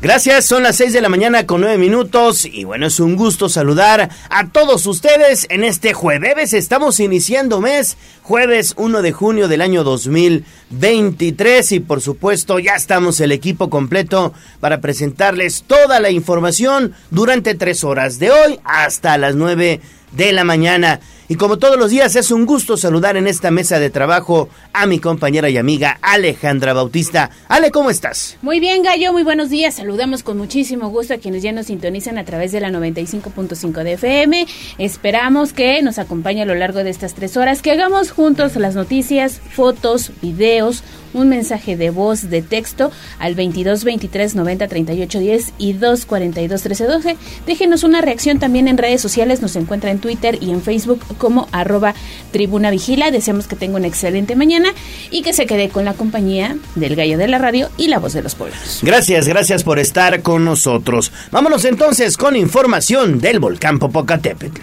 [0.00, 3.48] Gracias, son las 6 de la mañana con 9 minutos y bueno, es un gusto
[3.48, 6.52] saludar a todos ustedes en este jueves.
[6.52, 13.18] Estamos iniciando mes, jueves 1 de junio del año 2023 y por supuesto ya estamos
[13.18, 19.34] el equipo completo para presentarles toda la información durante tres horas de hoy hasta las
[19.34, 19.80] 9
[20.12, 21.00] de la mañana.
[21.30, 24.86] Y como todos los días es un gusto saludar en esta mesa de trabajo a
[24.86, 27.28] mi compañera y amiga Alejandra Bautista.
[27.48, 28.38] Ale, ¿cómo estás?
[28.40, 29.74] Muy bien, Gallo, muy buenos días.
[29.74, 33.92] Saludamos con muchísimo gusto a quienes ya nos sintonizan a través de la 95.5 de
[33.92, 34.46] FM.
[34.78, 38.74] Esperamos que nos acompañe a lo largo de estas tres horas, que hagamos juntos las
[38.74, 40.82] noticias, fotos, videos,
[41.14, 46.62] un mensaje de voz, de texto al 22 23 90 38 10 y 2 42
[46.62, 47.16] 13 12.
[47.46, 51.48] Déjenos una reacción también en redes sociales, nos encuentra en Twitter y en Facebook como
[51.52, 51.94] arroba
[52.32, 53.10] tribuna vigila.
[53.10, 54.70] Deseamos que tenga una excelente mañana
[55.10, 58.12] y que se quede con la compañía del gallo de la radio y la voz
[58.12, 58.80] de los pueblos.
[58.82, 61.12] Gracias, gracias por estar con nosotros.
[61.30, 64.60] Vámonos entonces con información del volcán Popocatépetl.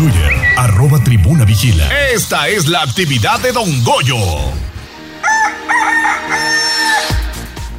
[0.00, 1.86] Twitter, arroba tribuna vigila.
[2.10, 4.69] Esta es la actividad de Don Goyo.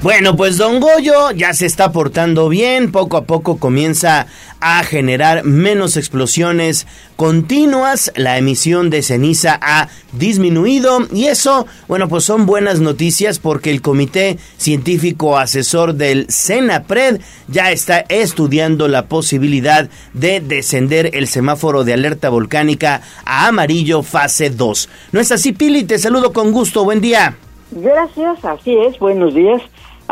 [0.04, 4.26] Bueno, pues Don Goyo ya se está portando bien, poco a poco comienza
[4.60, 12.24] a generar menos explosiones continuas, la emisión de ceniza ha disminuido y eso, bueno, pues
[12.24, 19.88] son buenas noticias porque el Comité Científico Asesor del CENAPRED ya está estudiando la posibilidad
[20.14, 24.90] de descender el semáforo de alerta volcánica a amarillo fase 2.
[25.12, 25.84] ¿No es así, Pili?
[25.84, 27.36] Te saludo con gusto, buen día.
[27.70, 29.62] Gracias, así es, buenos días.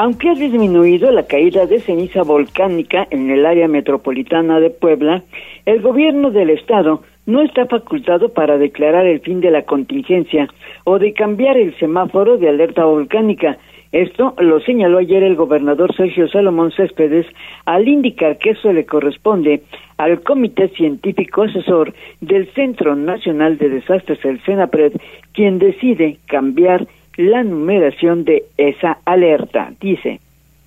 [0.02, 5.24] Aunque ha disminuido la caída de ceniza volcánica en el área metropolitana de Puebla,
[5.66, 10.48] el gobierno del estado no está facultado para declarar el fin de la contingencia
[10.86, 13.58] o de cambiar el semáforo de alerta volcánica.
[13.92, 17.26] Esto lo señaló ayer el gobernador Sergio Salomón Céspedes
[17.66, 19.64] al indicar que eso le corresponde
[19.98, 24.94] al Comité Científico Asesor del Centro Nacional de Desastres, el CENAPRED,
[25.34, 26.88] quien decide cambiar
[27.20, 29.74] la numeración de esa alerta.
[29.82, 30.22] Dice.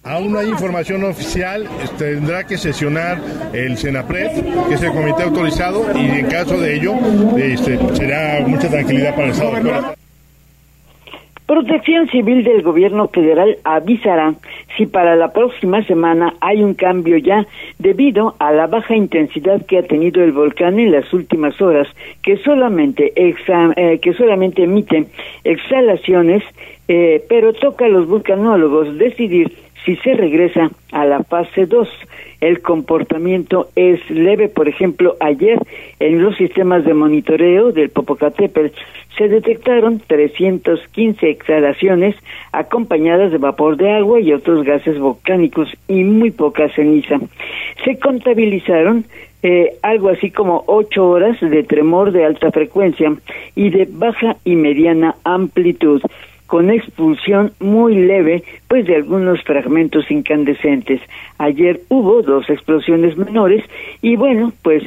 [0.05, 3.19] Aún no hay información oficial, este, tendrá que sesionar
[3.55, 6.95] el CENAPRED, que es el comité autorizado, y en caso de ello
[7.39, 9.95] este, será mucha tranquilidad para el Estado.
[11.53, 14.33] Protección Civil del Gobierno Federal avisará
[14.75, 17.47] si para la próxima semana hay un cambio ya
[17.79, 21.87] debido a la baja intensidad que ha tenido el volcán en las últimas horas,
[22.23, 25.09] que solamente eh, que solamente emite
[25.45, 26.43] exhalaciones,
[26.89, 29.53] eh, pero toca a los vulcanólogos decidir
[29.84, 31.88] si se regresa a la fase 2
[32.43, 34.48] el comportamiento es leve.
[34.48, 35.59] Por ejemplo, ayer
[36.00, 38.76] en los sistemas de monitoreo del Popocatépetl
[39.16, 42.16] se detectaron 315 exhalaciones
[42.50, 47.21] acompañadas de vapor de agua y otros gases volcánicos y muy poca ceniza.
[47.84, 49.04] Se contabilizaron
[49.44, 53.12] eh, algo así como ocho horas de tremor de alta frecuencia
[53.54, 56.03] y de baja y mediana amplitud
[56.53, 61.01] con expulsión muy leve, pues de algunos fragmentos incandescentes.
[61.39, 63.65] Ayer hubo dos explosiones menores
[64.03, 64.83] y bueno, pues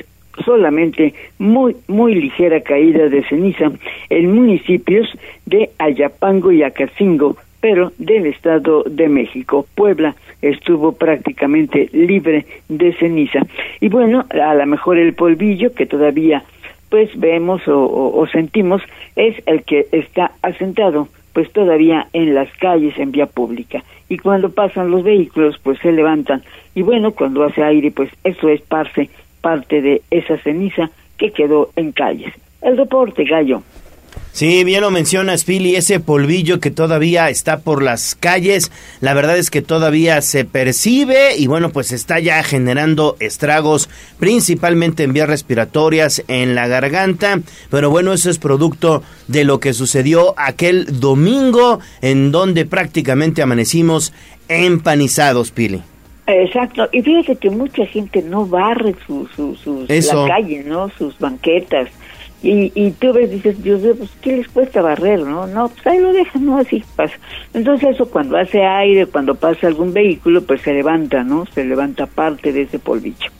[0.46, 3.72] solamente muy muy ligera caída de ceniza
[4.12, 5.10] en municipios
[5.48, 9.66] de Ayapango y Acacingo, pero del Estado de México.
[9.74, 13.40] Puebla estuvo prácticamente libre de ceniza.
[13.82, 16.44] Y bueno, a lo mejor el polvillo que todavía
[16.92, 18.84] pues vemos o sentimos
[19.16, 23.84] es el que está asentado pues todavía en las calles en vía pública.
[24.08, 26.42] Y cuando pasan los vehículos pues se levantan.
[26.74, 29.10] Y bueno cuando hace aire pues eso es parte
[29.42, 32.34] parte de esa ceniza que quedó en calles.
[32.62, 33.64] El deporte gallo
[34.36, 38.70] Sí, bien lo menciona Pili, ese polvillo que todavía está por las calles,
[39.00, 45.04] la verdad es que todavía se percibe y bueno, pues está ya generando estragos, principalmente
[45.04, 47.40] en vías respiratorias, en la garganta,
[47.72, 54.12] pero bueno, eso es producto de lo que sucedió aquel domingo en donde prácticamente amanecimos
[54.50, 55.82] empanizados, Pili.
[56.28, 60.90] Exacto, y fíjate que mucha gente no barre su, su, sus, la calle, ¿no?
[60.98, 61.88] Sus banquetas,
[62.42, 65.48] y, y tú ves, dices, Dios mío, pues ¿qué les cuesta barrer, no?
[65.48, 67.16] No, pues ahí lo dejan, no, así pasa.
[67.54, 71.46] Entonces eso cuando hace aire, cuando pasa algún vehículo, pues se levanta, ¿no?
[71.54, 73.32] Se levanta parte de ese polvillo.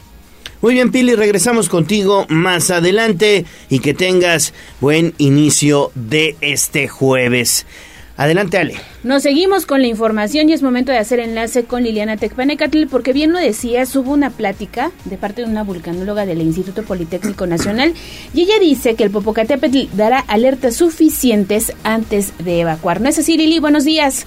[0.62, 7.68] Muy bien, Pili, regresamos contigo más adelante y que tengas buen inicio de este jueves.
[8.18, 8.76] Adelante, Ale.
[9.04, 13.12] Nos seguimos con la información y es momento de hacer enlace con Liliana Tecpanecatl, porque
[13.12, 17.94] bien lo decía, hubo una plática de parte de una vulcanóloga del Instituto Politécnico Nacional
[18.34, 23.02] y ella dice que el Popocatépetl dará alertas suficientes antes de evacuar.
[23.02, 23.60] ¿No es así, Lili?
[23.60, 24.26] Buenos días.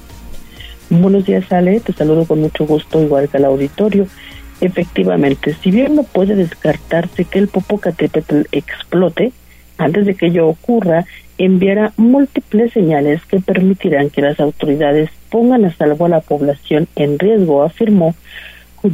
[0.91, 1.81] Buenos días, Ale.
[1.81, 4.07] Te saludo con mucho gusto, igual que al auditorio.
[4.61, 9.33] Efectivamente, si bien no puede descartarse que el Popocatépetl explote,
[9.79, 11.07] antes de que ello ocurra,
[11.39, 17.19] enviará múltiples señales que permitirán que las autoridades pongan a salvo a la población en
[17.19, 18.15] riesgo, afirmó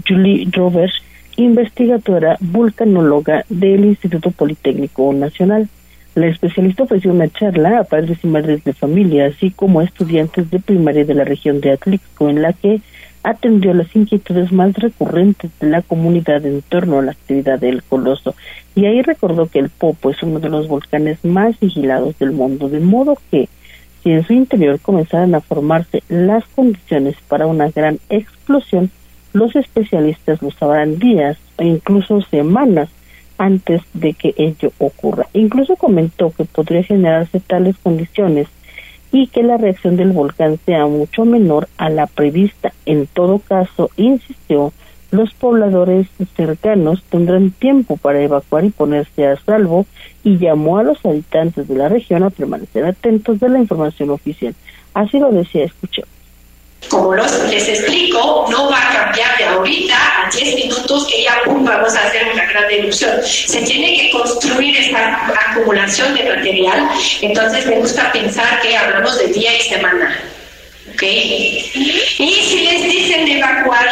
[0.06, 1.02] Julie Rovers,
[1.36, 5.68] investigadora vulcanóloga del Instituto Politécnico Nacional.
[6.14, 10.50] La especialista ofreció una charla a padres y madres de familia, así como a estudiantes
[10.50, 12.80] de primaria de la región de Atlixco, en la que
[13.24, 18.36] atendió las inquietudes más recurrentes de la comunidad en torno a la actividad del coloso.
[18.76, 22.68] Y ahí recordó que el Popo es uno de los volcanes más vigilados del mundo,
[22.68, 23.48] de modo que
[24.02, 28.90] si en su interior comenzaran a formarse las condiciones para una gran explosión,
[29.32, 32.90] los especialistas lo sabrán días o incluso semanas
[33.38, 35.26] antes de que ello ocurra.
[35.32, 38.48] Incluso comentó que podría generarse tales condiciones
[39.14, 42.72] y que la reacción del volcán sea mucho menor a la prevista.
[42.84, 44.72] En todo caso, insistió,
[45.12, 49.86] los pobladores cercanos tendrán tiempo para evacuar y ponerse a salvo
[50.24, 54.52] y llamó a los habitantes de la región a permanecer atentos de la información oficial.
[54.94, 56.13] Así lo decía, escuchemos.
[56.88, 61.94] Como les explico, no va a cambiar de ahorita a 10 minutos que ya vamos
[61.94, 63.20] a hacer una gran erupción.
[63.24, 66.88] Se tiene que construir esta acumulación de material,
[67.22, 70.33] entonces me gusta pensar que hablamos de día y semana.
[70.94, 71.02] ¿Ok?
[71.02, 73.88] Y si les dicen evacuar,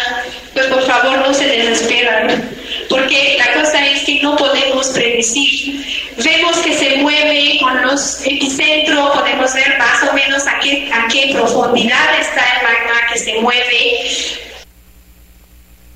[0.55, 2.49] pues por favor no se desesperan,
[2.89, 5.85] porque la cosa es que no podemos predecir.
[6.25, 11.09] Vemos que se mueve con los epicentros, podemos ver más o menos a qué, a
[11.09, 14.03] qué profundidad está el magma que se mueve.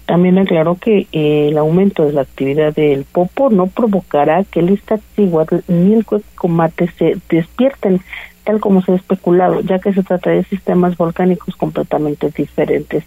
[0.06, 4.70] También aclaró que eh, el aumento de la actividad del Popo no provocará que el
[4.70, 8.00] Iztaccíhuatl ni el Cuecomate se despierten,
[8.46, 13.04] tal como se ha especulado, ya que se trata de sistemas volcánicos completamente diferentes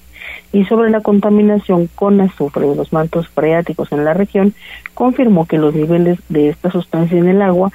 [0.52, 4.54] y sobre la contaminación con azufre de los mantos freáticos en la región,
[4.94, 7.72] confirmó que los niveles de esta sustancia en el agua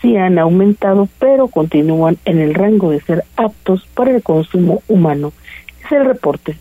[0.00, 5.32] sí han aumentado, pero continúan en el rango de ser aptos para el consumo humano.
[5.84, 6.56] Es el reporte.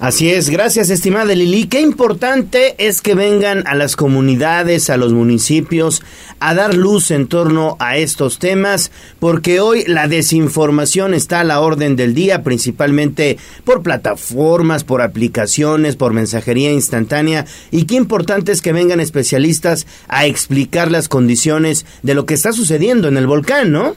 [0.00, 1.66] Así es, gracias estimada Lili.
[1.66, 6.02] Qué importante es que vengan a las comunidades, a los municipios,
[6.38, 11.60] a dar luz en torno a estos temas, porque hoy la desinformación está a la
[11.60, 18.62] orden del día, principalmente por plataformas, por aplicaciones, por mensajería instantánea, y qué importante es
[18.62, 23.70] que vengan especialistas a explicar las condiciones de lo que está sucediendo en el volcán,
[23.70, 23.96] ¿no?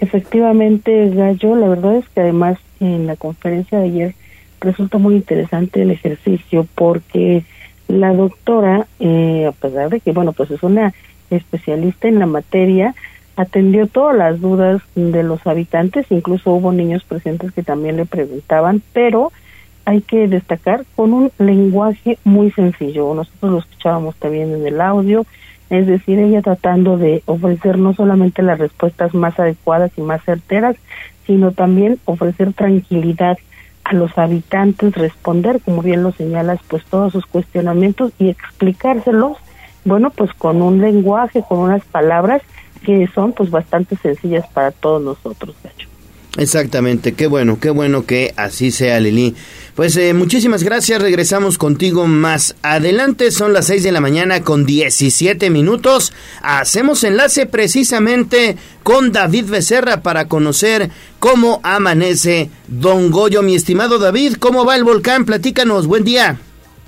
[0.00, 4.14] Efectivamente, Gallo, la verdad es que además en la conferencia de ayer
[4.60, 7.44] resulta muy interesante el ejercicio porque
[7.88, 10.92] la doctora, eh, a pesar de que, bueno, pues es una
[11.30, 12.94] especialista en la materia,
[13.36, 18.82] atendió todas las dudas de los habitantes, incluso hubo niños presentes que también le preguntaban,
[18.92, 19.32] pero
[19.84, 23.14] hay que destacar con un lenguaje muy sencillo.
[23.14, 25.24] Nosotros lo escuchábamos también en el audio,
[25.70, 30.76] es decir, ella tratando de ofrecer no solamente las respuestas más adecuadas y más certeras,
[31.26, 33.38] sino también ofrecer tranquilidad
[33.90, 39.36] a los habitantes responder, como bien lo señalas, pues todos sus cuestionamientos y explicárselos,
[39.84, 42.42] bueno, pues con un lenguaje, con unas palabras
[42.84, 45.88] que son pues bastante sencillas para todos nosotros, Gacho.
[46.36, 49.34] Exactamente, qué bueno, qué bueno que así sea, Lili.
[49.74, 54.64] Pues eh, muchísimas gracias, regresamos contigo más adelante, son las 6 de la mañana con
[54.64, 56.12] 17 minutos.
[56.42, 63.42] Hacemos enlace precisamente con David Becerra para conocer cómo amanece Don Goyo.
[63.42, 65.24] Mi estimado David, ¿cómo va el volcán?
[65.24, 66.38] Platícanos, buen día.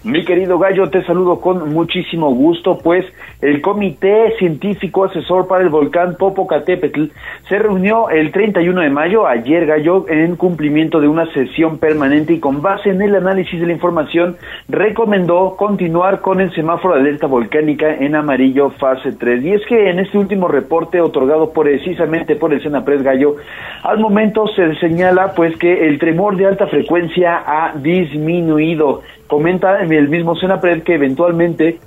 [0.05, 3.05] Mi querido Gallo, te saludo con muchísimo gusto, pues
[3.41, 7.05] el Comité Científico Asesor para el Volcán Popocatépetl
[7.49, 12.41] se reunió el 31 de mayo, ayer Gallo, en cumplimiento de una sesión permanente y
[12.41, 17.29] con base en el análisis de la información, recomendó continuar con el semáforo de alerta
[17.29, 19.45] volcánica en amarillo fase 3.
[19.45, 23.37] Y es que en este último reporte otorgado precisamente por el Senapres Gallo,
[23.85, 30.11] al momento se señala pues que el tremor de alta frecuencia ha disminuido Comenta el
[30.11, 31.79] mismo Senapred que eventualmente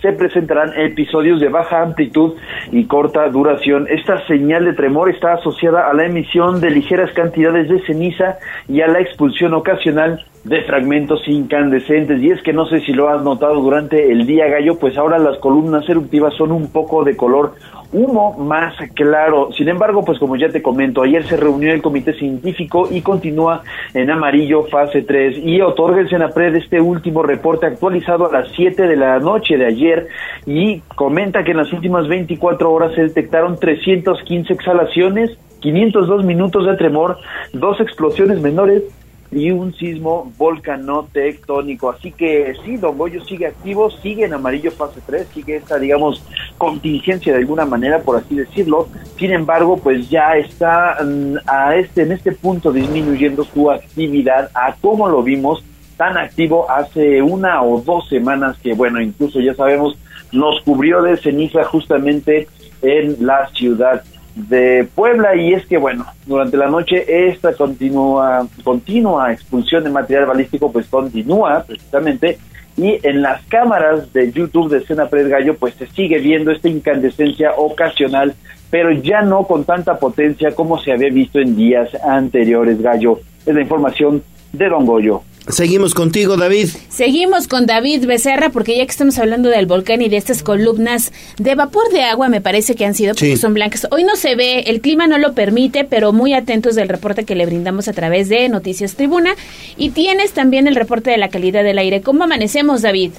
[0.00, 2.32] se presentarán episodios de baja amplitud
[2.72, 3.86] y corta duración.
[3.90, 8.80] Esta señal de tremor está asociada a la emisión de ligeras cantidades de ceniza y
[8.80, 12.22] a la expulsión ocasional de fragmentos incandescentes.
[12.22, 15.18] Y es que no sé si lo has notado durante el día gallo, pues ahora
[15.18, 17.56] las columnas eruptivas son un poco de color
[17.96, 19.50] humo más claro.
[19.56, 23.62] Sin embargo, pues como ya te comento, ayer se reunió el comité científico y continúa
[23.94, 28.86] en amarillo fase 3 y otorga el Senapred este último reporte actualizado a las 7
[28.86, 30.08] de la noche de ayer
[30.44, 36.76] y comenta que en las últimas 24 horas se detectaron 315 exhalaciones, 502 minutos de
[36.76, 37.16] tremor,
[37.54, 38.82] dos explosiones menores
[39.30, 41.90] y un sismo volcanotectónico.
[41.90, 46.22] Así que sí, Don Goyo sigue activo, sigue en amarillo fase 3, sigue esta, digamos,
[46.58, 48.88] contingencia de alguna manera, por así decirlo.
[49.18, 54.74] Sin embargo, pues ya está mm, a este, en este punto disminuyendo su actividad a
[54.80, 55.64] como lo vimos
[55.96, 59.96] tan activo hace una o dos semanas que, bueno, incluso ya sabemos,
[60.32, 62.48] nos cubrió de ceniza justamente
[62.82, 64.02] en la ciudad
[64.36, 70.26] de Puebla y es que bueno, durante la noche esta continua continua expulsión de material
[70.26, 72.38] balístico pues continúa precisamente
[72.76, 76.68] y en las cámaras de YouTube de Escena Pres Gallo pues se sigue viendo esta
[76.68, 78.34] incandescencia ocasional,
[78.70, 83.20] pero ya no con tanta potencia como se había visto en días anteriores, Gallo.
[83.46, 85.22] Es la información de Don Goyo.
[85.48, 86.68] Seguimos contigo, David.
[86.88, 91.12] Seguimos con David Becerra, porque ya que estamos hablando del volcán y de estas columnas
[91.38, 93.86] de vapor de agua, me parece que han sido, porque son blancas.
[93.92, 97.36] Hoy no se ve, el clima no lo permite, pero muy atentos del reporte que
[97.36, 99.36] le brindamos a través de Noticias Tribuna.
[99.76, 102.00] Y tienes también el reporte de la calidad del aire.
[102.00, 103.12] ¿Cómo amanecemos, David?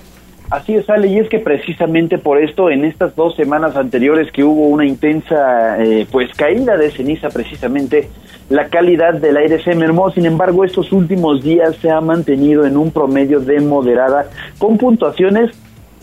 [0.49, 4.45] Así es, Ale, y es que precisamente por esto, en estas dos semanas anteriores que
[4.45, 8.07] hubo una intensa, eh, pues, caída de ceniza precisamente,
[8.49, 12.77] la calidad del aire se mermó, sin embargo, estos últimos días se ha mantenido en
[12.77, 14.27] un promedio de moderada,
[14.57, 15.51] con puntuaciones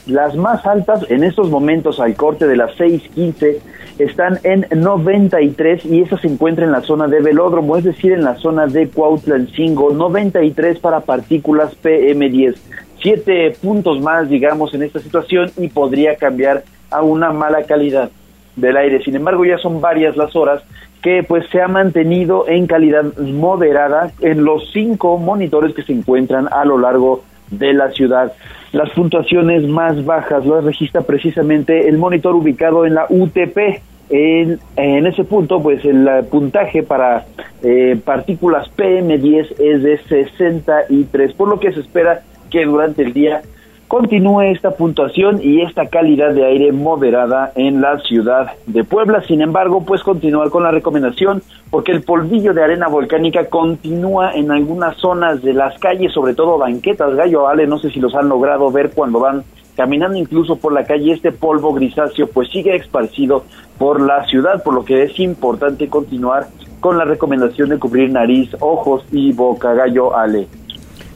[0.07, 3.57] las más altas en estos momentos al corte de las 6.15
[3.99, 8.25] están en 93 y esa se encuentra en la zona de velódromo, es decir, en
[8.25, 12.57] la zona de Cuautlancingo, 93 para partículas PM10
[13.05, 18.11] siete puntos más, digamos, en esta situación y podría cambiar a una mala calidad
[18.57, 19.05] del aire.
[19.05, 20.63] Sin embargo, ya son varias las horas
[21.03, 26.49] que pues se ha mantenido en calidad moderada en los cinco monitores que se encuentran
[26.51, 28.33] a lo largo de la ciudad.
[28.73, 33.83] Las puntuaciones más bajas las registra precisamente el monitor ubicado en la UTP.
[34.11, 37.27] En, ese punto, pues el puntaje para
[37.63, 42.23] eh, partículas PM10 es de 63, por lo que se espera
[42.55, 43.43] que durante el día
[43.89, 49.23] continúe esta puntuación y esta calidad de aire moderada en la ciudad de Puebla.
[49.27, 54.53] Sin embargo, pues continuar con la recomendación porque el polvillo de arena volcánica continúa en
[54.53, 58.29] algunas zonas de las calles, sobre todo banquetas, Gallo Ale, no sé si los han
[58.29, 59.43] logrado ver cuando van
[59.77, 63.45] caminando incluso por la calle, este polvo grisáceo pues sigue esparcido
[63.79, 66.47] por la ciudad, por lo que es importante continuar
[66.79, 70.47] con la recomendación de cubrir nariz, ojos y boca, Gallo Ale.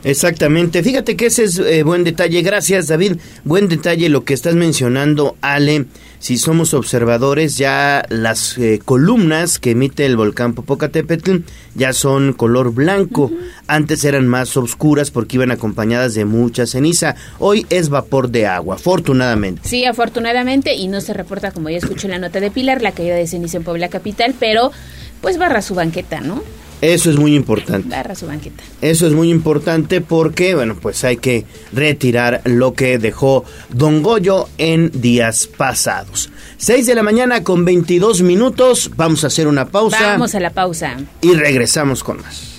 [0.04, 0.82] Exactamente.
[0.82, 2.42] Fíjate que ese es eh, buen detalle.
[2.42, 3.16] Gracias, David.
[3.44, 5.86] Buen detalle lo que estás mencionando, Ale.
[6.20, 11.38] Si somos observadores, ya las eh, columnas que emite el volcán Popocatépetl
[11.76, 13.30] ya son color blanco.
[13.68, 17.14] Antes eran más oscuras porque iban acompañadas de mucha ceniza.
[17.38, 19.62] Hoy es vapor de agua, afortunadamente.
[19.64, 22.92] Sí, afortunadamente, y no se reporta, como ya escuché en la nota de Pilar, la
[22.92, 24.72] caída de ceniza en Puebla Capital, pero
[25.20, 26.42] pues barra su banqueta, ¿no?
[26.80, 27.88] Eso es muy importante.
[27.88, 28.62] Barra su banqueta.
[28.80, 34.48] Eso es muy importante porque, bueno, pues hay que retirar lo que dejó Don Goyo
[34.58, 36.30] en días pasados.
[36.58, 38.90] 6 de la mañana con 22 minutos.
[38.96, 40.00] Vamos a hacer una pausa.
[40.00, 40.96] Vamos a la pausa.
[41.20, 42.58] Y regresamos con más.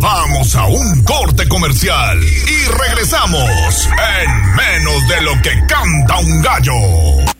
[0.00, 3.88] Vamos a un corte comercial y regresamos
[4.22, 7.37] en menos de lo que canta un gallo.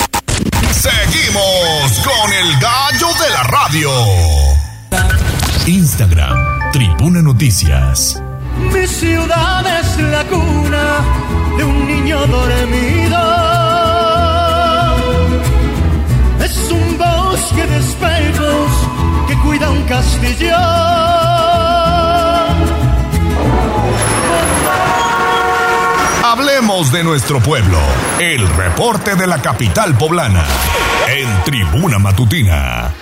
[0.78, 3.90] Seguimos con el gallo de la radio.
[5.66, 8.23] Instagram, Tribuna Noticias.
[8.73, 11.00] Mi ciudad es la cuna
[11.56, 13.18] de un niño dormido.
[16.44, 18.70] Es un bosque de espejos
[19.26, 21.27] que cuida un castillo
[26.38, 27.80] Hablemos de nuestro pueblo.
[28.21, 30.47] El reporte de la capital poblana.
[31.09, 32.95] En Tribuna Matutina.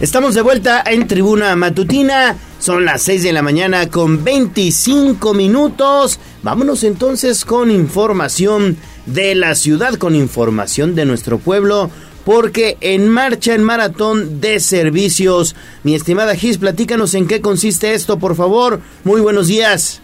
[0.00, 2.36] Estamos de vuelta en Tribuna Matutina.
[2.58, 6.18] Son las 6 de la mañana con 25 minutos.
[6.42, 11.90] Vámonos entonces con información de la ciudad, con información de nuestro pueblo
[12.24, 15.54] porque en marcha el maratón de servicios.
[15.82, 18.80] Mi estimada Gis, platícanos en qué consiste esto, por favor.
[19.04, 20.02] Muy buenos días.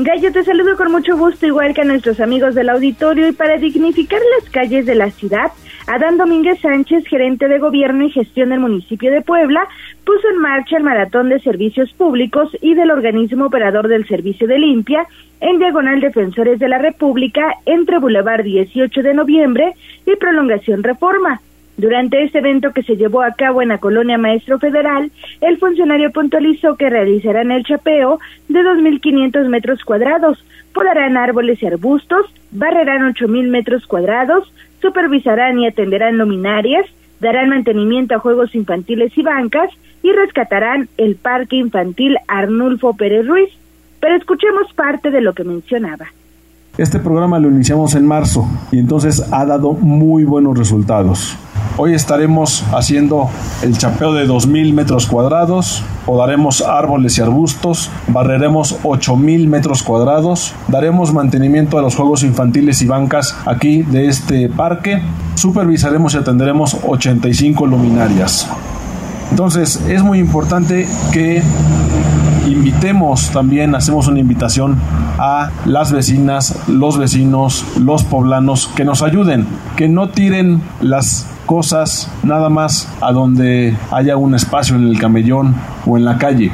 [0.00, 3.56] Gallo, te saludo con mucho gusto, igual que a nuestros amigos del auditorio, y para
[3.56, 5.50] dignificar las calles de la ciudad,
[5.88, 9.66] Adán Domínguez Sánchez, gerente de gobierno y gestión del municipio de Puebla,
[10.04, 14.60] puso en marcha el maratón de servicios públicos y del organismo operador del servicio de
[14.60, 15.04] limpia
[15.40, 19.74] en Diagonal Defensores de la República entre Boulevard 18 de Noviembre
[20.06, 21.40] y Prolongación Reforma.
[21.78, 26.10] Durante este evento que se llevó a cabo en la colonia Maestro Federal, el funcionario
[26.10, 28.18] puntualizó que realizarán el chapeo
[28.48, 30.44] de 2.500 metros cuadrados,
[30.74, 36.84] podarán árboles y arbustos, barrerán 8.000 metros cuadrados, supervisarán y atenderán luminarias,
[37.20, 39.70] darán mantenimiento a juegos infantiles y bancas
[40.02, 43.50] y rescatarán el Parque Infantil Arnulfo Pérez Ruiz.
[44.00, 46.08] Pero escuchemos parte de lo que mencionaba.
[46.78, 51.34] Este programa lo iniciamos en marzo y entonces ha dado muy buenos resultados.
[51.76, 53.28] Hoy estaremos haciendo
[53.62, 61.12] el chapeo de 2.000 metros cuadrados, podaremos árboles y arbustos, barreremos 8.000 metros cuadrados, daremos
[61.12, 65.02] mantenimiento a los juegos infantiles y bancas aquí de este parque,
[65.34, 68.48] supervisaremos y atenderemos 85 luminarias.
[69.30, 71.42] Entonces es muy importante que
[72.46, 74.76] invitemos también, hacemos una invitación
[75.18, 82.10] a las vecinas, los vecinos, los poblanos que nos ayuden, que no tiren las cosas
[82.22, 85.54] nada más a donde haya un espacio en el camellón
[85.86, 86.52] o en la calle.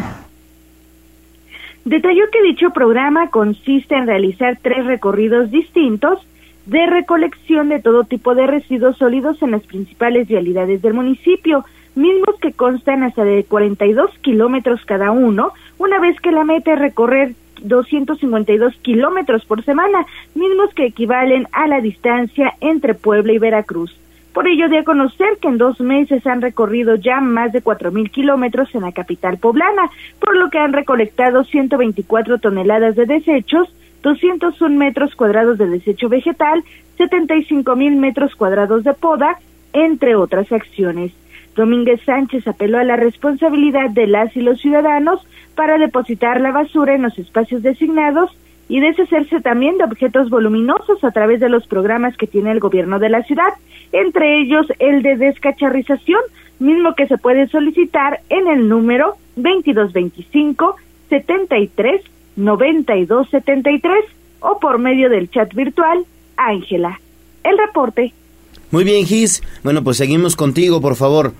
[1.84, 6.18] Detalló que dicho programa consiste en realizar tres recorridos distintos
[6.66, 12.36] de recolección de todo tipo de residuos sólidos en las principales vialidades del municipio, mismos
[12.40, 17.34] que constan hasta de 42 kilómetros cada uno, una vez que la meta es recorrer
[17.62, 23.96] 252 kilómetros por semana, mismos que equivalen a la distancia entre Puebla y Veracruz.
[24.32, 28.10] Por ello, de conocer que en dos meses han recorrido ya más de cuatro mil
[28.10, 33.72] kilómetros en la capital poblana, por lo que han recolectado 124 toneladas de desechos,
[34.02, 36.64] 201 metros cuadrados de desecho vegetal,
[36.98, 39.38] 75 mil metros cuadrados de poda,
[39.72, 41.12] entre otras acciones.
[41.54, 45.20] Domínguez Sánchez apeló a la responsabilidad de las y los ciudadanos
[45.54, 48.30] para depositar la basura en los espacios designados
[48.68, 52.98] y deshacerse también de objetos voluminosos a través de los programas que tiene el gobierno
[52.98, 53.52] de la ciudad,
[53.92, 56.20] entre ellos el de descacharrización,
[56.58, 60.76] mismo que se puede solicitar en el número 2225
[61.10, 62.02] 73
[62.36, 64.04] 92 73
[64.40, 66.04] o por medio del chat virtual
[66.36, 67.00] Ángela.
[67.42, 68.12] El reporte.
[68.70, 69.42] Muy bien, Gis.
[69.62, 71.32] Bueno, pues seguimos contigo, por favor.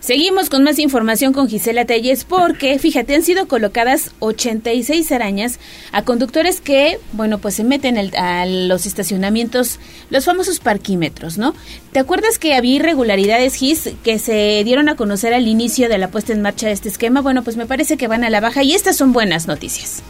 [0.00, 5.58] Seguimos con más información con Gisela Telles porque, fíjate, han sido colocadas 86 arañas
[5.92, 9.78] a conductores que, bueno, pues se meten a los estacionamientos,
[10.10, 11.54] los famosos parquímetros, ¿no?
[11.92, 16.10] ¿Te acuerdas que había irregularidades, Gis, que se dieron a conocer al inicio de la
[16.10, 17.20] puesta en marcha de este esquema?
[17.20, 20.02] Bueno, pues me parece que van a la baja y estas son buenas noticias.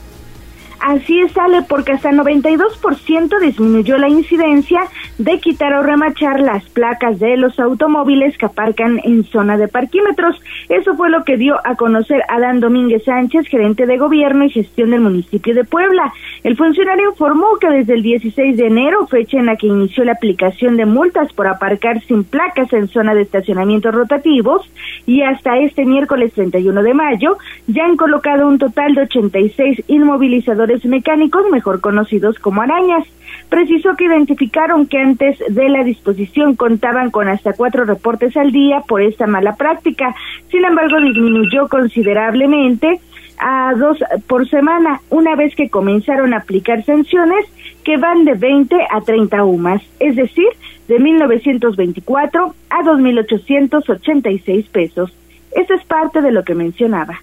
[0.81, 4.81] Así es, sale porque hasta 92% disminuyó la incidencia
[5.19, 10.40] de quitar o remachar las placas de los automóviles que aparcan en zona de parquímetros.
[10.71, 14.90] Eso fue lo que dio a conocer Adán Domínguez Sánchez, gerente de gobierno y gestión
[14.93, 16.14] del municipio de Puebla.
[16.45, 20.12] El funcionario informó que desde el 16 de enero, fecha en la que inició la
[20.12, 24.66] aplicación de multas por aparcar sin placas en zona de estacionamientos rotativos,
[25.05, 30.69] y hasta este miércoles 31 de mayo, ya han colocado un total de 86 inmovilizadores
[30.85, 33.04] mecánicos, mejor conocidos como arañas.
[33.48, 38.80] Precisó que identificaron que antes de la disposición contaban con hasta cuatro reportes al día
[38.87, 40.14] por esta mala práctica.
[40.50, 43.00] Sin embargo, disminuyó considerablemente
[43.38, 47.46] a dos por semana, una vez que comenzaron a aplicar sanciones
[47.85, 50.48] que van de 20 a 30 UMAS, es decir,
[50.88, 55.12] de 1.924 a 2.886 pesos.
[55.52, 57.20] Eso es parte de lo que mencionaba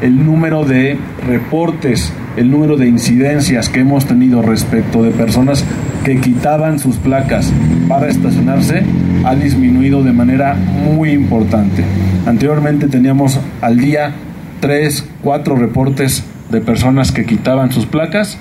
[0.00, 5.64] el número de reportes, el número de incidencias que hemos tenido respecto de personas
[6.04, 7.52] que quitaban sus placas
[7.88, 8.82] para estacionarse
[9.24, 11.82] ha disminuido de manera muy importante.
[12.26, 14.12] Anteriormente teníamos al día
[14.60, 18.38] tres, cuatro reportes de personas que quitaban sus placas.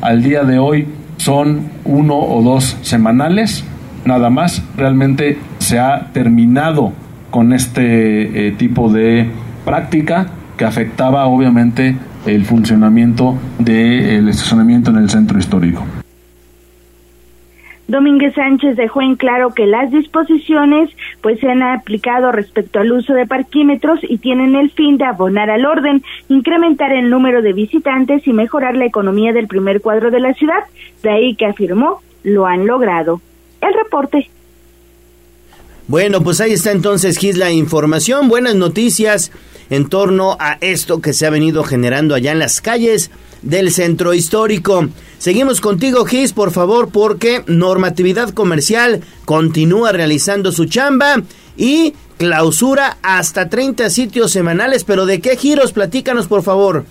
[0.00, 3.64] Al día de hoy son uno o dos semanales,
[4.04, 4.62] nada más.
[4.76, 6.92] Realmente se ha terminado
[7.30, 9.28] con este eh, tipo de
[9.64, 15.84] práctica que afectaba obviamente el funcionamiento del estacionamiento en el centro histórico.
[17.86, 20.88] Domínguez Sánchez dejó en claro que las disposiciones
[21.20, 25.50] pues se han aplicado respecto al uso de parquímetros y tienen el fin de abonar
[25.50, 30.20] al orden, incrementar el número de visitantes y mejorar la economía del primer cuadro de
[30.20, 30.64] la ciudad,
[31.02, 33.20] de ahí que afirmó lo han logrado.
[33.60, 34.30] El reporte.
[35.86, 38.28] Bueno, pues ahí está entonces, Gis, la información.
[38.28, 39.30] Buenas noticias
[39.70, 43.10] en torno a esto que se ha venido generando allá en las calles
[43.42, 44.88] del centro histórico.
[45.18, 51.22] Seguimos contigo, Gis, por favor, porque normatividad comercial continúa realizando su chamba
[51.56, 54.84] y clausura hasta 30 sitios semanales.
[54.84, 55.72] Pero ¿de qué giros?
[55.72, 56.84] Platícanos, por favor.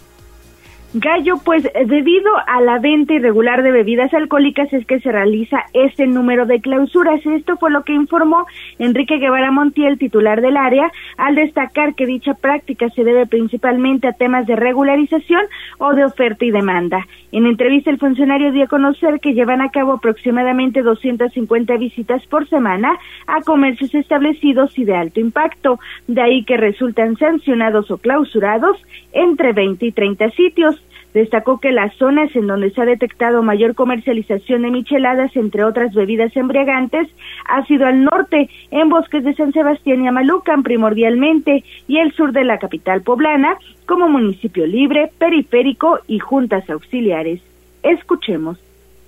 [0.96, 6.06] Gallo, pues debido a la venta irregular de bebidas alcohólicas es que se realiza este
[6.06, 7.20] número de clausuras.
[7.26, 8.46] Esto fue lo que informó
[8.78, 14.12] Enrique Guevara Montiel, titular del área, al destacar que dicha práctica se debe principalmente a
[14.12, 15.42] temas de regularización
[15.80, 17.08] o de oferta y demanda.
[17.32, 22.48] En entrevista el funcionario dio a conocer que llevan a cabo aproximadamente 250 visitas por
[22.48, 28.78] semana a comercios establecidos y de alto impacto, de ahí que resultan sancionados o clausurados
[29.12, 30.83] entre 20 y 30 sitios.
[31.14, 35.94] Destacó que las zonas en donde se ha detectado mayor comercialización de micheladas, entre otras
[35.94, 37.08] bebidas embriagantes,
[37.48, 42.32] ha sido al norte, en bosques de San Sebastián y Amalucan primordialmente, y el sur
[42.32, 47.42] de la capital poblana, como municipio libre, periférico y juntas auxiliares.
[47.84, 48.58] Escuchemos.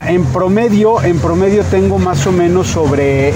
[0.01, 3.34] En promedio, en promedio tengo más o menos sobre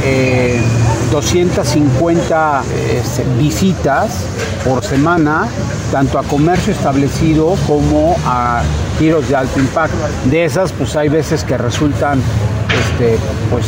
[1.11, 4.25] 250 eh, este, visitas
[4.63, 5.47] por semana,
[5.91, 8.61] tanto a comercio establecido como a
[8.99, 9.97] giros de alto impacto.
[10.25, 13.17] De esas, pues hay veces que resultan este,
[13.49, 13.65] pues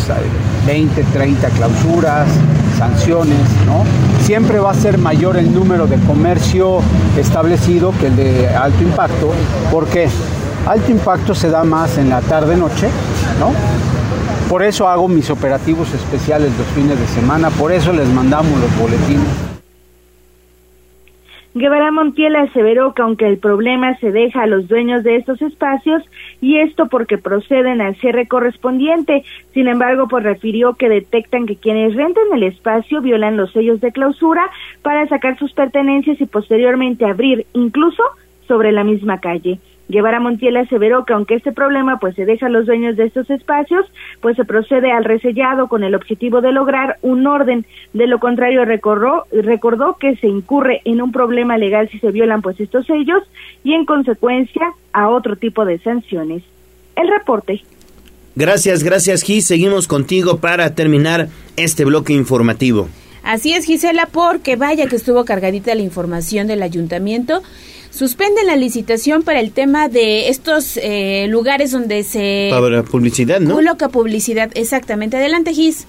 [0.67, 2.27] 20, 30 clausuras,
[2.77, 3.84] sanciones, ¿no?
[4.25, 6.82] Siempre va a ser mayor el número de comercio
[7.17, 9.32] establecido que el de alto impacto.
[9.71, 10.08] ¿Por qué?
[10.67, 12.88] Alto impacto se da más en la tarde-noche,
[13.39, 13.52] ¿no?
[14.47, 18.80] Por eso hago mis operativos especiales los fines de semana, por eso les mandamos los
[18.80, 19.52] boletines.
[21.54, 26.04] Guevara Montiel aseveró que aunque el problema se deja a los dueños de estos espacios,
[26.39, 31.95] y esto porque proceden al cierre correspondiente, sin embargo, pues refirió que detectan que quienes
[31.95, 34.50] rentan el espacio violan los sellos de clausura
[34.84, 38.04] para sacar sus pertenencias y posteriormente abrir, incluso
[38.47, 39.60] sobre la misma calle.
[39.91, 43.30] Guevara Montiel aseveró que aunque este problema pues se deja a los dueños de estos
[43.30, 43.86] espacios,
[44.21, 47.65] pues se procede al resellado con el objetivo de lograr un orden.
[47.93, 52.41] De lo contrario, recordó, recordó que se incurre en un problema legal si se violan
[52.41, 53.21] pues estos sellos
[53.63, 56.43] y en consecuencia a otro tipo de sanciones.
[56.95, 57.62] El reporte.
[58.36, 59.45] Gracias, gracias Gis.
[59.45, 61.27] Seguimos contigo para terminar
[61.58, 62.88] este bloque informativo.
[63.23, 67.43] Así es, Gisela, porque vaya que estuvo cargadita la información del ayuntamiento
[67.91, 72.49] suspenden la licitación para el tema de estos eh, lugares donde se...
[72.51, 73.54] Para publicidad, ¿no?
[73.54, 75.17] Coloca publicidad, exactamente.
[75.17, 75.86] Adelante, Gis.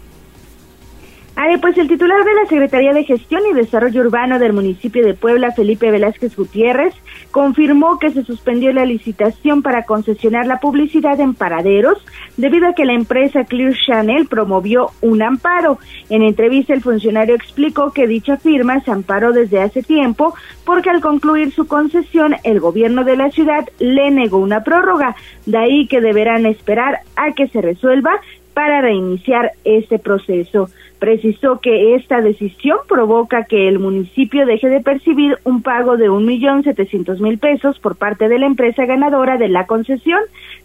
[1.34, 5.14] Ah, pues el titular de la Secretaría de Gestión y Desarrollo Urbano del municipio de
[5.14, 6.94] Puebla, Felipe Velázquez Gutiérrez,
[7.30, 12.04] confirmó que se suspendió la licitación para concesionar la publicidad en paraderos
[12.36, 15.78] debido a que la empresa Clear Channel promovió un amparo.
[16.10, 20.34] En entrevista el funcionario explicó que dicha firma se amparó desde hace tiempo
[20.66, 25.16] porque al concluir su concesión el gobierno de la ciudad le negó una prórroga,
[25.46, 28.20] de ahí que deberán esperar a que se resuelva
[28.52, 30.68] para reiniciar este proceso.
[31.02, 36.24] Precisó que esta decisión provoca que el municipio deje de percibir un pago de un
[36.24, 40.20] millón setecientos mil pesos por parte de la empresa ganadora de la concesión.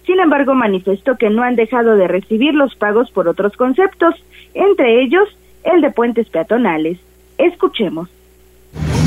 [0.05, 4.13] Sin embargo, manifestó que no han dejado de recibir los pagos por otros conceptos,
[4.53, 5.27] entre ellos
[5.63, 6.99] el de puentes peatonales.
[7.39, 8.07] Escuchemos.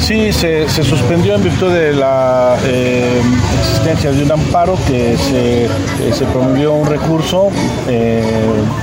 [0.01, 3.21] Sí, se, suspendió en virtud de la eh,
[3.61, 7.51] existencia de un amparo que se, eh, promovió un recurso
[7.87, 8.25] eh,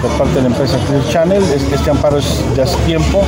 [0.02, 1.44] por parte de la empresa Clear Channel.
[1.44, 3.24] Este, amparo es de hace tiempo,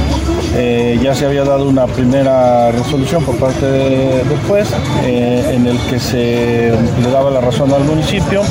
[1.02, 4.70] ya se había dado una primera resolución por parte del juez
[5.04, 6.72] en el que se
[7.02, 8.44] le daba la razón al municipio.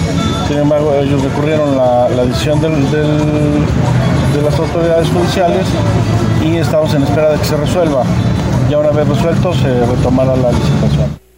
[0.48, 5.66] Sin embargo, ellos recurrieron la decisión de las autoridades judiciales
[6.44, 8.02] y estamos en espera de que se resuelva
[8.68, 11.28] y una vez resuelto se retomará la licitación.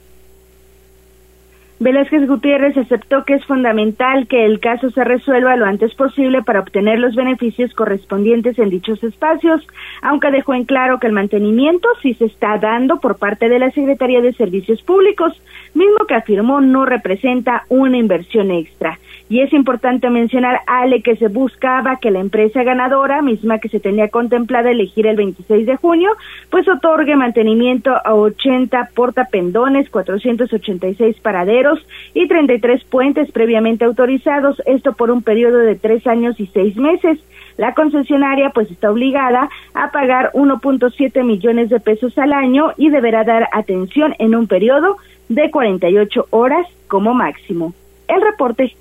[1.83, 6.61] Velázquez Gutiérrez aceptó que es fundamental que el caso se resuelva lo antes posible para
[6.61, 9.67] obtener los beneficios correspondientes en dichos espacios,
[10.03, 13.71] aunque dejó en claro que el mantenimiento sí se está dando por parte de la
[13.71, 15.41] Secretaría de Servicios Públicos,
[15.75, 18.99] mismo que afirmó no representa una inversión extra.
[19.29, 23.79] Y es importante mencionar, Ale, que se buscaba que la empresa ganadora, misma que se
[23.79, 26.11] tenía contemplada elegir el 26 de junio,
[26.51, 31.79] pues otorgue mantenimiento a 80 portapendones, 486 paraderos
[32.13, 37.21] y 33 puentes previamente autorizados, esto por un periodo de tres años y seis meses.
[37.57, 43.23] La concesionaria pues está obligada a pagar 1.7 millones de pesos al año y deberá
[43.23, 44.97] dar atención en un periodo
[45.31, 47.73] de 48 horas como máximo.
[48.09, 48.77] El reporte.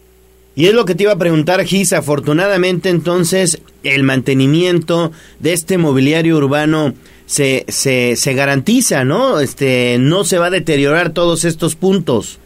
[0.55, 1.93] Y es lo que te iba a preguntar, Gis.
[1.93, 6.93] Afortunadamente, entonces, el mantenimiento de este mobiliario urbano
[7.27, 9.39] se, se, se garantiza, ¿no?
[9.39, 12.39] Este, no se va a deteriorar todos estos puntos.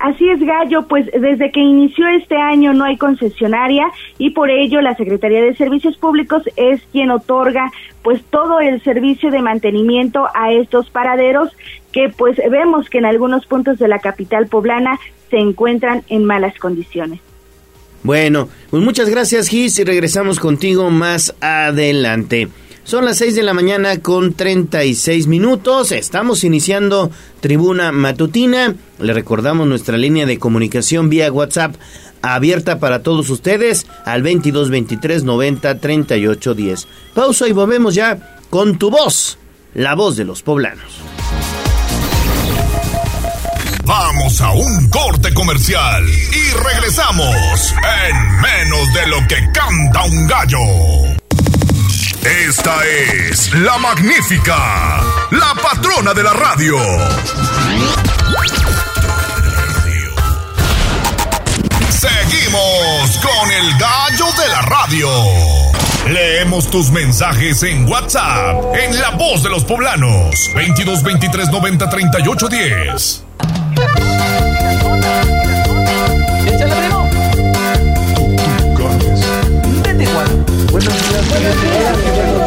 [0.00, 4.80] Así es, Gallo, pues desde que inició este año no hay concesionaria y por ello
[4.80, 7.70] la Secretaría de Servicios Públicos es quien otorga
[8.02, 11.54] pues todo el servicio de mantenimiento a estos paraderos
[11.92, 14.98] que pues vemos que en algunos puntos de la capital poblana
[15.30, 17.20] se encuentran en malas condiciones.
[18.02, 22.48] Bueno, pues muchas gracias Gis y regresamos contigo más adelante.
[22.82, 25.92] Son las 6 de la mañana con 36 minutos.
[25.92, 28.74] Estamos iniciando tribuna matutina.
[28.98, 31.76] Le recordamos nuestra línea de comunicación vía WhatsApp
[32.22, 36.88] abierta para todos ustedes al 22 23 90 38 10.
[37.14, 39.38] Pausa y volvemos ya con tu voz,
[39.74, 41.09] la voz de los poblanos.
[43.90, 47.74] Vamos a un corte comercial y regresamos
[48.08, 50.58] en menos de lo que canta un gallo.
[52.22, 56.76] Esta es la magnífica, la patrona de la radio.
[62.00, 65.08] Seguimos con el gallo de la radio.
[66.08, 72.48] Leemos tus mensajes en WhatsApp, en La Voz de los Poblanos, 22 23 90 38
[72.48, 73.24] 10.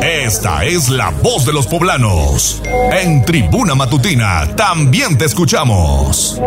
[0.01, 2.63] Esta es la voz de los poblanos.
[2.91, 6.41] En Tribuna Matutina también te escuchamos.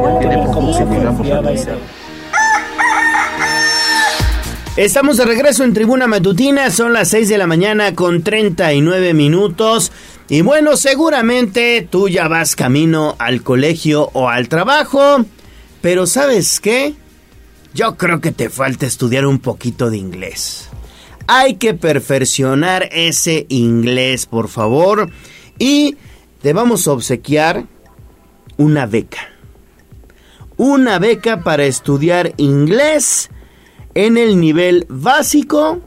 [4.76, 9.90] Estamos de regreso en Tribuna Matutina, son las 6 de la mañana con 39 minutos.
[10.28, 15.24] Y bueno, seguramente tú ya vas camino al colegio o al trabajo,
[15.80, 16.92] pero ¿sabes qué?
[17.72, 20.68] Yo creo que te falta estudiar un poquito de inglés.
[21.26, 25.10] Hay que perfeccionar ese inglés, por favor.
[25.58, 25.96] Y
[26.42, 27.64] te vamos a obsequiar
[28.58, 29.30] una beca.
[30.58, 33.30] Una beca para estudiar inglés
[33.96, 35.80] en el nivel básico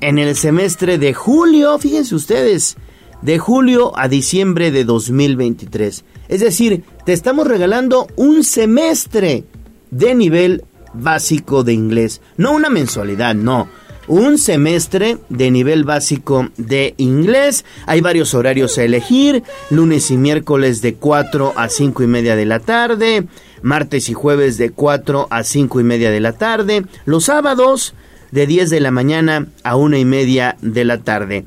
[0.00, 1.78] en el semestre de julio.
[1.78, 2.76] Fíjense ustedes,
[3.22, 6.04] de julio a diciembre de 2023.
[6.28, 9.44] Es decir, te estamos regalando un semestre
[9.92, 12.20] de nivel básico de inglés.
[12.36, 13.68] No una mensualidad, no.
[14.08, 17.64] Un semestre de nivel básico de inglés.
[17.86, 19.44] Hay varios horarios a elegir.
[19.70, 23.28] Lunes y miércoles de 4 a 5 y media de la tarde.
[23.62, 26.84] Martes y jueves de 4 a 5 y media de la tarde.
[27.04, 27.94] Los sábados
[28.30, 31.44] de 10 de la mañana a 1 y media de la tarde.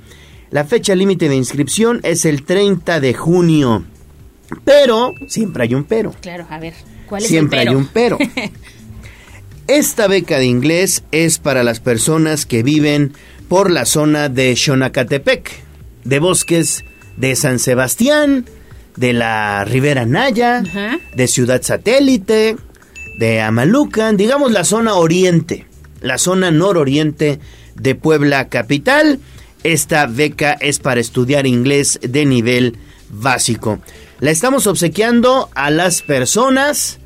[0.51, 3.83] La fecha límite de inscripción es el 30 de junio.
[4.63, 6.13] Pero, siempre hay un pero.
[6.21, 6.73] Claro, a ver,
[7.07, 7.77] ¿cuál es Siempre el pero?
[7.77, 8.17] hay un pero.
[9.67, 13.13] Esta beca de inglés es para las personas que viven
[13.49, 15.51] por la zona de Xonacatepec,
[16.03, 16.85] de bosques
[17.17, 18.45] de San Sebastián,
[18.95, 20.63] de la Ribera Naya,
[21.15, 22.55] de Ciudad Satélite,
[23.17, 25.65] de Amalucan, digamos la zona oriente,
[26.01, 27.39] la zona nororiente
[27.75, 29.19] de Puebla capital.
[29.63, 32.77] Esta beca es para estudiar inglés de nivel
[33.09, 33.79] básico.
[34.19, 36.99] La estamos obsequiando a las personas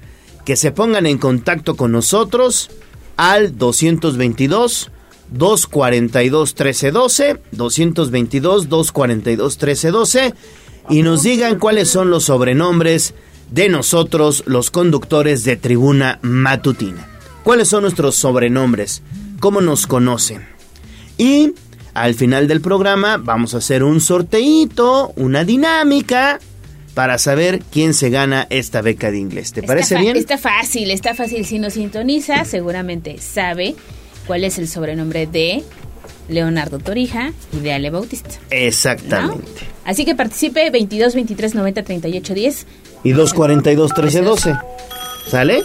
[0.46, 2.70] que se pongan en contacto con nosotros
[3.18, 4.92] al 222
[5.32, 10.34] 242 1312 222 242 1312
[10.90, 13.14] y nos digan cuáles son los sobrenombres
[13.52, 17.08] de nosotros los conductores de Tribuna Matutina.
[17.44, 19.02] ¿Cuáles son nuestros sobrenombres?
[19.40, 20.46] ¿Cómo nos conocen?
[21.18, 21.54] Y
[21.94, 26.40] al final del programa vamos a hacer un sorteíto, una dinámica
[26.94, 29.54] para saber quién se gana esta beca de inglés.
[29.54, 30.18] ¿Te parece Está bien?
[30.18, 31.46] Está fácil, está fácil.
[31.46, 33.76] Si nos sintoniza, seguramente sabe
[34.28, 35.64] cuál es el sobrenombre de
[36.30, 38.30] Leonardo Torija y de Ale Bautista.
[38.50, 39.68] Exactamente.
[39.84, 42.68] Así que participe 22 23 90 38 10.
[43.04, 44.58] Y 242 1312.
[45.28, 45.62] ¿Sale?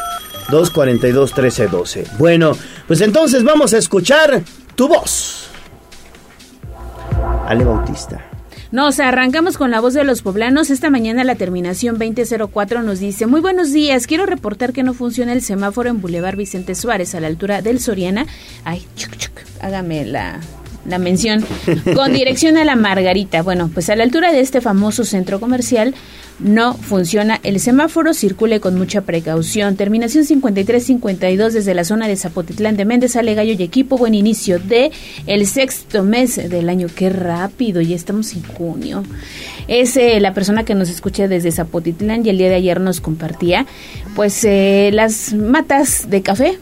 [0.50, 2.04] 242 1312.
[2.18, 4.42] Bueno, pues entonces vamos a escuchar
[4.74, 5.48] tu voz.
[7.46, 8.24] Ale Bautista.
[8.74, 10.68] Nos arrancamos con la voz de los poblanos.
[10.68, 15.32] Esta mañana la terminación 2004 nos dice, muy buenos días, quiero reportar que no funciona
[15.32, 18.26] el semáforo en Boulevard Vicente Suárez a la altura del Soriana.
[18.64, 20.40] Ay, chuc, chuc, hágame la,
[20.86, 21.46] la mención.
[21.94, 23.42] Con dirección a la Margarita.
[23.42, 25.94] Bueno, pues a la altura de este famoso centro comercial
[26.40, 29.76] no funciona el semáforo, circule con mucha precaución.
[29.76, 33.96] Terminación 5352 desde la zona de Zapotitlán de Méndez, Ale Gallo y equipo.
[33.96, 34.90] Buen inicio de
[35.26, 36.88] el sexto mes del año.
[36.94, 39.04] Qué rápido, ya estamos en junio.
[39.68, 43.00] Es eh, la persona que nos escucha desde Zapotitlán y el día de ayer nos
[43.00, 43.66] compartía
[44.14, 46.58] pues eh, las matas de café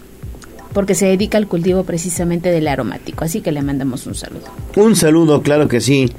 [0.73, 3.25] porque se dedica al cultivo precisamente del aromático.
[3.25, 4.45] Así que le mandamos un saludo.
[4.77, 6.11] Un saludo, claro que sí.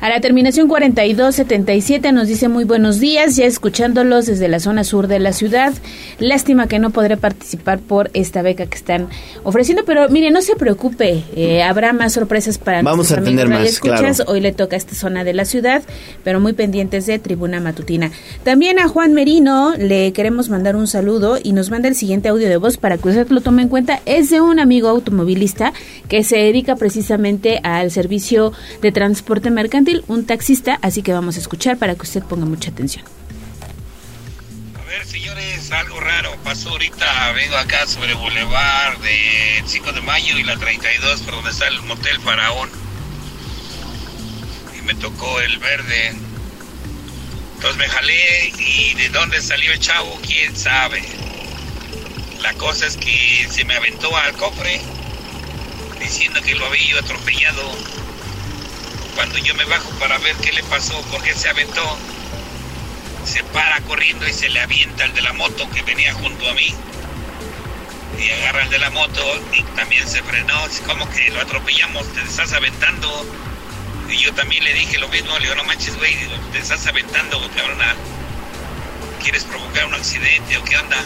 [0.00, 5.06] A la terminación 4277 nos dice muy buenos días, ya escuchándolos desde la zona sur
[5.06, 5.72] de la ciudad.
[6.18, 9.08] Lástima que no podré participar por esta beca que están
[9.44, 13.66] ofreciendo, pero mire, no se preocupe, eh, habrá más sorpresas para Vamos a tener más,
[13.66, 14.22] escuchas.
[14.26, 15.82] Hoy le toca a esta zona de la ciudad,
[16.22, 18.10] pero muy pendientes de Tribuna Matutina.
[18.42, 22.48] También a Juan Merino le queremos mandar un saludo y nos manda el siguiente audio
[22.50, 24.00] de voz para que usted lo tome en cuenta.
[24.04, 25.72] Es de un amigo automovilista
[26.08, 28.52] que se dedica precisamente al servicio
[28.82, 32.70] de transporte mercantil un taxista, así que vamos a escuchar para que usted ponga mucha
[32.70, 33.04] atención.
[34.80, 37.32] A ver, señores, algo raro pasó ahorita.
[37.32, 41.68] Vengo acá sobre el Boulevard de 5 de Mayo y la 32, por donde está
[41.68, 42.70] el Motel Faraón.
[44.78, 46.14] Y me tocó el verde.
[47.56, 51.02] Entonces me jalé y de dónde salió el chavo, quién sabe.
[52.42, 54.80] La cosa es que se me aventó al cofre
[55.98, 57.72] diciendo que lo había atropellado
[59.14, 61.98] cuando yo me bajo para ver qué le pasó, por qué se aventó,
[63.24, 66.54] se para corriendo y se le avienta el de la moto que venía junto a
[66.54, 66.74] mí.
[68.18, 70.54] Y agarra el de la moto y también se frenó.
[70.86, 73.26] Como que lo atropellamos, te estás aventando.
[74.08, 76.16] Y yo también le dije lo mismo, le digo, no manches, güey,
[76.52, 77.94] te estás aventando, cabrona.
[79.22, 81.02] ¿Quieres provocar un accidente o qué onda?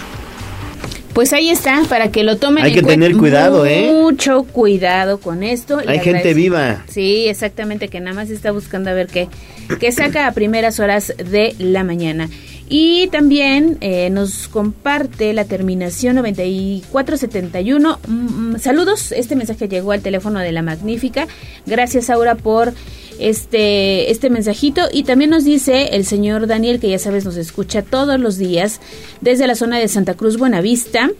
[1.18, 3.90] Pues ahí está, para que lo tomen Hay que tener cuidado, ¿eh?
[3.92, 5.80] Mucho cuidado con esto.
[5.84, 6.84] Hay gente viva.
[6.88, 9.28] Sí, exactamente, que nada más está buscando a ver qué,
[9.76, 12.28] qué saca a primeras horas de la mañana.
[12.70, 17.98] Y también eh, nos comparte la terminación 9471.
[18.06, 21.26] Mm, mm, saludos, este mensaje llegó al teléfono de la Magnífica.
[21.64, 22.74] Gracias, Aura, por
[23.18, 24.82] este, este mensajito.
[24.92, 28.80] Y también nos dice el señor Daniel, que ya sabes, nos escucha todos los días
[29.22, 31.10] desde la zona de Santa Cruz Buenavista.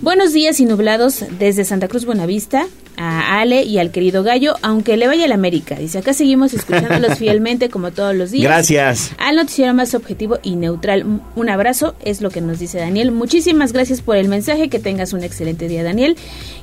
[0.00, 2.66] Buenos días y nublados desde Santa Cruz Buenavista
[2.96, 5.76] a Ale y al querido Gallo, aunque le vaya a la América.
[5.76, 8.44] Dice, acá seguimos escuchándolos fielmente como todos los días.
[8.44, 9.12] Gracias.
[9.18, 11.20] Al noticiero más objetivo y neutral.
[11.34, 13.12] Un abrazo, es lo que nos dice Daniel.
[13.12, 16.16] Muchísimas gracias por el mensaje, que tengas un excelente día, Daniel.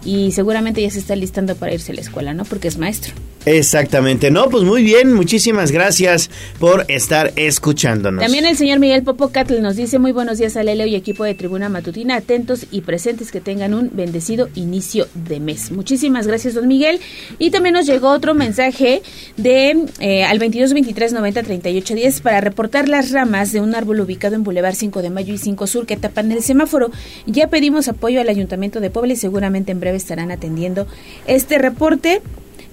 [0.04, 2.46] Y seguramente ya se está listando para irse a la escuela, ¿no?
[2.46, 3.14] Porque es maestro.
[3.46, 6.30] Exactamente, no, pues muy bien, muchísimas gracias
[6.60, 8.24] por estar escuchándonos.
[8.24, 11.34] También el señor Miguel Popocatl nos dice muy buenos días a Leleo y equipo de
[11.34, 15.72] Tribuna Matutina, atentos y presentes que tengan un bendecido inicio de mes.
[15.72, 17.02] Muchísimas gracias, don Miguel.
[17.38, 19.02] Y también nos llegó otro mensaje
[19.36, 24.00] de eh, al 22 23 90 38 10 para reportar las ramas de un árbol
[24.00, 26.92] ubicado en Boulevard 5 de Mayo y 5 Sur que tapan el semáforo.
[27.26, 30.88] Ya pedimos apoyo al Ayuntamiento de Puebla y seguramente en breve estarán atendiendo
[31.28, 32.22] este reporte.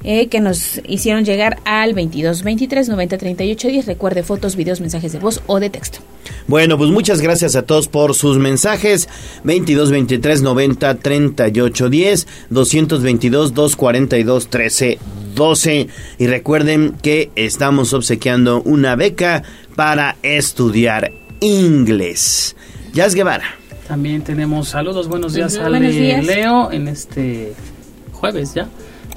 [0.03, 3.87] Eh, que nos hicieron llegar al 22 23 90 38 10.
[3.87, 5.99] Recuerde fotos, videos, mensajes de voz o de texto.
[6.47, 9.09] Bueno, pues muchas gracias a todos por sus mensajes.
[9.45, 14.99] 22 23 90 38 10, 222 242 13
[15.35, 15.89] 12.
[16.19, 19.43] Y recuerden que estamos obsequiando una beca
[19.77, 22.57] para estudiar inglés.
[22.95, 23.45] Jazz Guevara.
[23.87, 27.55] También tenemos saludos, buenos días, a Leo en este
[28.13, 28.69] jueves ya.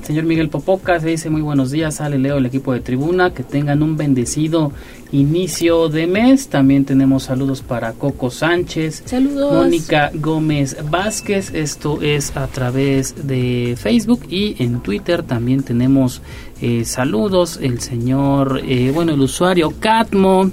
[0.03, 3.43] Señor Miguel Popoca se dice muy buenos días, sale Leo, el equipo de tribuna, que
[3.43, 4.73] tengan un bendecido
[5.13, 6.49] inicio de mes.
[6.49, 9.53] También tenemos saludos para Coco Sánchez, saludos.
[9.53, 16.21] Mónica Gómez Vázquez, esto es a través de Facebook y en Twitter también tenemos
[16.61, 20.51] eh, saludos, el señor, eh, bueno, el usuario Catmo.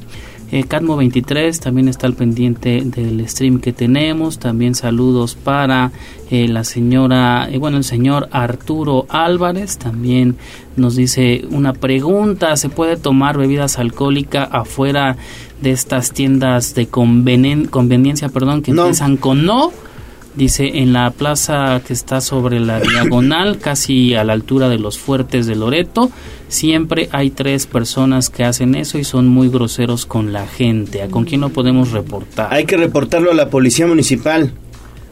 [0.52, 4.38] Eh, Catmo23 también está al pendiente del stream que tenemos.
[4.38, 5.92] También saludos para
[6.30, 9.78] eh, la señora, eh, bueno, el señor Arturo Álvarez.
[9.78, 10.36] También
[10.76, 15.16] nos dice una pregunta: ¿se puede tomar bebidas alcohólicas afuera
[15.62, 19.72] de estas tiendas de conveniencia, perdón, que empiezan con no?
[20.35, 24.97] Dice, en la plaza que está sobre la diagonal, casi a la altura de los
[24.97, 26.11] fuertes de Loreto,
[26.49, 31.03] siempre hay tres personas que hacen eso y son muy groseros con la gente.
[31.03, 32.55] ¿A con quién no podemos reportar?
[32.55, 34.53] Hay que reportarlo a la policía municipal.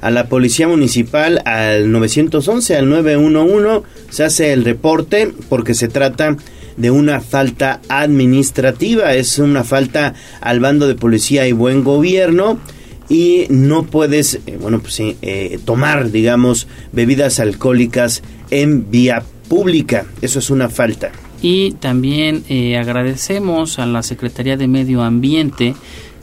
[0.01, 6.37] A la policía municipal, al 911, al 911, se hace el reporte porque se trata
[6.77, 12.61] de una falta administrativa, es una falta al bando de policía y buen gobierno
[13.09, 20.07] y no puedes, eh, bueno, pues eh, tomar, digamos, bebidas alcohólicas en vía pública.
[20.21, 21.11] Eso es una falta.
[21.41, 25.75] Y también eh, agradecemos a la Secretaría de Medio Ambiente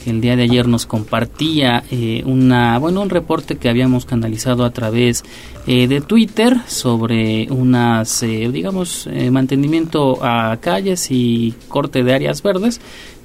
[0.04, 1.84] que el día de ayer nos compartía
[2.26, 5.24] una bueno un reporte que habíamos canalizado a través
[5.66, 12.82] de Twitter sobre unas digamos mantenimiento a calles y corte de áreas verdes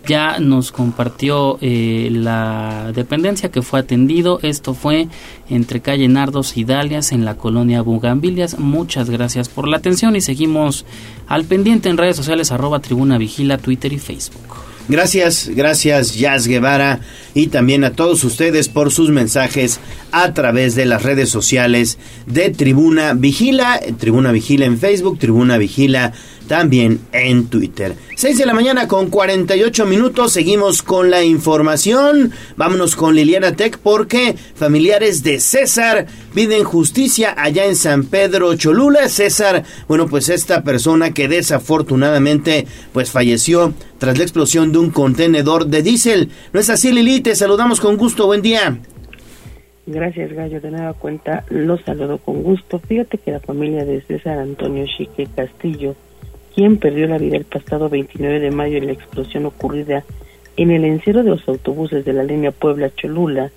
[0.07, 4.41] ya nos compartió eh, la dependencia que fue atendido.
[4.43, 5.09] Esto fue
[5.49, 8.59] entre calle Nardos y Dalias en la colonia Bugambilias.
[8.59, 10.85] Muchas gracias por la atención y seguimos
[11.27, 14.71] al pendiente en redes sociales arroba tribuna vigila, Twitter y Facebook.
[14.91, 16.99] Gracias, gracias Jazz Guevara
[17.33, 19.79] y también a todos ustedes por sus mensajes
[20.11, 21.97] a través de las redes sociales
[22.27, 26.13] de Tribuna Vigila, Tribuna Vigila en Facebook, Tribuna Vigila
[26.51, 27.95] también en Twitter.
[28.17, 32.33] 6 de la mañana con 48 minutos, seguimos con la información.
[32.57, 39.09] Vámonos con Liliana Tech porque familiares de César piden justicia allá en San Pedro Cholula.
[39.09, 45.67] César, bueno, pues esta persona que desafortunadamente pues falleció tras la explosión de un contenedor
[45.67, 46.31] de diésel.
[46.53, 47.21] ¿No es así, Lili?
[47.21, 48.27] Te saludamos con gusto.
[48.27, 48.77] Buen día.
[49.87, 50.61] Gracias, Gallo.
[50.61, 52.81] De nueva cuenta, los saludo con gusto.
[52.81, 55.95] Fíjate que la familia de César Antonio Chique Castillo
[56.55, 60.05] quien perdió la vida el pasado 29 de mayo en la explosión ocurrida
[60.57, 63.51] en el encierro de los autobuses de la línea Puebla-Cholula,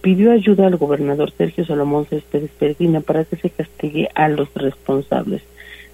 [0.00, 5.42] pidió ayuda al gobernador Sergio Salomón Céspedes Peregrina para que se castigue a los responsables.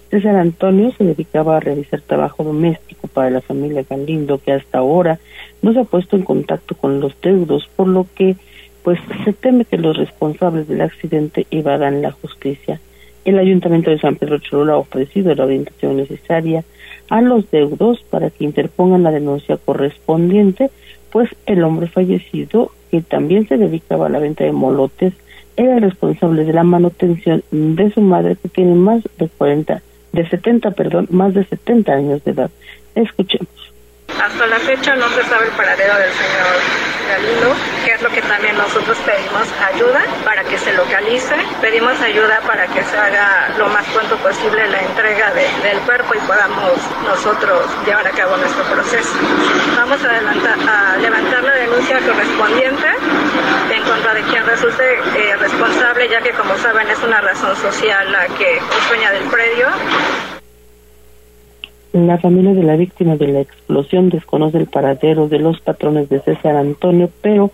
[0.09, 5.19] César Antonio se dedicaba a realizar trabajo doméstico para la familia Galindo, que hasta ahora
[5.63, 8.35] no se ha puesto en contacto con los deudos, por lo que
[8.83, 12.79] pues se teme que los responsables del accidente evadan la justicia.
[13.25, 16.63] El Ayuntamiento de San Pedro Cholula ha ofrecido la orientación necesaria
[17.09, 20.69] a los deudos para que interpongan la denuncia correspondiente,
[21.11, 25.13] pues el hombre fallecido, que también se dedicaba a la venta de molotes,
[25.55, 30.71] era responsable de la manutención de su madre que tiene más de 40, de 70,
[30.71, 32.51] perdón, más de 70 años de edad.
[32.95, 33.62] Escuchemos.
[34.21, 38.21] Hasta la fecha no se sabe el paradero del señor Galindo, que es lo que
[38.21, 41.35] también nosotros pedimos ayuda para que se localice.
[41.61, 46.19] Pedimos ayuda para que se haga lo más pronto posible la entrega del cuerpo y
[46.19, 46.73] podamos
[47.05, 49.13] nosotros llevar a cabo nuestro proceso.
[49.75, 52.87] Vamos a, levantar la denuncia correspondiente
[53.71, 58.11] en contra de quien resulte eh, responsable, ya que como saben es una razón social
[58.11, 59.67] la que es dueña del predio
[61.93, 66.19] la familia de la víctima de la explosión desconoce el paradero de los patrones de
[66.21, 67.51] César Antonio, pero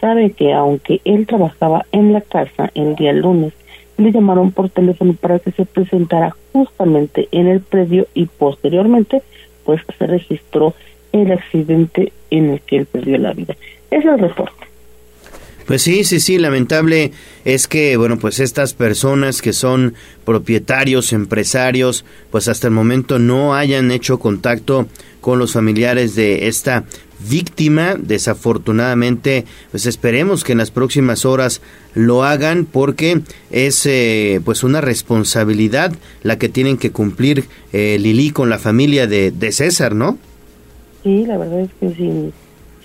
[0.00, 3.52] sabe que aunque él trabajaba en la casa el día lunes,
[3.96, 9.22] le llamaron por teléfono para que se presentara justamente en el predio y posteriormente
[9.64, 10.74] pues se registró
[11.12, 13.56] el accidente en el que él perdió la vida.
[13.90, 14.65] Es el reporte.
[15.66, 17.10] Pues sí, sí, sí, lamentable
[17.44, 19.94] es que, bueno, pues estas personas que son
[20.24, 24.86] propietarios, empresarios, pues hasta el momento no hayan hecho contacto
[25.20, 26.84] con los familiares de esta
[27.28, 27.96] víctima.
[27.98, 31.60] Desafortunadamente, pues esperemos que en las próximas horas
[31.94, 35.92] lo hagan porque es eh, pues una responsabilidad
[36.22, 40.16] la que tienen que cumplir eh, Lili con la familia de, de César, ¿no?
[41.02, 42.32] Sí, la verdad es que sí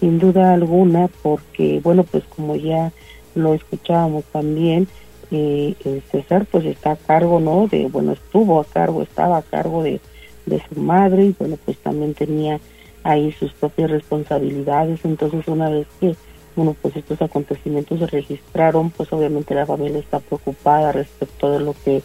[0.02, 2.92] sin duda alguna, porque, bueno, pues como ya
[3.36, 4.88] lo escuchábamos también,
[5.30, 5.76] eh,
[6.12, 7.68] César pues está a cargo, ¿no?
[7.68, 10.02] De, bueno, estuvo a cargo, estaba a cargo de,
[10.46, 12.60] de su madre y, bueno, pues también tenía
[13.04, 15.00] ahí sus propias responsabilidades.
[15.06, 16.16] Entonces, una vez que,
[16.56, 21.76] bueno, pues estos acontecimientos se registraron, pues obviamente la familia está preocupada respecto de lo
[21.86, 22.02] que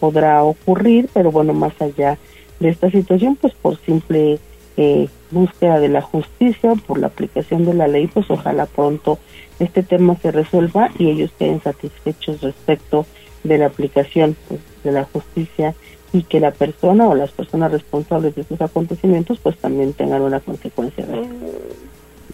[0.00, 2.18] podrá ocurrir, pero bueno, más allá
[2.60, 4.40] de esta situación, pues por simple
[4.76, 9.18] eh, búsqueda de la justicia por la aplicación de la ley, pues ojalá pronto
[9.58, 13.06] este tema se resuelva y ellos queden satisfechos respecto
[13.42, 15.74] de la aplicación pues, de la justicia
[16.12, 20.40] y que la persona o las personas responsables de estos acontecimientos pues también tengan una
[20.40, 21.06] consecuencia.
[21.06, 21.26] de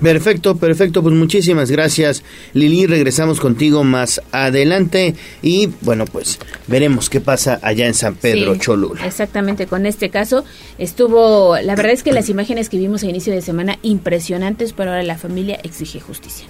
[0.01, 2.25] Perfecto, perfecto, pues muchísimas gracias
[2.55, 8.57] Lili, regresamos contigo más adelante y bueno pues veremos qué pasa allá en San Pedro
[8.57, 9.07] Cholula.
[9.07, 10.45] Exactamente, con este caso
[10.79, 14.91] estuvo, la verdad es que las imágenes que vimos a inicio de semana impresionantes, pero
[14.91, 16.47] ahora la familia exige justicia.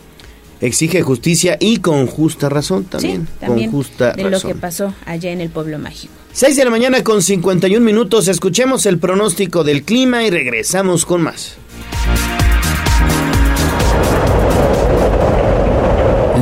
[0.60, 3.26] Exige justicia y con justa razón también.
[3.40, 6.14] también con justa de lo que pasó allá en el pueblo mágico.
[6.32, 11.22] 6 de la mañana con 51 minutos, escuchemos el pronóstico del clima y regresamos con
[11.22, 11.56] más.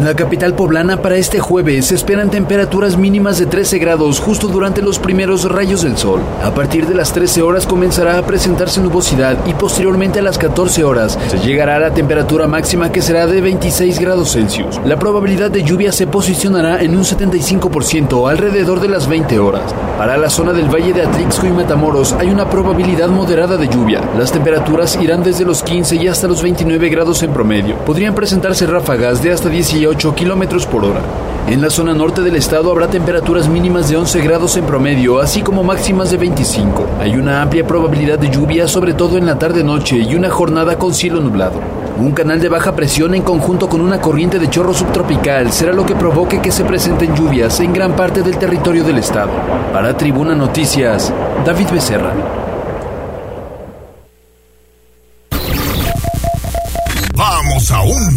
[0.01, 4.49] En la capital poblana para este jueves se esperan temperaturas mínimas de 13 grados justo
[4.49, 6.23] durante los primeros rayos del sol.
[6.43, 10.85] A partir de las 13 horas comenzará a presentarse nubosidad y posteriormente a las 14
[10.85, 14.81] horas se llegará a la temperatura máxima que será de 26 grados Celsius.
[14.87, 19.75] La probabilidad de lluvia se posicionará en un 75% alrededor de las 20 horas.
[19.99, 24.01] Para la zona del Valle de Atlixco y Matamoros hay una probabilidad moderada de lluvia.
[24.17, 27.77] Las temperaturas irán desde los 15 y hasta los 29 grados en promedio.
[27.85, 31.01] Podrían presentarse ráfagas de hasta 18 8 kilómetros por hora.
[31.49, 35.43] En la zona norte del estado habrá temperaturas mínimas de 11 grados en promedio, así
[35.43, 36.87] como máximas de 25.
[37.01, 40.95] Hay una amplia probabilidad de lluvia, sobre todo en la tarde-noche, y una jornada con
[40.95, 41.59] cielo nublado.
[41.99, 45.85] Un canal de baja presión en conjunto con una corriente de chorro subtropical será lo
[45.85, 49.33] que provoque que se presenten lluvias en gran parte del territorio del estado.
[49.73, 51.13] Para Tribuna Noticias,
[51.45, 52.40] David Becerra.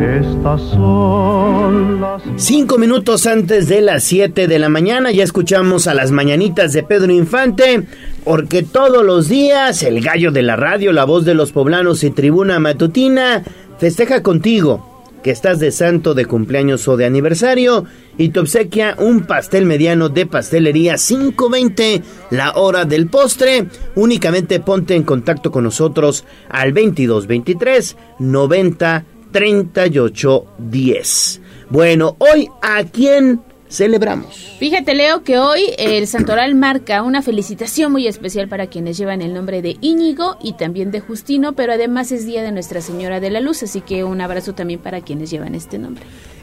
[0.00, 2.22] Estas son las...
[2.36, 6.82] Cinco minutos antes de las 7 de la mañana ya escuchamos a las mañanitas de
[6.82, 7.82] Pedro Infante,
[8.24, 12.10] porque todos los días el gallo de la radio, la voz de los poblanos y
[12.10, 13.42] tribuna matutina
[13.78, 17.84] festeja contigo que estás de santo de cumpleaños o de aniversario
[18.16, 23.66] y te obsequia un pastel mediano de pastelería 520 la hora del postre.
[23.96, 31.40] Únicamente ponte en contacto con nosotros al 2223 90 38 10.
[31.70, 34.56] Bueno, hoy a quién celebramos.
[34.58, 39.32] Fíjate, Leo, que hoy el Santoral marca una felicitación muy especial para quienes llevan el
[39.32, 43.30] nombre de Íñigo y también de Justino, pero además es Día de Nuestra Señora de
[43.30, 46.02] la Luz, así que un abrazo también para quienes llevan este nombre.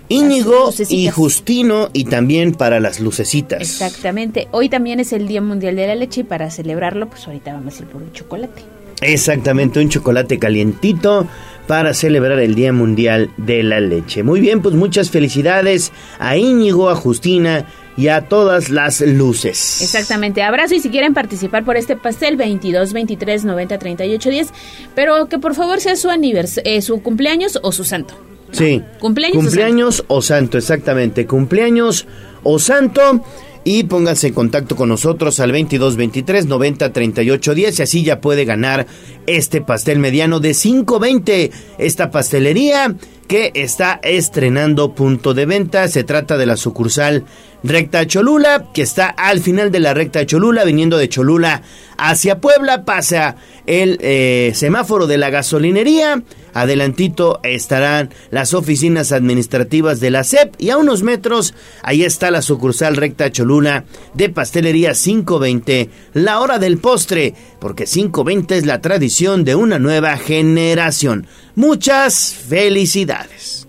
[0.10, 3.62] Íñigo y Justino y también para las lucecitas.
[3.62, 4.48] Exactamente.
[4.52, 7.78] Hoy también es el Día Mundial de la Leche y para celebrarlo, pues ahorita vamos
[7.78, 8.64] a ir por un chocolate.
[9.02, 11.28] Exactamente, un chocolate calientito
[11.68, 14.24] para celebrar el Día Mundial de la Leche.
[14.24, 17.65] Muy bien, pues muchas felicidades a Íñigo, a Justina
[17.97, 19.82] y a todas las luces.
[19.82, 24.47] Exactamente, abrazo y si quieren participar por este pastel 22 23 90 38 10,
[24.95, 28.15] pero que por favor sea su anivers eh, su cumpleaños o su santo.
[28.51, 28.82] Sí.
[28.99, 30.13] Cumpleaños, cumpleaños o, santo.
[30.13, 31.26] o santo, exactamente.
[31.26, 32.07] Cumpleaños
[32.43, 33.22] o santo
[33.68, 38.22] y pónganse en contacto con nosotros al 22 23 90 38 10 y así ya
[38.22, 38.88] puede ganar
[39.26, 41.51] este pastel mediano de 520.
[41.78, 42.95] Esta pastelería
[43.28, 45.89] que está estrenando punto de venta.
[45.89, 47.26] Se trata de la sucursal
[47.68, 51.61] Recta Cholula, que está al final de la Recta Cholula, viniendo de Cholula
[51.97, 56.24] hacia Puebla, pasa el eh, semáforo de la gasolinería.
[56.53, 61.53] Adelantito estarán las oficinas administrativas de la SEP y a unos metros
[61.84, 68.57] ahí está la sucursal Recta Cholula de Pastelería 520, la hora del postre, porque 520
[68.57, 71.28] es la tradición de una nueva generación.
[71.55, 73.68] Muchas felicidades.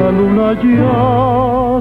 [0.00, 1.80] La luna ya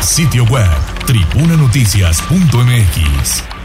[0.00, 0.70] Sitio web
[1.06, 3.56] tribunanoticias.mx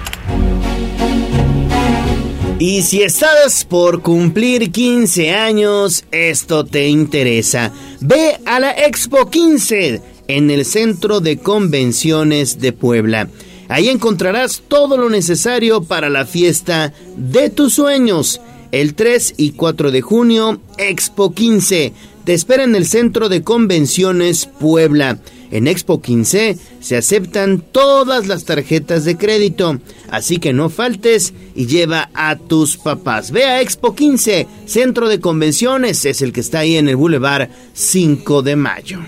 [2.62, 7.72] y si estás por cumplir 15 años, esto te interesa.
[8.00, 10.00] Ve a la Expo 15
[10.38, 13.28] en el Centro de Convenciones de Puebla.
[13.68, 18.40] Ahí encontrarás todo lo necesario para la fiesta de tus sueños.
[18.72, 21.92] El 3 y 4 de junio, Expo 15.
[22.24, 25.20] Te espera en el Centro de Convenciones Puebla.
[25.52, 29.80] En Expo 15 se aceptan todas las tarjetas de crédito,
[30.10, 33.32] así que no faltes y lleva a tus papás.
[33.32, 37.50] Ve a Expo 15, Centro de Convenciones, es el que está ahí en el Boulevard
[37.74, 39.00] 5 de Mayo.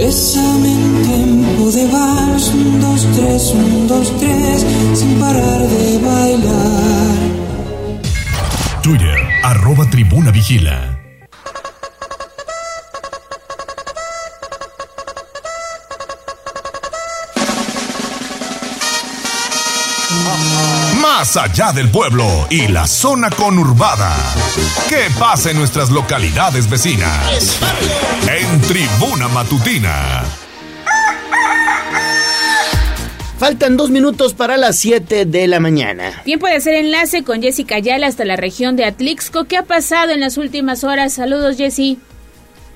[0.00, 7.16] Bésame en tiempo de vals, un, dos, tres, un, dos, tres, sin parar de bailar.
[8.82, 10.89] Twitter, arroba tribuna vigila.
[21.20, 24.10] Más allá del pueblo y la zona conurbada.
[24.88, 27.60] ¿Qué pasa en nuestras localidades vecinas?
[28.26, 30.22] En Tribuna Matutina.
[33.38, 36.22] Faltan dos minutos para las 7 de la mañana.
[36.24, 39.44] Tiempo de hacer enlace con Jessica Ayala hasta la región de Atlixco.
[39.44, 41.12] ¿Qué ha pasado en las últimas horas?
[41.12, 41.98] Saludos, Jessy.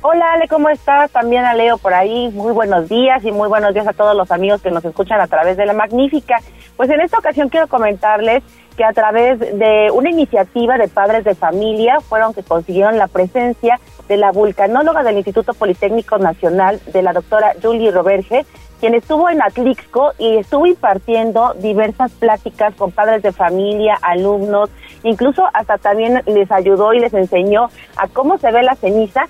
[0.03, 1.11] Hola Ale, ¿cómo estás?
[1.13, 2.31] También a Leo por ahí.
[2.35, 5.29] Muy buenos días y muy buenos días a todos los amigos que nos escuchan a
[5.29, 6.37] través de la Magnífica.
[6.77, 8.43] Pues en esta ocasión quiero comentarles
[8.77, 13.79] que a través de una iniciativa de padres de familia fueron que consiguieron la presencia
[14.09, 18.45] de la vulcanóloga del Instituto Politécnico Nacional, de la doctora Julie Roberge,
[18.81, 24.69] quien estuvo en Atlixco y estuvo impartiendo diversas pláticas con padres de familia, alumnos,
[25.05, 29.23] incluso hasta también les ayudó y les enseñó a cómo se ve la ceniza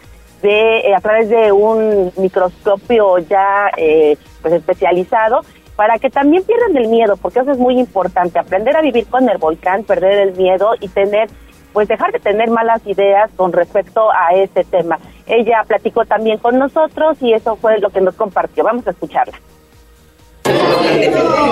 [0.43, 5.43] de, eh, a través de un microscopio ya eh, pues especializado
[5.77, 9.29] para que también pierdan el miedo, porque eso es muy importante, aprender a vivir con
[9.29, 11.29] el volcán, perder el miedo y tener,
[11.72, 14.99] pues dejar de tener malas ideas con respecto a este tema.
[15.27, 18.64] Ella platicó también con nosotros y eso fue lo que nos compartió.
[18.64, 19.39] Vamos a escucharla.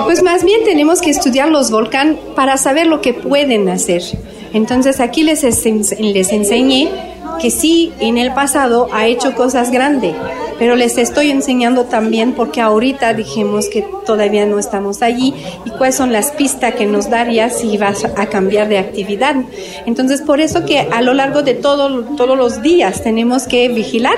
[0.05, 4.03] Pues más bien tenemos que estudiar los volcanes para saber lo que pueden hacer.
[4.53, 6.89] Entonces aquí les, les enseñé
[7.41, 10.13] que sí, en el pasado ha hecho cosas grandes,
[10.59, 15.33] pero les estoy enseñando también porque ahorita dijimos que todavía no estamos allí
[15.65, 19.35] y cuáles son las pistas que nos daría si vas a cambiar de actividad.
[19.85, 24.17] Entonces, por eso que a lo largo de todo, todos los días tenemos que vigilar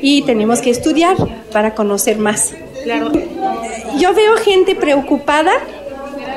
[0.00, 1.16] y tenemos que estudiar
[1.52, 2.54] para conocer más.
[2.84, 3.10] Claro.
[3.98, 5.52] Yo veo gente preocupada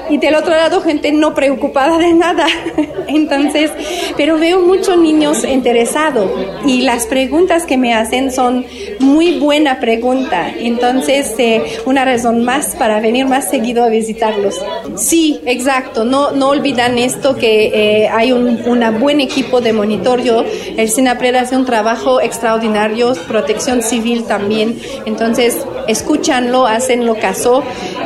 [0.10, 2.46] y del otro lado gente no preocupada de nada.
[3.08, 3.72] Entonces,
[4.18, 6.30] pero veo muchos niños interesados
[6.66, 8.66] y las preguntas que me hacen son
[9.00, 10.52] muy buena pregunta.
[10.58, 14.56] Entonces, eh, una razón más para venir más seguido a visitarlos.
[14.96, 16.04] Sí, exacto.
[16.04, 20.44] No, no olvidan esto que eh, hay un una buen equipo de monitoreo.
[20.78, 24.80] El SINAPRED hace un trabajo extraordinario, protección civil también.
[25.06, 27.64] Entonces, escúchanlo, hacenlo caso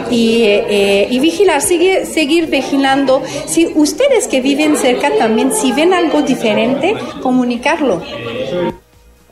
[0.09, 1.61] y, eh, y vigilar.
[1.61, 3.21] Sigue seguir vigilando.
[3.45, 8.01] Si ustedes que viven cerca también, si ven algo diferente, comunicarlo.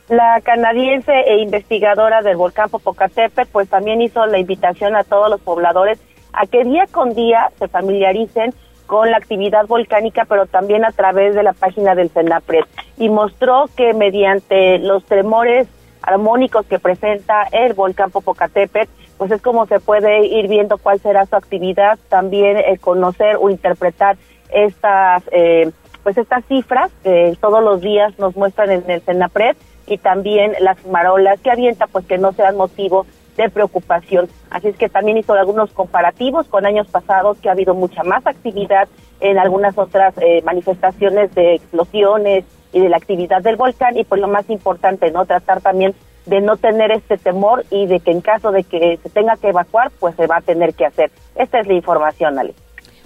[0.09, 5.39] La canadiense e investigadora del volcán Popocatépetl, pues también hizo la invitación a todos los
[5.41, 5.99] pobladores
[6.33, 8.53] a que día con día se familiaricen
[8.87, 12.63] con la actividad volcánica, pero también a través de la página del CENAPRED.
[12.97, 15.67] Y mostró que mediante los tremores
[16.01, 18.89] armónicos que presenta el volcán Popocatépetl,
[19.19, 23.49] pues es como se puede ir viendo cuál será su actividad, también eh, conocer o
[23.49, 24.17] interpretar
[24.49, 25.71] estas eh,
[26.03, 29.57] pues estas cifras que todos los días nos muestran en el Senapred
[29.87, 33.05] y también las marolas que avienta pues que no sean motivo
[33.35, 34.29] de preocupación.
[34.49, 38.25] Así es que también hizo algunos comparativos con años pasados que ha habido mucha más
[38.25, 38.87] actividad
[39.19, 44.21] en algunas otras eh, manifestaciones de explosiones y de la actividad del volcán y pues
[44.21, 45.25] lo más importante, ¿no?
[45.25, 45.93] Tratar también
[46.25, 49.49] de no tener este temor y de que en caso de que se tenga que
[49.49, 51.11] evacuar, pues se va a tener que hacer.
[51.35, 52.53] Esta es la información, Ale.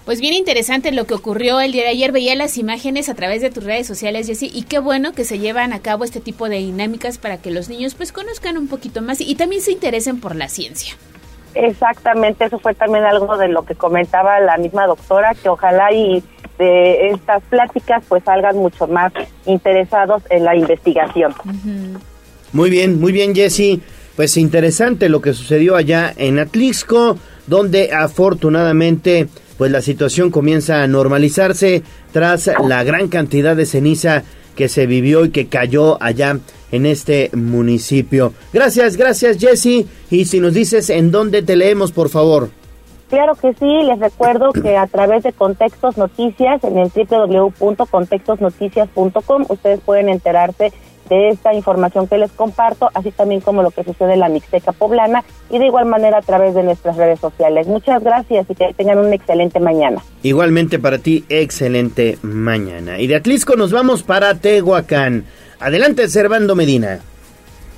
[0.06, 2.12] Pues bien interesante lo que ocurrió el día de ayer.
[2.12, 5.40] Veía las imágenes a través de tus redes sociales, Jessy, y qué bueno que se
[5.40, 9.02] llevan a cabo este tipo de dinámicas para que los niños pues conozcan un poquito
[9.02, 10.96] más y, también se interesen por la ciencia.
[11.56, 16.22] Exactamente, eso fue también algo de lo que comentaba la misma doctora, que ojalá y
[16.58, 19.14] de estas pláticas pues salgan mucho más
[19.46, 21.34] interesados en la investigación.
[22.54, 23.80] Muy bien, muy bien, Jesse.
[24.16, 29.28] Pues interesante lo que sucedió allá en Atlixco, donde afortunadamente
[29.58, 31.82] pues la situación comienza a normalizarse
[32.12, 34.24] tras la gran cantidad de ceniza
[34.56, 36.38] que se vivió y que cayó allá
[36.72, 38.34] en este municipio.
[38.52, 39.88] Gracias, gracias Jesse.
[40.12, 42.50] Y si nos dices en dónde te leemos, por favor.
[43.10, 49.82] Claro que sí, les recuerdo que a través de Contextos Noticias en el www.contextosnoticias.com ustedes
[49.82, 50.74] pueden enterarse
[51.14, 54.72] de esta información que les comparto, así también como lo que sucede en la Mixteca
[54.72, 57.68] Poblana y de igual manera a través de nuestras redes sociales.
[57.68, 60.04] Muchas gracias y que tengan una excelente mañana.
[60.24, 63.00] Igualmente para ti, excelente mañana.
[63.00, 65.26] Y de Atlisco nos vamos para Tehuacán.
[65.60, 67.00] Adelante, Servando Medina.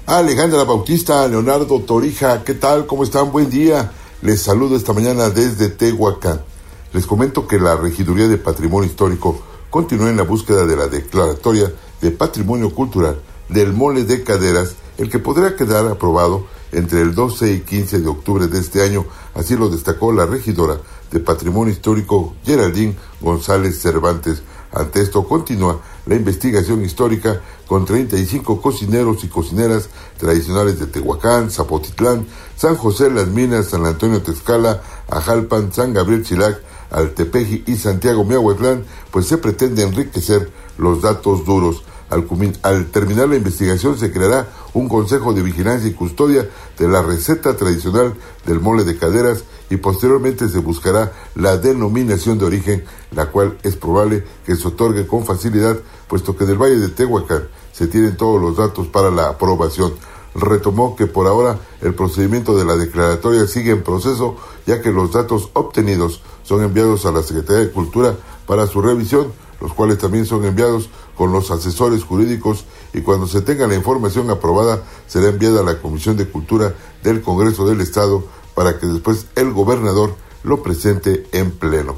[0.07, 2.85] Alejandra Bautista, Leonardo Torija, ¿qué tal?
[2.85, 3.31] ¿Cómo están?
[3.31, 3.91] Buen día.
[4.21, 6.41] Les saludo esta mañana desde Tehuacán.
[6.93, 11.71] Les comento que la Regiduría de Patrimonio Histórico continúa en la búsqueda de la declaratoria
[12.05, 17.51] de Patrimonio Cultural del Mole de Caderas, el que podrá quedar aprobado entre el 12
[17.51, 20.77] y 15 de octubre de este año, así lo destacó la regidora
[21.09, 24.43] de Patrimonio Histórico Geraldine González Cervantes.
[24.71, 29.89] Ante esto continúa la investigación histórica con 35 cocineros y cocineras
[30.19, 36.61] tradicionales de Tehuacán, Zapotitlán, San José Las Minas, San Antonio Texcala, Ajalpan, San Gabriel Chilac,
[36.91, 41.83] Altepeji y Santiago Miahuatlán, pues se pretende enriquecer los datos duros.
[42.09, 46.47] Al, terminar la investigación se creará un consejo de vigilancia y custodia
[46.77, 48.13] de la receta tradicional
[48.45, 53.75] del mole de caderas y posteriormente se buscará la denominación de origen, la cual es
[53.75, 55.77] probable que se otorgue con facilidad,
[56.07, 59.93] puesto que del Valle de Tehuacán se tienen todos los datos para la aprobación.
[60.35, 64.35] Retomó que por ahora el procedimiento de la declaratoria sigue en proceso,
[64.67, 69.31] ya que los datos obtenidos son enviados a la Secretaría de Cultura para su revisión,
[69.61, 74.29] los cuales también son enviados con los asesores jurídicos y cuando se tenga la información
[74.29, 79.27] aprobada será enviada a la Comisión de Cultura del Congreso del Estado para que después
[79.35, 81.95] el gobernador lo presente en pleno.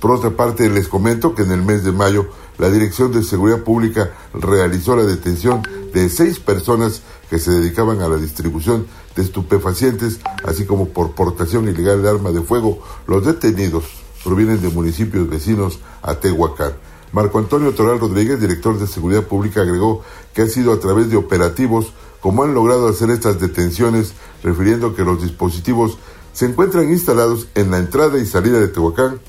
[0.00, 3.60] Por otra parte, les comento que en el mes de mayo la Dirección de Seguridad
[3.60, 10.20] Pública realizó la detención de seis personas que se dedicaban a la distribución de estupefacientes,
[10.44, 12.80] así como por portación ilegal de arma de fuego.
[13.06, 13.84] Los detenidos
[14.24, 16.72] provienen de municipios vecinos a Tehuacán.
[17.12, 20.02] Marco Antonio Toral Rodríguez, director de Seguridad Pública, agregó
[20.32, 25.04] que ha sido a través de operativos como han logrado hacer estas detenciones, refiriendo que
[25.04, 25.98] los dispositivos
[26.32, 29.20] se encuentran instalados en la entrada y salida de Tehuacán,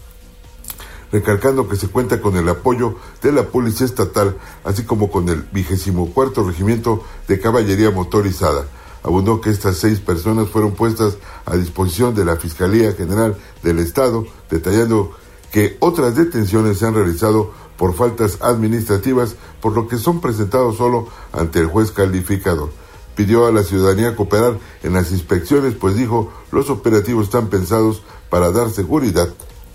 [1.12, 5.42] recalcando que se cuenta con el apoyo de la Policía Estatal, así como con el
[5.52, 8.66] vigésimo cuarto Regimiento de Caballería Motorizada.
[9.04, 14.26] Abundó que estas seis personas fueron puestas a disposición de la Fiscalía General del Estado,
[14.50, 15.12] detallando
[15.52, 17.52] que otras detenciones se han realizado
[17.82, 22.70] por faltas administrativas, por lo que son presentados solo ante el juez calificador.
[23.16, 28.52] Pidió a la ciudadanía cooperar en las inspecciones, pues dijo, los operativos están pensados para
[28.52, 29.30] dar seguridad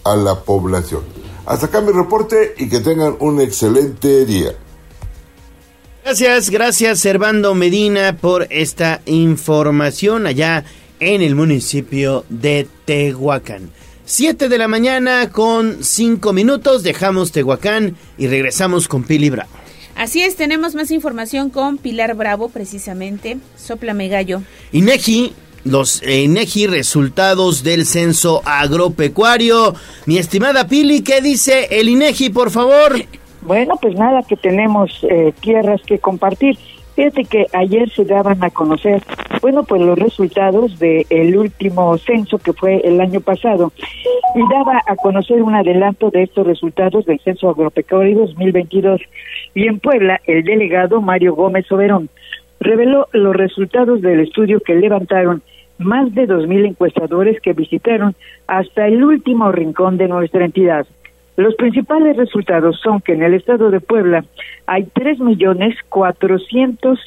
[0.05, 1.01] a la población.
[1.47, 4.53] Hasta acá mi reporte y que tengan un excelente día.
[6.05, 10.65] Gracias, gracias Servando Medina por esta información allá
[11.01, 13.73] en el municipio de Tehuacán.
[14.09, 19.51] 7 de la mañana con 5 minutos, dejamos Tehuacán y regresamos con Pili Bravo.
[19.97, 23.39] Así es, tenemos más información con Pilar Bravo, precisamente.
[23.57, 24.43] Soplame gallo.
[24.71, 25.33] INEGI,
[25.65, 29.75] los eh, INEGI resultados del censo agropecuario.
[30.07, 33.05] Mi estimada Pili, ¿qué dice el INEGI, por favor?
[33.43, 36.57] Bueno, pues nada, que tenemos eh, tierras que compartir.
[36.97, 39.03] Fíjate que ayer se daban a conocer,
[39.43, 43.71] bueno, pues los resultados del último censo que fue el año pasado
[44.35, 49.03] y daba a conocer un adelanto de estos resultados del censo agropecuario 2022.
[49.55, 52.09] Y en Puebla, el delegado Mario Gómez Soberón
[52.61, 55.43] reveló los resultados del estudio que levantaron
[55.77, 58.15] más de 2.000 encuestadores que visitaron
[58.47, 60.87] hasta el último rincón de nuestra entidad.
[61.37, 64.25] Los principales resultados son que en el estado de Puebla
[64.67, 65.77] hay tres millones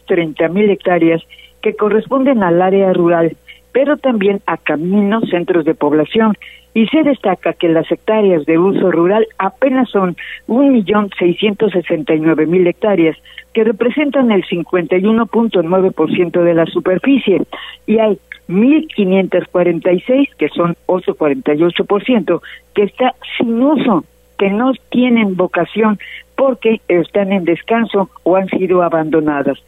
[0.06, 1.24] treinta mil hectáreas
[1.62, 3.36] que corresponden al área rural,
[3.72, 6.36] pero también a caminos, centros de población,
[6.76, 10.16] y se destaca que las hectáreas de uso rural apenas son
[10.46, 13.18] un millón seiscientos sesenta y nueve mil hectáreas,
[13.54, 17.42] que representan el 51.9% de la superficie,
[17.88, 22.42] y hay 1.546, que son 8.48%,
[22.76, 24.04] que está sin uso
[24.40, 26.00] que no tienen vocación
[26.36, 29.60] porque están en descanso o han sido abandonadas.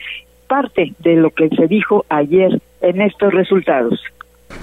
[0.48, 4.02] Parte de lo que se dijo ayer en estos resultados.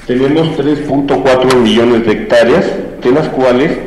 [0.07, 3.79] Tenemos 3.4 millones de hectáreas, de las cuales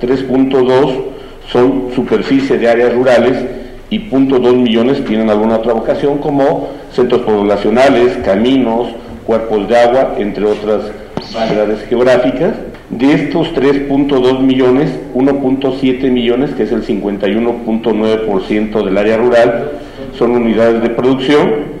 [0.00, 1.04] 3.2
[1.48, 3.44] son superficie de áreas rurales
[3.90, 8.88] y 0.2 millones tienen alguna otra vocación como centros poblacionales, caminos,
[9.26, 10.92] cuerpos de agua, entre otras
[11.34, 12.54] variedades geográficas.
[12.90, 19.70] De estos 3.2 millones, 1.7 millones, que es el 51.9% del área rural,
[20.14, 21.80] son unidades de producción.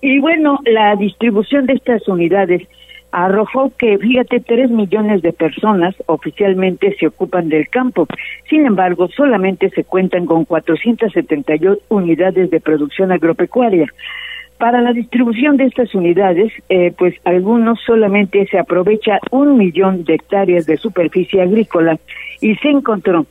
[0.00, 2.62] Y bueno, la distribución de estas unidades
[3.10, 8.06] arrojó que, fíjate, 3 millones de personas oficialmente se ocupan del campo.
[8.48, 13.92] Sin embargo, solamente se cuentan con 478 unidades de producción agropecuaria.
[14.58, 20.14] Para la distribución de estas unidades, eh, pues algunos solamente se aprovecha un millón de
[20.14, 21.98] hectáreas de superficie agrícola
[22.40, 23.24] y se encontró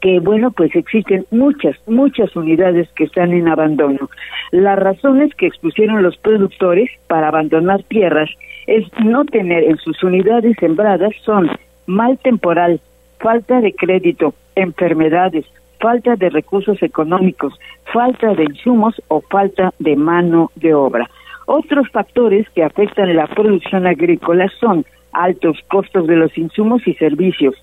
[0.00, 4.08] que, bueno, pues existen muchas, muchas unidades que están en abandono.
[4.50, 8.30] Las razones que expusieron los productores para abandonar tierras
[8.66, 11.50] es no tener en sus unidades sembradas son
[11.86, 12.80] mal temporal,
[13.18, 15.44] falta de crédito, enfermedades,
[15.80, 17.58] falta de recursos económicos,
[17.92, 21.08] falta de insumos o falta de mano de obra.
[21.46, 27.54] Otros factores que afectan la producción agrícola son altos costos de los insumos y servicios,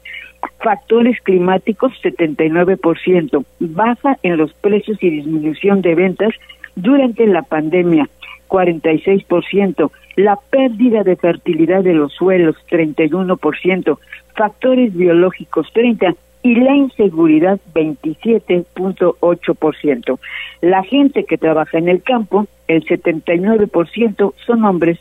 [0.63, 6.33] factores climáticos 79%, baja en los precios y disminución de ventas
[6.75, 8.09] durante la pandemia
[8.49, 13.97] 46%, la pérdida de fertilidad de los suelos 31%,
[14.35, 20.19] factores biológicos 30 y la inseguridad 27.8%.
[20.61, 24.99] La gente que trabaja en el campo, el 79% son hombres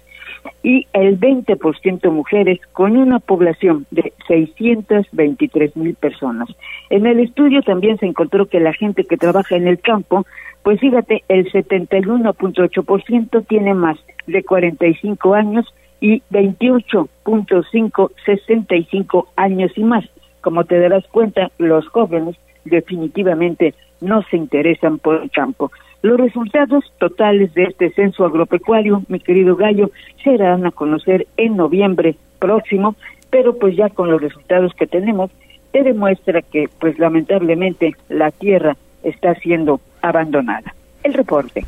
[0.62, 6.48] y el 20% mujeres con una población de 623 mil personas.
[6.88, 10.24] En el estudio también se encontró que la gente que trabaja en el campo,
[10.62, 15.66] pues fíjate, el 71.8% tiene más de 45 años
[16.00, 20.06] y 28.5 65 años y más.
[20.44, 22.36] Como te darás cuenta, los jóvenes
[22.66, 23.72] definitivamente
[24.02, 25.72] no se interesan por el campo.
[26.02, 29.90] Los resultados totales de este censo agropecuario, mi querido Gallo,
[30.22, 32.94] se darán a conocer en noviembre próximo,
[33.30, 35.30] pero pues ya con los resultados que tenemos,
[35.72, 40.74] te demuestra que pues lamentablemente la tierra está siendo abandonada.
[41.02, 41.64] El reporte.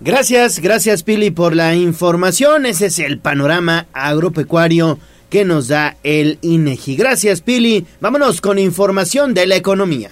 [0.00, 2.64] Gracias, gracias Pili por la información.
[2.64, 4.98] Ese es el panorama agropecuario
[5.34, 6.94] que nos da el INEGI.
[6.94, 7.84] Gracias Pili.
[8.00, 10.08] Vámonos con información de la economía.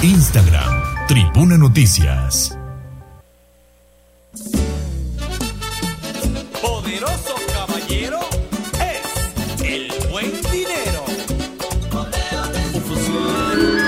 [0.00, 2.55] Instagram, Tribuna Noticias.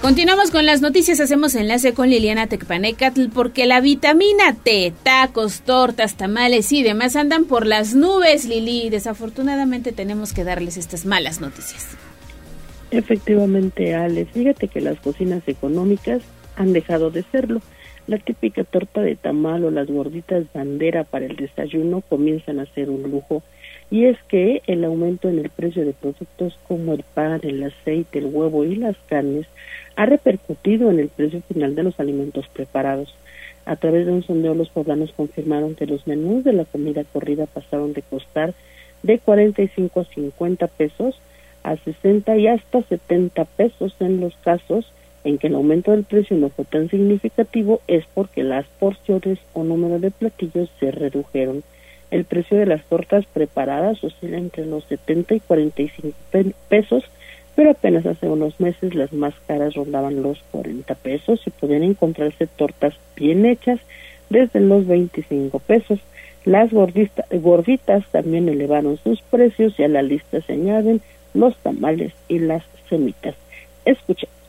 [0.00, 6.16] Continuamos con las noticias, hacemos enlace con Liliana Tecpanecatl porque la vitamina T, tacos, tortas,
[6.16, 8.88] tamales y demás andan por las nubes, Lili.
[8.88, 11.86] Desafortunadamente tenemos que darles estas malas noticias.
[12.90, 16.22] Efectivamente, Alex, fíjate que las cocinas económicas
[16.56, 17.60] han dejado de serlo.
[18.06, 22.88] La típica torta de tamal o las gorditas bandera para el desayuno comienzan a ser
[22.88, 23.42] un lujo.
[23.90, 28.20] Y es que el aumento en el precio de productos como el pan, el aceite,
[28.20, 29.46] el huevo y las carnes
[29.96, 33.14] ha repercutido en el precio final de los alimentos preparados.
[33.66, 37.46] A través de un sondeo, los poblanos confirmaron que los menús de la comida corrida
[37.46, 38.54] pasaron de costar
[39.02, 41.20] de 45 a 50 pesos
[41.62, 44.90] a 60 y hasta 70 pesos en los casos
[45.24, 49.64] en que el aumento del precio no fue tan significativo es porque las porciones o
[49.64, 51.62] número de platillos se redujeron.
[52.10, 56.16] El precio de las tortas preparadas oscila entre los 70 y 45
[56.68, 57.04] pesos,
[57.60, 62.46] pero apenas hace unos meses las más caras rondaban los 40 pesos y podían encontrarse
[62.46, 63.78] tortas bien hechas
[64.30, 65.98] desde los 25 pesos.
[66.46, 71.02] Las gorditas también elevaron sus precios y a la lista se añaden
[71.34, 73.34] los tamales y las semitas.
[73.84, 74.39] Escuchen.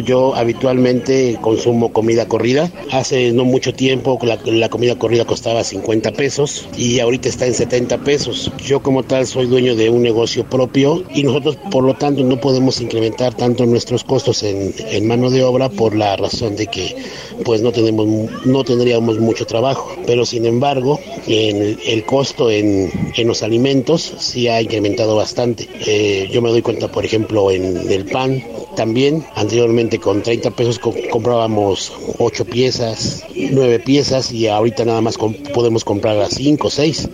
[0.00, 2.70] Yo habitualmente consumo comida corrida.
[2.90, 7.98] Hace no mucho tiempo la, comida corrida costaba 50 pesos y ahorita está en 70
[7.98, 8.50] pesos.
[8.64, 12.40] Yo como tal soy dueño de un negocio propio y nosotros por lo tanto no
[12.40, 14.72] podemos incrementar tanto nuestros costos en,
[15.06, 16.96] mano de obra por la razón de que
[17.44, 18.06] pues no tenemos
[18.46, 19.94] no tendríamos mucho trabajo.
[20.06, 25.68] Pero sin embargo en el, el costo en, en, los alimentos sí ha incrementado bastante.
[25.86, 28.42] Eh, yo me doy cuenta por ejemplo en el pan
[28.74, 30.80] también anteriormente con 30 pesos
[31.10, 35.16] comprábamos 8 piezas, 9 piezas y ahorita nada más
[35.54, 37.08] podemos comprar a 5 o 6.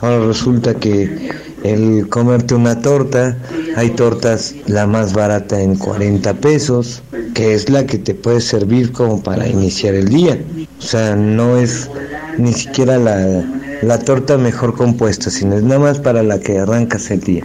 [0.00, 1.30] Ahora resulta que
[1.62, 3.38] el comerte una torta,
[3.76, 7.02] hay tortas la más barata en 40 pesos,
[7.34, 10.38] que es la que te puede servir como para iniciar el día.
[10.78, 11.88] O sea, no es
[12.36, 13.42] ni siquiera la,
[13.82, 17.44] la torta mejor compuesta, sino es nada más para la que arrancas el día.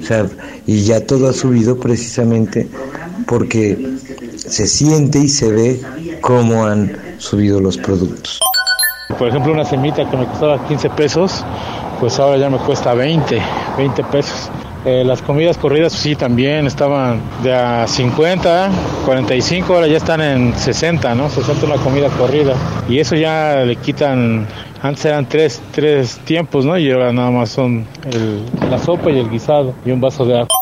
[0.00, 0.26] O sea,
[0.66, 2.68] y ya todo ha subido precisamente
[3.32, 3.78] porque
[4.36, 5.80] se siente y se ve
[6.20, 8.38] cómo han subido los productos.
[9.18, 11.42] Por ejemplo, una semita que me costaba 15 pesos,
[11.98, 13.40] pues ahora ya me cuesta 20,
[13.78, 14.50] 20 pesos.
[14.84, 18.70] Eh, las comidas corridas sí también estaban de a 50,
[19.06, 21.30] 45, ahora ya están en 60, ¿no?
[21.30, 22.52] 60 una comida corrida.
[22.86, 24.46] Y eso ya le quitan,
[24.82, 26.76] antes eran tres, tres tiempos, ¿no?
[26.76, 27.86] Y ahora nada más son
[28.68, 30.61] la sopa y el guisado y un vaso de agua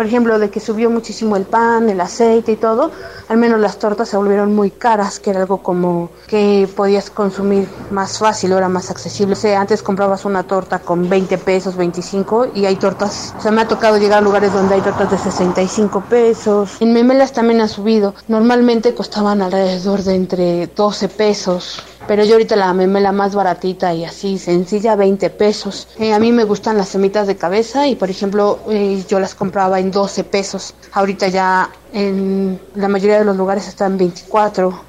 [0.00, 2.90] por ejemplo, de que subió muchísimo el pan, el aceite y todo,
[3.28, 7.68] al menos las tortas se volvieron muy caras, que era algo como que podías consumir
[7.90, 9.34] más fácil, era más accesible.
[9.34, 13.50] O sea, antes comprabas una torta con 20 pesos, 25 y hay tortas, o sea,
[13.50, 16.78] me ha tocado llegar a lugares donde hay tortas de 65 pesos.
[16.80, 22.56] En memelas también ha subido, normalmente costaban alrededor de entre 12 pesos pero yo ahorita
[22.56, 25.88] la memela más baratita y así sencilla, 20 pesos.
[25.98, 29.34] Eh, a mí me gustan las semitas de cabeza y por ejemplo eh, yo las
[29.34, 30.74] compraba en 12 pesos.
[30.92, 34.82] Ahorita ya en la mayoría de los lugares están 24,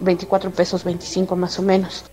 [0.00, 2.04] 24 pesos, 25 más o menos.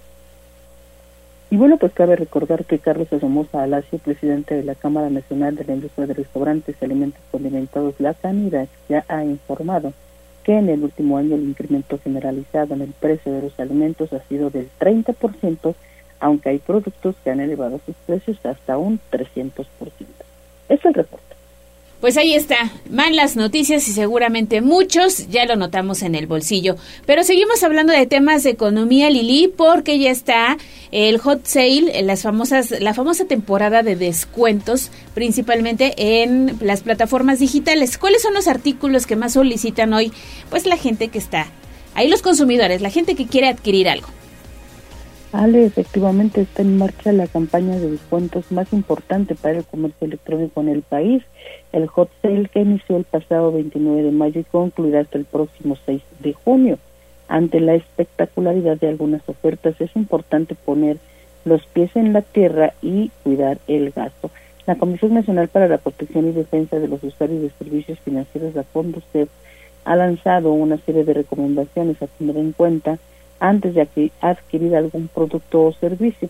[1.52, 5.64] Y bueno, pues cabe recordar que Carlos Somoza Alacio, presidente de la Cámara Nacional de
[5.64, 9.94] la Industria de Restaurantes y Alimentos Condimentados, la Sanidad, ya ha informado
[10.46, 14.22] que en el último año el incremento generalizado en el precio de los alimentos ha
[14.28, 15.74] sido del 30%,
[16.20, 19.66] aunque hay productos que han elevado sus precios hasta un 300%.
[20.70, 21.35] Es el reporte.
[22.06, 26.76] Pues ahí está, malas noticias y seguramente muchos ya lo notamos en el bolsillo.
[27.08, 30.56] Pero seguimos hablando de temas de economía, Lili, porque ya está
[30.92, 37.98] el hot sale, las famosas, la famosa temporada de descuentos, principalmente en las plataformas digitales.
[37.98, 40.14] ¿Cuáles son los artículos que más solicitan hoy?
[40.52, 41.48] Pues la gente que está
[41.96, 44.10] ahí, los consumidores, la gente que quiere adquirir algo.
[45.32, 50.62] Ale, efectivamente está en marcha la campaña de descuentos más importante para el comercio electrónico
[50.62, 51.24] en el país,
[51.76, 55.76] el hot sale que inició el pasado 29 de mayo y concluirá hasta el próximo
[55.86, 56.80] 6 de junio.
[57.28, 60.98] Ante la espectacularidad de algunas ofertas es importante poner
[61.44, 64.32] los pies en la tierra y cuidar el gasto.
[64.66, 68.64] La Comisión Nacional para la Protección y Defensa de los Usuarios de Servicios Financieros, la
[68.64, 69.28] FONDUCEF,
[69.84, 73.00] ha lanzado una serie de recomendaciones a tener en cuenta
[73.42, 76.30] antes de adquirir algún producto o servicio.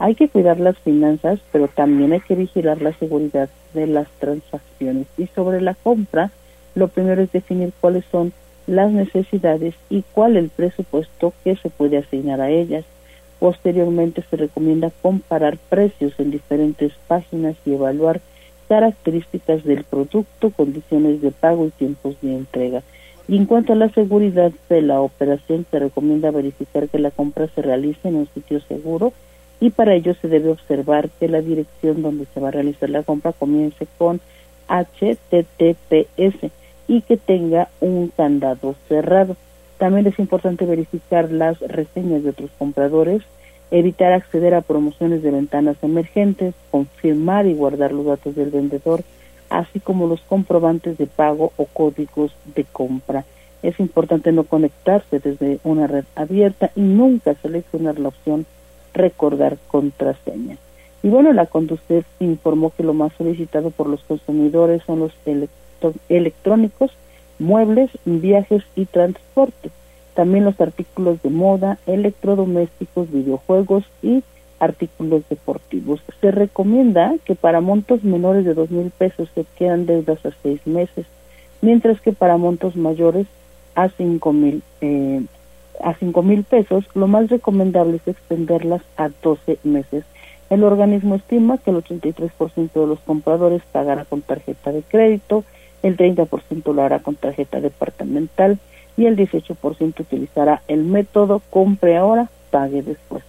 [0.00, 5.08] Hay que cuidar las finanzas, pero también hay que vigilar la seguridad de las transacciones.
[5.16, 6.30] Y sobre la compra,
[6.76, 8.32] lo primero es definir cuáles son
[8.68, 12.84] las necesidades y cuál el presupuesto que se puede asignar a ellas.
[13.40, 18.20] Posteriormente se recomienda comparar precios en diferentes páginas y evaluar
[18.68, 22.82] características del producto, condiciones de pago y tiempos de entrega.
[23.26, 27.48] Y en cuanto a la seguridad de la operación, se recomienda verificar que la compra
[27.48, 29.12] se realice en un sitio seguro
[29.60, 33.02] y para ello se debe observar que la dirección donde se va a realizar la
[33.02, 34.20] compra comience con
[34.68, 36.50] HTTPS
[36.86, 39.36] y que tenga un candado cerrado.
[39.78, 43.22] También es importante verificar las reseñas de otros compradores,
[43.70, 49.02] evitar acceder a promociones de ventanas emergentes, confirmar y guardar los datos del vendedor,
[49.50, 53.24] así como los comprobantes de pago o códigos de compra.
[53.62, 58.46] Es importante no conectarse desde una red abierta y nunca seleccionar la opción
[58.98, 60.58] recordar contraseña.
[61.02, 65.12] Y bueno, la Conducef informó que lo más solicitado por los consumidores son los
[66.08, 66.90] electrónicos,
[67.38, 69.70] muebles, viajes y transporte.
[70.14, 74.24] También los artículos de moda, electrodomésticos, videojuegos y
[74.58, 76.00] artículos deportivos.
[76.20, 80.66] Se recomienda que para montos menores de dos mil pesos se quedan deudas a seis
[80.66, 81.06] meses,
[81.62, 83.28] mientras que para montos mayores
[83.76, 85.22] a cinco mil eh,
[85.82, 90.04] a cinco mil pesos, lo más recomendable es extenderlas a 12 meses.
[90.50, 95.44] El organismo estima que el 83% de los compradores pagará con tarjeta de crédito,
[95.82, 98.58] el 30% lo hará con tarjeta departamental
[98.96, 103.22] y el 18% utilizará el método compre ahora, pague después.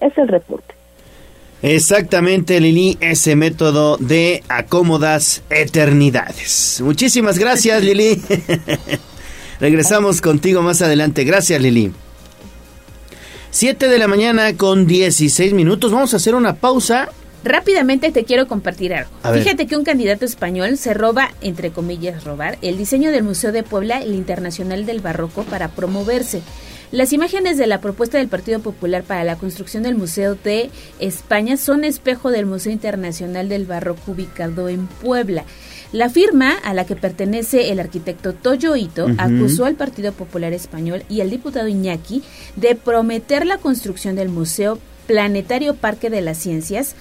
[0.00, 0.74] Es el reporte.
[1.62, 6.82] Exactamente, Lili, ese método de acomodas eternidades.
[6.84, 8.20] Muchísimas gracias, Lili.
[9.64, 11.24] Regresamos contigo más adelante.
[11.24, 11.90] Gracias, Lili.
[13.50, 15.90] 7 de la mañana con 16 minutos.
[15.90, 17.08] Vamos a hacer una pausa.
[17.42, 19.10] Rápidamente te quiero compartir algo.
[19.32, 23.62] Fíjate que un candidato español se roba, entre comillas, robar, el diseño del Museo de
[23.62, 26.42] Puebla, el Internacional del Barroco, para promoverse.
[26.92, 31.56] Las imágenes de la propuesta del Partido Popular para la construcción del Museo de España
[31.56, 35.46] son espejo del Museo Internacional del Barroco ubicado en Puebla.
[35.94, 41.04] La firma a la que pertenece el arquitecto Toyo Ito acusó al Partido Popular Español
[41.08, 42.24] y al diputado Iñaki
[42.56, 46.96] de prometer la construcción del Museo Planetario Parque de las Ciencias,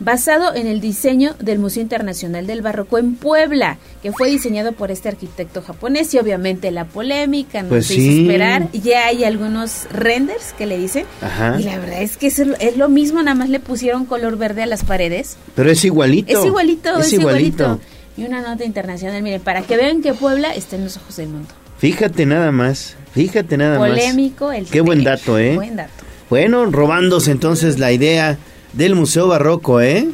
[0.00, 4.90] basado en el diseño del Museo Internacional del Barroco en Puebla, que fue diseñado por
[4.90, 8.00] este arquitecto japonés y obviamente la polémica no Pues se sí.
[8.00, 8.72] hizo esperar.
[8.72, 11.56] Ya hay algunos renders que le dicen Ajá.
[11.60, 14.62] y la verdad es que es, es lo mismo, nada más le pusieron color verde
[14.62, 15.36] a las paredes.
[15.54, 16.38] Pero es igualito.
[16.40, 17.78] Es igualito, es, igualito.
[18.18, 21.28] Y una nota internacional, miren, para que vean que Puebla está en los ojos del
[21.28, 21.48] mundo.
[21.78, 22.96] Fíjate nada más.
[23.14, 23.90] Fíjate nada más.
[23.90, 25.54] Polémico el Qué buen dato, ¿eh?
[25.54, 25.92] Buen dato.
[26.28, 28.36] Bueno, robándose entonces la idea
[28.72, 30.08] del Museo Barroco, ¿eh?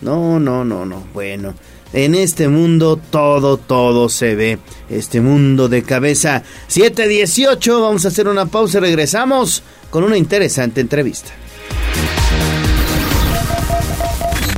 [0.00, 1.04] No, no, no, no.
[1.12, 1.52] Bueno,
[1.92, 4.58] en este mundo todo, todo se ve.
[4.88, 6.42] Este mundo de cabeza.
[6.66, 11.30] 718, vamos a hacer una pausa y regresamos con una interesante entrevista.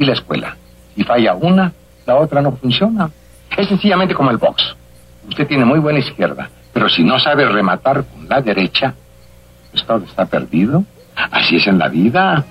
[0.00, 0.56] y la escuela.
[0.96, 1.72] Si falla una,
[2.06, 3.08] la otra no funciona.
[3.56, 4.74] Es sencillamente como el box.
[5.28, 8.94] Usted tiene muy buena izquierda, pero si no sabe rematar con la derecha,
[9.86, 10.84] todo está perdido.
[11.14, 12.44] Así es en la vida.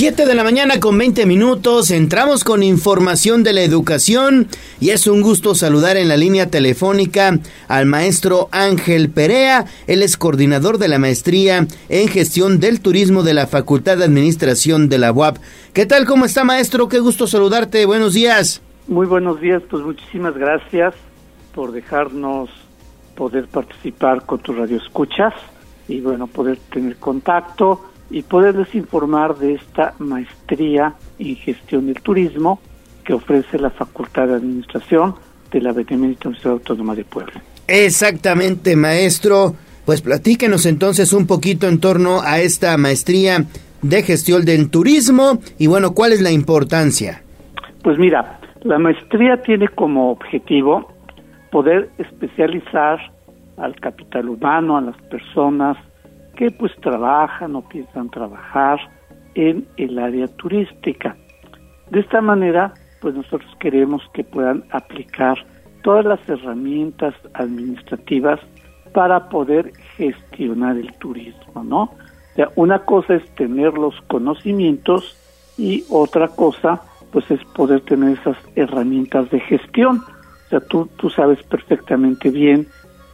[0.00, 4.48] 7 de la mañana con 20 minutos, entramos con información de la educación
[4.80, 7.38] y es un gusto saludar en la línea telefónica
[7.68, 13.34] al maestro Ángel Perea, él es coordinador de la maestría en gestión del turismo de
[13.34, 15.36] la Facultad de Administración de la UAP.
[15.74, 16.06] ¿Qué tal?
[16.06, 16.88] ¿Cómo está maestro?
[16.88, 18.62] Qué gusto saludarte, buenos días.
[18.88, 20.94] Muy buenos días, pues muchísimas gracias
[21.54, 22.48] por dejarnos
[23.14, 25.34] poder participar con tu radio escuchas
[25.88, 32.60] y bueno, poder tener contacto y poderles informar de esta maestría en gestión del turismo
[33.04, 35.14] que ofrece la Facultad de Administración
[35.50, 37.40] de la Benemérita Universidad Autónoma de Puebla.
[37.66, 39.54] Exactamente, maestro.
[39.86, 43.46] Pues platíquenos entonces un poquito en torno a esta maestría
[43.82, 47.22] de gestión del turismo y bueno, ¿cuál es la importancia?
[47.82, 50.92] Pues mira, la maestría tiene como objetivo
[51.50, 53.00] poder especializar
[53.56, 55.76] al capital humano, a las personas
[56.40, 58.80] que pues trabajan o piensan trabajar
[59.34, 61.14] en el área turística.
[61.90, 62.72] De esta manera,
[63.02, 65.36] pues nosotros queremos que puedan aplicar
[65.82, 68.40] todas las herramientas administrativas
[68.94, 71.82] para poder gestionar el turismo, ¿no?
[71.82, 75.18] O sea, una cosa es tener los conocimientos
[75.58, 76.80] y otra cosa,
[77.12, 79.98] pues es poder tener esas herramientas de gestión.
[80.46, 82.66] O sea, tú, tú sabes perfectamente bien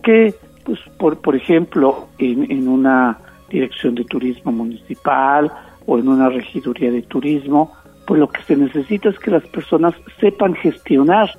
[0.05, 0.33] que
[0.67, 5.51] pues por, por ejemplo, en, en una dirección de turismo municipal
[5.87, 7.73] o en una regiduría de turismo,
[8.07, 11.31] pues lo que se necesita es que las personas sepan gestionar,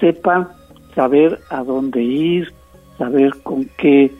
[0.00, 0.48] sepan
[0.94, 2.52] saber a dónde ir,
[2.96, 4.10] saber con qué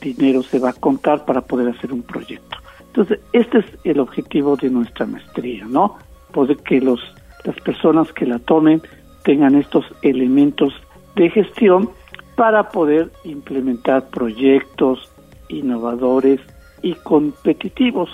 [0.00, 2.58] dinero se va a contar para poder hacer un proyecto.
[2.88, 5.96] Entonces, este es el objetivo de nuestra maestría, ¿no?
[6.32, 7.00] Poder que los,
[7.44, 8.82] las personas que la tomen
[9.24, 10.74] tengan estos elementos
[11.14, 11.90] de gestión
[12.36, 15.10] para poder implementar proyectos
[15.48, 16.40] innovadores
[16.82, 18.10] y competitivos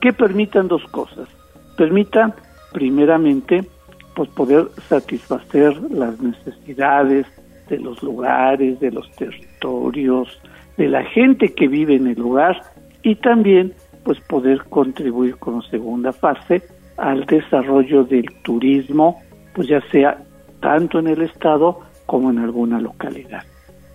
[0.00, 1.28] que permitan dos cosas.
[1.76, 2.34] Permitan,
[2.72, 3.66] primeramente,
[4.14, 7.26] pues poder satisfacer las necesidades
[7.68, 10.28] de los lugares, de los territorios,
[10.76, 12.62] de la gente que vive en el lugar
[13.02, 13.72] y también
[14.04, 16.62] pues poder contribuir con segunda fase
[16.98, 19.22] al desarrollo del turismo,
[19.54, 20.18] pues ya sea
[20.60, 23.42] tanto en el estado como en alguna localidad.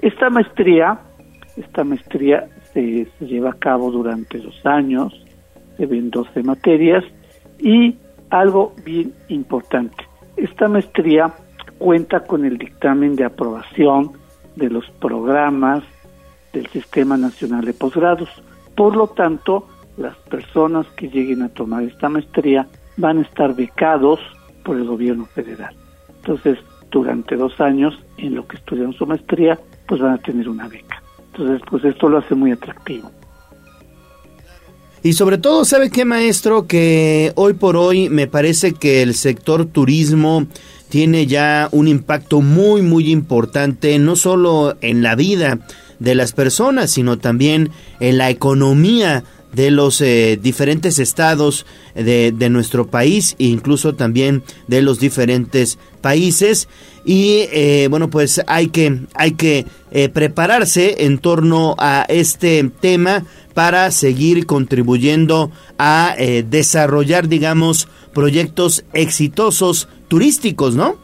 [0.01, 0.99] Esta maestría,
[1.57, 5.13] esta maestría se, se lleva a cabo durante dos años,
[5.77, 7.03] se ven 12 materias
[7.59, 7.95] y
[8.29, 10.05] algo bien importante,
[10.37, 11.33] esta maestría
[11.77, 14.11] cuenta con el dictamen de aprobación
[14.55, 15.83] de los programas
[16.53, 18.29] del Sistema Nacional de Posgrados.
[18.75, 24.19] Por lo tanto, las personas que lleguen a tomar esta maestría van a estar becados
[24.63, 25.75] por el gobierno federal.
[26.17, 26.59] Entonces,
[26.91, 31.01] durante dos años, en lo que estudian su maestría, pues van a tener una beca.
[31.31, 33.11] Entonces, pues esto lo hace muy atractivo.
[35.01, 36.67] Y sobre todo, ¿sabe qué, maestro?
[36.67, 40.45] Que hoy por hoy me parece que el sector turismo
[40.89, 45.59] tiene ya un impacto muy, muy importante, no solo en la vida
[45.99, 47.69] de las personas, sino también
[47.99, 49.23] en la economía
[49.53, 55.79] de los eh, diferentes estados de, de, nuestro país e incluso también de los diferentes
[56.01, 56.67] países.
[57.05, 63.23] Y eh, bueno pues hay que hay que eh, prepararse en torno a este tema
[63.53, 70.97] para seguir contribuyendo a eh, desarrollar digamos proyectos exitosos turísticos no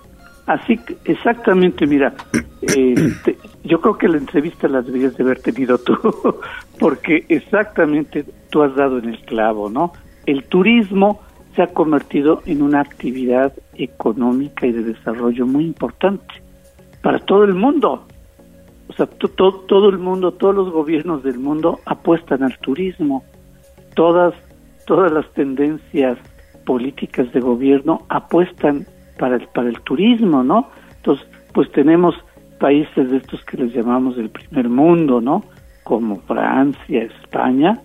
[0.48, 2.14] así exactamente mira
[2.62, 5.98] te, yo creo que la entrevista la deberías de haber tenido tú,
[6.80, 9.92] porque exactamente tú has dado en el clavo, ¿no?
[10.26, 11.22] El turismo
[11.56, 16.42] se ha convertido en una actividad económica y de desarrollo muy importante
[17.02, 18.06] para todo el mundo.
[18.88, 23.24] O sea, todo, todo el mundo, todos los gobiernos del mundo apuestan al turismo.
[23.96, 24.34] Todas,
[24.86, 26.18] todas las tendencias
[26.66, 28.86] políticas de gobierno apuestan
[29.18, 30.70] para el, para el turismo, ¿no?
[30.98, 32.16] Entonces, pues tenemos
[32.60, 35.44] países de estos que les llamamos del primer mundo, ¿no?
[35.84, 37.80] Como Francia, España,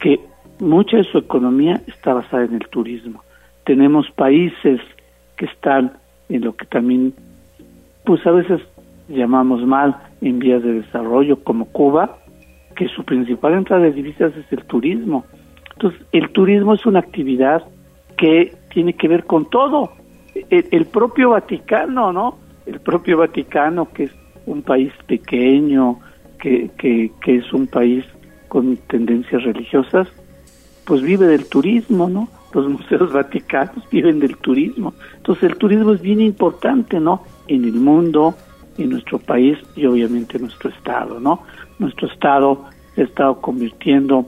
[0.00, 0.20] que
[0.60, 3.22] mucha de su economía está basada en el turismo.
[3.64, 4.80] Tenemos países
[5.36, 5.92] que están
[6.28, 7.14] en lo que también,
[8.04, 8.60] pues a veces
[9.08, 12.18] llamamos mal en vías de desarrollo como Cuba,
[12.76, 15.24] que su principal entrada de divisas es el turismo.
[15.72, 17.64] Entonces, el turismo es una actividad
[18.16, 19.92] que tiene que ver con todo.
[20.50, 22.47] El, el propio Vaticano, ¿no?
[22.68, 24.10] El propio Vaticano, que es
[24.46, 26.00] un país pequeño,
[26.38, 28.04] que, que, que es un país
[28.48, 30.08] con tendencias religiosas,
[30.84, 32.28] pues vive del turismo, ¿no?
[32.52, 34.94] Los museos vaticanos viven del turismo.
[35.16, 37.22] Entonces el turismo es bien importante, ¿no?
[37.46, 38.34] En el mundo,
[38.76, 41.42] en nuestro país y obviamente en nuestro estado, ¿no?
[41.78, 42.64] Nuestro estado
[42.94, 44.26] se ha estado convirtiendo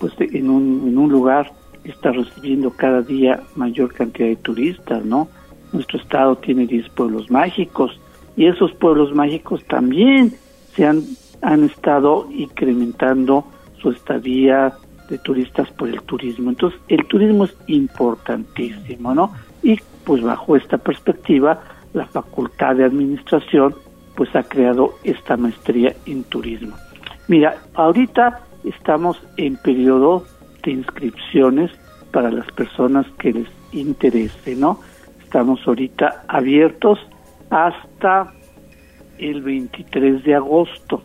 [0.00, 1.52] pues en un, en un lugar,
[1.84, 5.28] está recibiendo cada día mayor cantidad de turistas, ¿no?
[5.72, 7.98] Nuestro estado tiene 10 pueblos mágicos
[8.36, 10.34] y esos pueblos mágicos también
[10.74, 11.02] se han,
[11.40, 13.44] han estado incrementando
[13.80, 14.72] su estadía
[15.08, 16.50] de turistas por el turismo.
[16.50, 19.32] Entonces, el turismo es importantísimo, ¿no?
[19.62, 21.60] Y pues bajo esta perspectiva,
[21.92, 23.74] la Facultad de Administración
[24.14, 26.76] pues ha creado esta maestría en turismo.
[27.28, 30.24] Mira, ahorita estamos en periodo
[30.62, 31.70] de inscripciones
[32.10, 34.80] para las personas que les interese, ¿no?
[35.32, 36.98] Estamos ahorita abiertos
[37.48, 38.34] hasta
[39.16, 41.02] el 23 de agosto.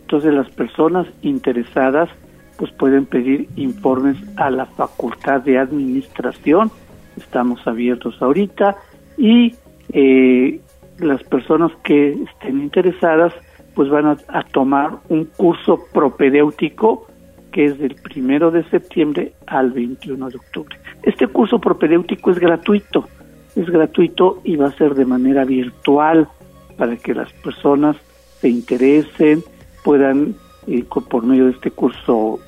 [0.00, 2.08] Entonces las personas interesadas
[2.56, 6.70] pues pueden pedir informes a la Facultad de Administración.
[7.18, 8.78] Estamos abiertos ahorita
[9.18, 9.54] y
[9.92, 10.58] eh,
[10.98, 13.34] las personas que estén interesadas
[13.74, 17.08] pues van a, tomar un curso propedéutico
[17.52, 20.78] que es del primero de septiembre al 21 de octubre.
[21.02, 23.06] Este curso propedéutico es gratuito,
[23.56, 26.28] es gratuito y va a ser de manera virtual
[26.76, 27.96] para que las personas
[28.40, 29.42] se interesen,
[29.84, 30.34] puedan
[30.66, 32.38] eh, por medio de este curso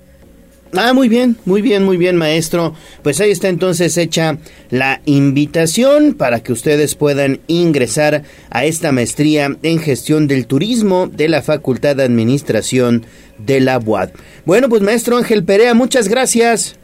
[0.77, 2.75] Ah, muy bien, muy bien, muy bien, maestro.
[3.03, 4.39] Pues ahí está entonces hecha
[4.71, 11.29] la invitación para que ustedes puedan ingresar a esta maestría en gestión del turismo de
[11.29, 13.05] la Facultad de Administración
[13.39, 14.11] de la UAD.
[14.45, 16.79] Bueno, pues maestro Ángel Perea, muchas gracias.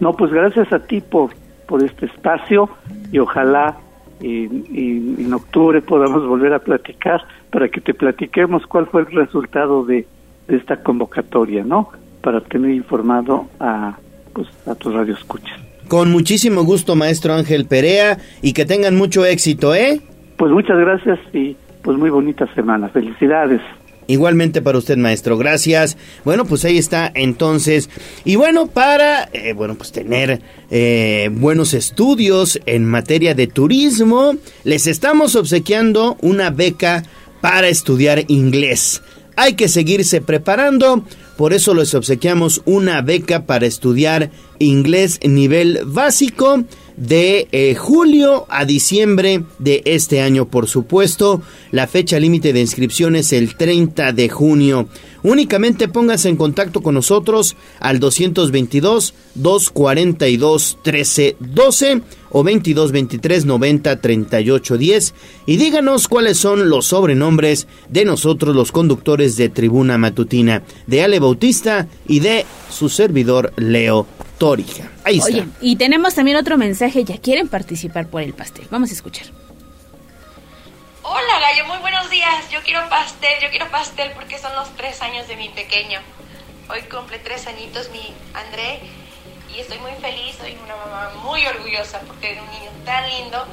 [0.00, 1.30] No, pues gracias a ti por,
[1.66, 2.68] por este espacio
[3.10, 3.76] y ojalá
[4.20, 9.84] en, en, octubre podamos volver a platicar para que te platiquemos cuál fue el resultado
[9.84, 10.06] de
[10.48, 11.90] esta convocatoria, ¿no?
[12.28, 13.96] Para tener informado a,
[14.34, 15.58] pues, a tus radioescuchas.
[15.88, 20.02] Con muchísimo gusto, maestro Ángel Perea, y que tengan mucho éxito, ¿eh?
[20.36, 22.90] Pues muchas gracias y pues muy bonita semana.
[22.90, 23.62] Felicidades.
[24.08, 25.38] Igualmente para usted, maestro.
[25.38, 25.96] Gracias.
[26.22, 27.88] Bueno, pues ahí está entonces.
[28.26, 34.34] Y bueno, para, eh, bueno, pues tener eh, buenos estudios en materia de turismo,
[34.64, 37.04] les estamos obsequiando una beca
[37.40, 39.02] para estudiar inglés.
[39.34, 41.04] Hay que seguirse preparando
[41.38, 46.64] por eso les obsequiamos una beca para estudiar inglés nivel básico
[46.96, 51.40] de eh, julio a diciembre de este año, por supuesto.
[51.70, 54.88] La fecha límite de inscripción es el 30 de junio.
[55.22, 64.78] Únicamente pónganse en contacto con nosotros al 222 242 1312 o 22 23 90 38
[64.78, 65.14] 10
[65.46, 71.20] y díganos cuáles son los sobrenombres de nosotros los conductores de Tribuna Matutina, de Ale
[71.20, 74.06] Bautista y de su servidor Leo
[74.38, 74.90] Torija.
[75.04, 75.30] Ahí está.
[75.30, 78.66] Oye, y tenemos también otro mensaje, ya quieren participar por el pastel.
[78.70, 79.26] Vamos a escuchar.
[81.02, 82.50] Hola Gallo, muy buenos días.
[82.50, 86.00] Yo quiero pastel, yo quiero pastel porque son los tres años de mi pequeño.
[86.70, 88.80] Hoy cumple tres añitos mi André
[89.54, 93.46] y estoy muy feliz, soy una mamá muy orgullosa porque es un niño tan lindo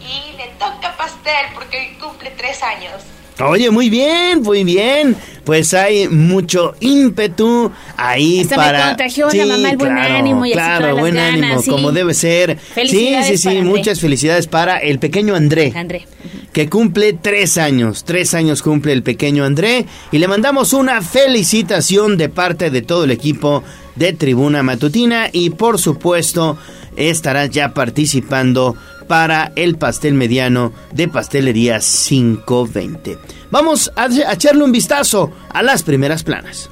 [0.00, 3.02] y le toca pastel porque cumple tres años.
[3.38, 5.14] Oye, muy bien, muy bien.
[5.44, 8.96] Pues hay mucho ímpetu ahí Hasta me para.
[9.34, 11.70] la mamá el buen ánimo y claro, todas las buen ganas, ánimo, sí.
[11.70, 12.58] como debe ser.
[12.58, 13.62] Sí, Felicidades sí, sí, André.
[13.64, 15.72] muchas felicidades para el pequeño André.
[15.76, 16.06] André.
[16.52, 18.04] que cumple tres años.
[18.04, 19.84] Tres años cumple el pequeño André.
[20.10, 23.62] Y le mandamos una felicitación de parte de todo el equipo
[23.94, 25.28] de Tribuna Matutina.
[25.30, 26.58] Y por supuesto,
[26.96, 28.74] estará ya participando
[29.06, 33.18] para el pastel mediano de Pastelería 520.
[33.50, 36.70] Vamos a, a echarle un vistazo a las primeras planas.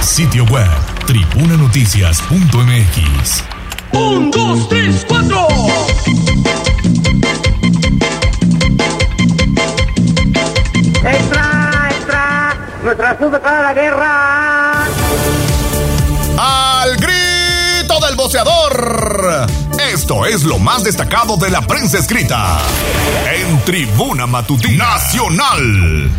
[0.00, 0.68] Sitio web
[1.06, 3.44] tribunanoticias.mx.
[3.92, 5.46] Un, dos, tres, cuatro.
[11.04, 12.56] ¡Extra, extra!
[12.82, 14.53] ¡Nuestra sub declara la guerra!
[18.24, 19.46] Boceador!
[19.92, 22.58] Esto es lo más destacado de la prensa escrita
[23.30, 26.10] en Tribuna Matutina Nacional.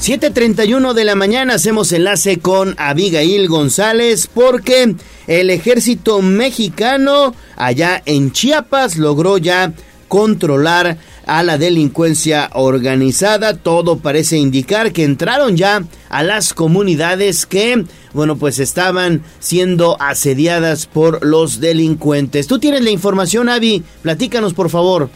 [0.00, 4.96] 7.31 de la mañana hacemos enlace con Abigail González porque
[5.28, 9.72] el ejército mexicano allá en Chiapas logró ya
[10.14, 10.96] controlar
[11.26, 13.56] a la delincuencia organizada.
[13.56, 20.86] Todo parece indicar que entraron ya a las comunidades que, bueno, pues estaban siendo asediadas
[20.86, 22.46] por los delincuentes.
[22.46, 23.82] Tú tienes la información, Avi.
[24.02, 25.08] Platícanos, por favor.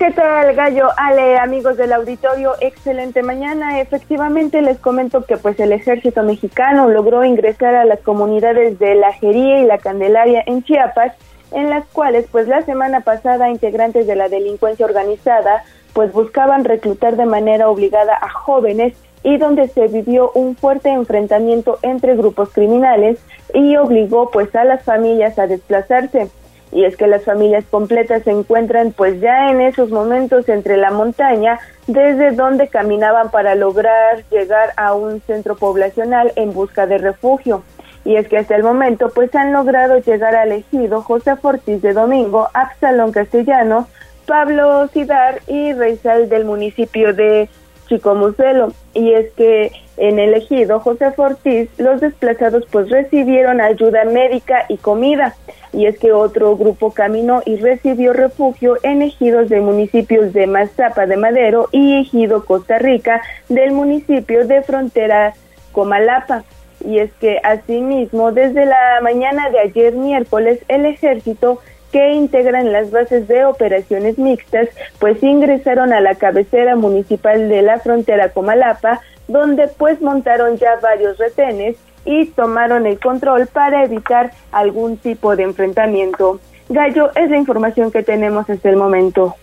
[0.00, 0.88] ¿Qué tal, Gallo?
[0.96, 3.80] Ale, amigos del auditorio, excelente mañana.
[3.80, 9.12] Efectivamente, les comento que pues el ejército mexicano logró ingresar a las comunidades de La
[9.12, 11.12] Jería y La Candelaria en Chiapas,
[11.54, 17.16] en las cuales pues la semana pasada integrantes de la delincuencia organizada pues buscaban reclutar
[17.16, 23.18] de manera obligada a jóvenes y donde se vivió un fuerte enfrentamiento entre grupos criminales
[23.54, 26.28] y obligó pues a las familias a desplazarse
[26.72, 30.90] y es que las familias completas se encuentran pues ya en esos momentos entre la
[30.90, 37.62] montaña desde donde caminaban para lograr llegar a un centro poblacional en busca de refugio.
[38.04, 41.92] Y es que hasta el momento pues han logrado llegar al ejido José Fortis de
[41.92, 43.86] Domingo, Absalón Castellano,
[44.26, 47.48] Pablo Sidar y Reizal del municipio de
[47.88, 48.72] Chicomucelo.
[48.94, 54.78] Y es que en el ejido José Fortis los desplazados pues recibieron ayuda médica y
[54.78, 55.34] comida
[55.72, 61.06] y es que otro grupo caminó y recibió refugio en ejidos de municipios de Mazapa
[61.06, 65.34] de Madero y ejido Costa Rica del municipio de frontera
[65.72, 66.44] Comalapa.
[66.84, 71.60] Y es que asimismo, desde la mañana de ayer miércoles, el ejército
[71.92, 74.68] que integran las bases de operaciones mixtas,
[74.98, 81.18] pues ingresaron a la cabecera municipal de la frontera Comalapa, donde pues montaron ya varios
[81.18, 86.40] retenes y tomaron el control para evitar algún tipo de enfrentamiento.
[86.68, 89.36] Gallo, es la información que tenemos hasta el momento.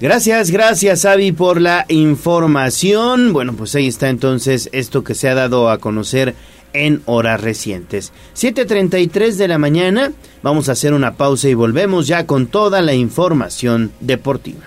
[0.00, 3.34] Gracias, gracias Avi por la información.
[3.34, 6.34] Bueno, pues ahí está entonces esto que se ha dado a conocer
[6.72, 8.10] en horas recientes.
[8.34, 10.12] 7.33 de la mañana,
[10.42, 14.62] vamos a hacer una pausa y volvemos ya con toda la información deportiva.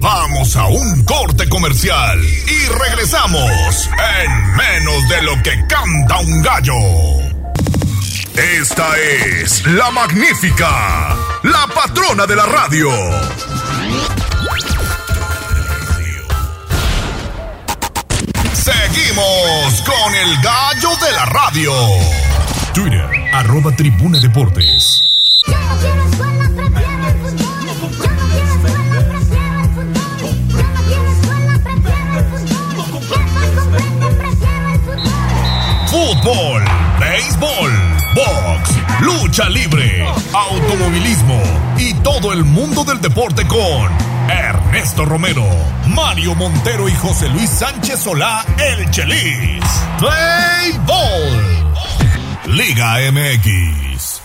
[0.00, 3.88] Vamos a un corte comercial y regresamos
[4.18, 7.29] en menos de lo que canta un gallo.
[8.40, 12.88] Esta es la magnífica, la patrona de la radio.
[18.54, 21.72] Seguimos con el gallo de la radio.
[22.72, 25.02] Twitter, arroba tribuna deportes.
[35.90, 36.64] Fútbol,
[37.00, 37.79] béisbol,
[38.20, 38.70] box,
[39.00, 41.42] lucha libre, automovilismo
[41.78, 43.90] y todo el mundo del deporte con
[44.28, 45.46] Ernesto Romero,
[45.88, 49.64] Mario Montero y José Luis Sánchez Solá, el Chelis.
[50.00, 51.38] Béisbol,
[52.56, 54.20] Liga MX.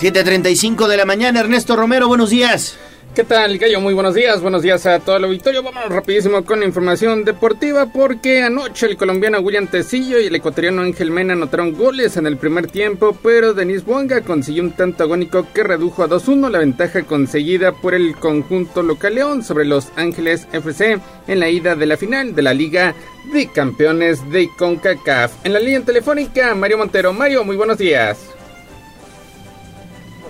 [0.00, 2.78] ...7.35 de la mañana, Ernesto Romero, buenos días.
[3.18, 3.80] ¿Qué tal, Gallo?
[3.80, 5.60] Muy buenos días, buenos días a todo el auditorio.
[5.60, 11.10] Vámonos rapidísimo con información deportiva porque anoche el colombiano William Tecillo y el ecuatoriano Ángel
[11.10, 15.64] Mena anotaron goles en el primer tiempo, pero Denis Bonga consiguió un tanto agónico que
[15.64, 21.00] redujo a 2-1 la ventaja conseguida por el conjunto local León sobre los Ángeles FC
[21.26, 22.94] en la ida de la final de la Liga
[23.32, 25.44] de Campeones de CONCACAF.
[25.44, 27.12] En la línea telefónica, Mario Montero.
[27.12, 28.16] Mario, muy buenos días.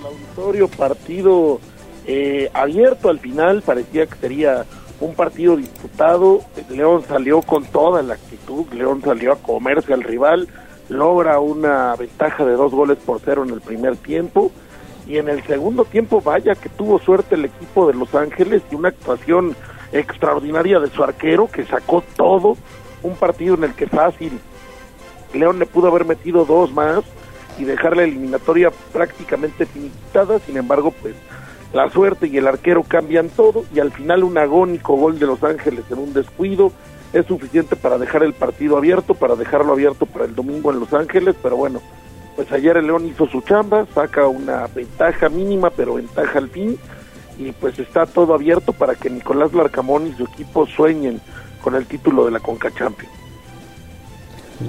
[0.02, 1.60] auditorio partido
[2.08, 4.64] eh, abierto al final, parecía que sería
[4.98, 6.40] un partido disputado,
[6.70, 10.48] León salió con toda la actitud, León salió a comerse al rival,
[10.88, 14.50] logra una ventaja de dos goles por cero en el primer tiempo.
[15.06, 18.74] Y en el segundo tiempo vaya que tuvo suerte el equipo de Los Ángeles y
[18.74, 19.54] una actuación
[19.92, 22.56] extraordinaria de su arquero que sacó todo,
[23.02, 24.38] un partido en el que fácil
[25.34, 27.04] León le pudo haber metido dos más
[27.58, 31.14] y dejar la eliminatoria prácticamente finiquitada, sin embargo pues
[31.72, 35.42] la suerte y el arquero cambian todo y al final un agónico gol de Los
[35.44, 36.72] Ángeles en un descuido
[37.12, 40.92] es suficiente para dejar el partido abierto, para dejarlo abierto para el domingo en Los
[40.92, 41.80] Ángeles, pero bueno,
[42.36, 46.78] pues ayer el León hizo su chamba, saca una ventaja mínima, pero ventaja al fin,
[47.38, 51.20] y pues está todo abierto para que Nicolás Larcamón y su equipo sueñen
[51.62, 53.17] con el título de la Conca Champions.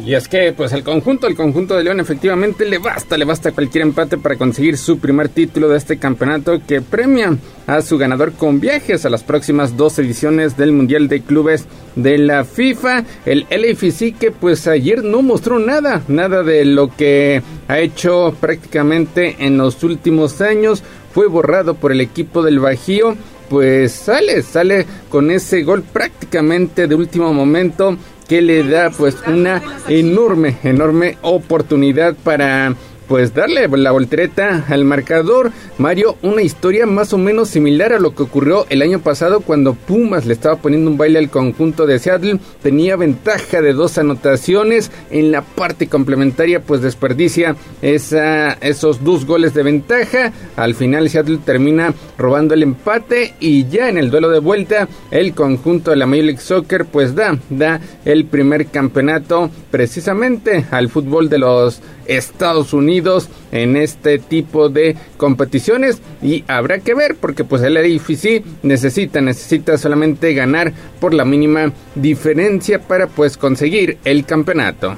[0.05, 3.51] Y es que, pues el conjunto, el conjunto de León efectivamente le basta, le basta
[3.51, 7.35] cualquier empate para conseguir su primer título de este campeonato que premia
[7.65, 12.19] a su ganador con viajes a las próximas dos ediciones del Mundial de Clubes de
[12.19, 13.03] la FIFA.
[13.25, 19.37] El LAFC que pues ayer no mostró nada, nada de lo que ha hecho prácticamente
[19.39, 20.83] en los últimos años.
[21.13, 23.15] Fue borrado por el equipo del Bajío
[23.49, 27.97] pues sale, sale con ese gol prácticamente de último momento
[28.29, 32.75] que le da pues una enorme, enorme oportunidad para
[33.09, 35.51] pues darle la voltereta al marcador.
[35.79, 39.73] Mario, una historia más o menos similar a lo que ocurrió el año pasado cuando
[39.73, 42.39] Pumas le estaba poniendo un baile al conjunto de Seattle.
[42.61, 44.91] Tenía ventaja de dos anotaciones.
[45.09, 50.31] En la parte complementaria pues desperdicia esa, esos dos goles de ventaja.
[50.55, 55.33] Al final Seattle termina robando el empate y ya en el duelo de vuelta el
[55.33, 61.27] conjunto de la Major League Soccer pues da, da el primer campeonato precisamente al fútbol
[61.27, 67.61] de los Estados Unidos en este tipo de competiciones y habrá que ver porque pues
[67.61, 74.95] el AFC necesita necesita solamente ganar por la mínima diferencia para pues conseguir el campeonato.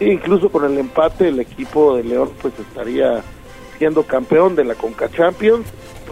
[0.00, 3.22] incluso con el empate el equipo de León pues estaría
[3.78, 5.66] siendo campeón de la Conca Champions.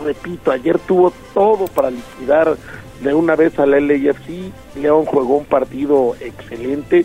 [0.05, 2.57] Repito, ayer tuvo todo para liquidar
[3.03, 4.53] de una vez al LAFC.
[4.81, 7.05] León jugó un partido excelente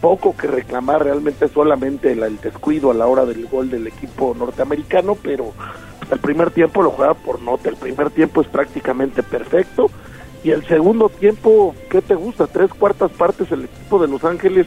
[0.00, 5.16] poco que reclamar, realmente solamente el, descuido a la hora del gol del equipo norteamericano,
[5.22, 5.52] pero
[6.10, 9.90] el primer tiempo lo juega por nota, el primer tiempo es prácticamente perfecto.
[10.42, 12.46] Y el segundo tiempo, ¿qué te gusta?
[12.46, 14.66] Tres cuartas partes el equipo de Los Ángeles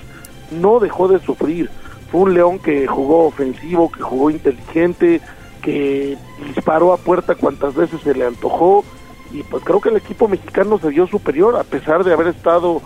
[0.52, 1.70] no dejó de sufrir,
[2.12, 5.20] fue un León que jugó ofensivo, que jugó inteligente,
[5.64, 6.16] que
[6.46, 8.84] disparó a puerta cuantas veces se le antojó.
[9.32, 12.84] Y pues creo que el equipo mexicano se vio superior a pesar de haber estado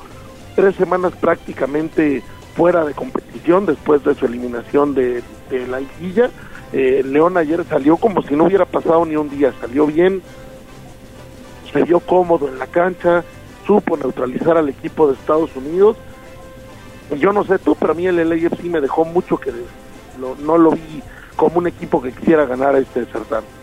[0.55, 2.23] tres semanas prácticamente
[2.57, 5.23] fuera de competición después de su eliminación de,
[5.69, 6.31] la liguilla.
[6.73, 10.21] Eh, León ayer salió como si no hubiera pasado ni un día, salió bien,
[11.71, 13.23] se vio cómodo en la cancha,
[13.65, 15.95] supo neutralizar al equipo de Estados Unidos.
[17.17, 19.53] Yo no sé tú, pero a mí el LAFC me dejó mucho que
[20.17, 21.01] no lo vi
[21.37, 23.56] como un equipo que quisiera ganar este certamen.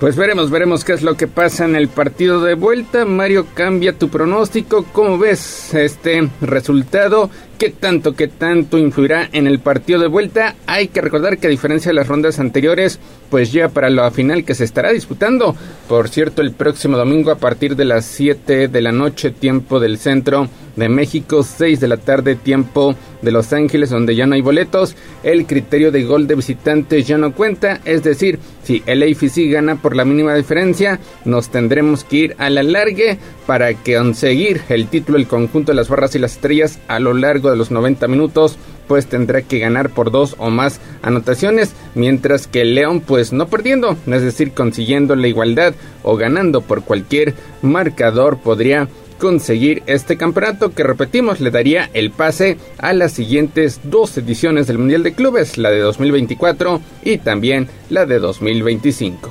[0.00, 3.04] Pues veremos, veremos qué es lo que pasa en el partido de vuelta.
[3.04, 4.86] Mario, cambia tu pronóstico.
[4.94, 7.28] ¿Cómo ves este resultado?
[7.60, 10.54] ¿Qué tanto, qué tanto influirá en el partido de vuelta?
[10.66, 14.46] Hay que recordar que a diferencia de las rondas anteriores, pues ya para la final
[14.46, 15.54] que se estará disputando,
[15.86, 19.98] por cierto, el próximo domingo a partir de las 7 de la noche, tiempo del
[19.98, 24.40] centro de México, 6 de la tarde, tiempo de Los Ángeles, donde ya no hay
[24.40, 29.50] boletos, el criterio de gol de visitantes ya no cuenta, es decir, si el AFC
[29.50, 34.86] gana por la mínima diferencia, nos tendremos que ir a la largue para conseguir el
[34.86, 38.08] título del conjunto de las barras y las estrellas a lo largo de los 90
[38.08, 38.56] minutos,
[38.88, 43.96] pues tendrá que ganar por dos o más anotaciones, mientras que León pues no perdiendo,
[44.06, 48.88] es decir, consiguiendo la igualdad o ganando por cualquier marcador podría
[49.20, 54.78] conseguir este campeonato que repetimos le daría el pase a las siguientes dos ediciones del
[54.78, 59.30] Mundial de Clubes, la de 2024 y también la de 2025.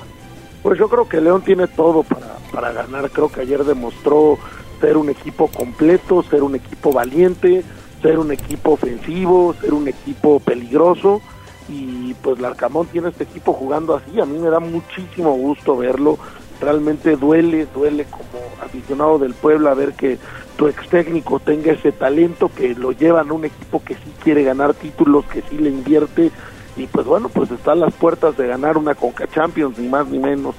[0.62, 4.38] Pues yo creo que León tiene todo para, para ganar, creo que ayer demostró
[4.80, 7.64] ser un equipo completo, ser un equipo valiente,
[8.02, 11.22] ser un equipo ofensivo, ser un equipo peligroso
[11.68, 16.18] y pues Larcamón tiene este equipo jugando así, a mí me da muchísimo gusto verlo,
[16.60, 20.18] realmente duele, duele como aficionado del pueblo a ver que
[20.58, 24.44] tu ex técnico tenga ese talento que lo lleva a un equipo que sí quiere
[24.44, 26.32] ganar títulos, que sí le invierte.
[26.76, 30.08] Y pues bueno, pues está a las puertas de ganar una Conca Champions, ni más
[30.08, 30.56] ni menos.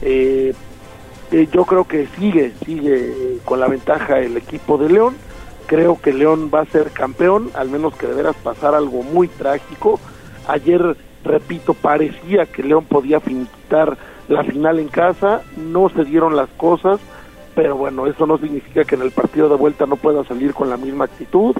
[0.00, 0.54] Eh,
[1.32, 5.16] eh, yo creo que sigue, sigue con la ventaja el equipo de León
[5.72, 9.98] Creo que León va a ser campeón, al menos que deberás pasar algo muy trágico.
[10.46, 13.96] Ayer, repito, parecía que León podía finiquitar
[14.28, 17.00] la final en casa, no se dieron las cosas,
[17.54, 20.68] pero bueno, eso no significa que en el partido de vuelta no pueda salir con
[20.68, 21.56] la misma actitud,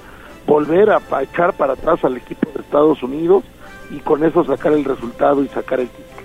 [0.46, 3.44] volver a echar para atrás al equipo de Estados Unidos
[3.90, 6.21] y con eso sacar el resultado y sacar el título.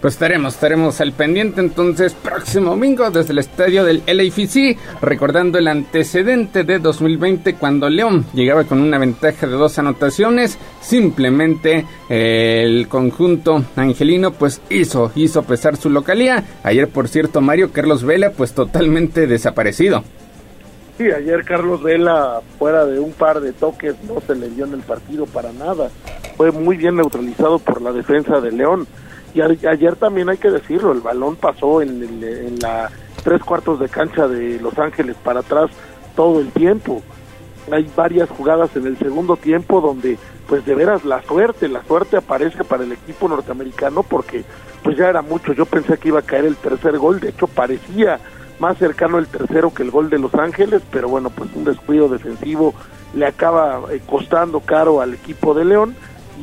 [0.00, 5.68] Pues estaremos, estaremos al pendiente entonces próximo domingo desde el estadio del LAFC, recordando el
[5.68, 12.88] antecedente de 2020 cuando León llegaba con una ventaja de dos anotaciones, simplemente eh, el
[12.88, 16.44] conjunto angelino pues hizo, hizo pesar su localía.
[16.62, 20.02] Ayer por cierto Mario Carlos Vela pues totalmente desaparecido.
[20.96, 24.72] Sí, ayer Carlos Vela fuera de un par de toques no se le dio en
[24.72, 25.90] el partido para nada,
[26.38, 28.86] fue muy bien neutralizado por la defensa de León
[29.34, 32.90] y ayer también hay que decirlo, el balón pasó en, en la
[33.22, 35.70] tres cuartos de cancha de Los Ángeles para atrás
[36.16, 37.02] todo el tiempo.
[37.70, 42.16] Hay varias jugadas en el segundo tiempo donde pues de veras la suerte, la suerte
[42.16, 44.44] aparece para el equipo norteamericano porque
[44.82, 47.46] pues ya era mucho, yo pensé que iba a caer el tercer gol, de hecho
[47.46, 48.18] parecía
[48.58, 52.08] más cercano el tercero que el gol de Los Ángeles, pero bueno, pues un descuido
[52.08, 52.74] defensivo
[53.14, 55.94] le acaba eh, costando caro al equipo de León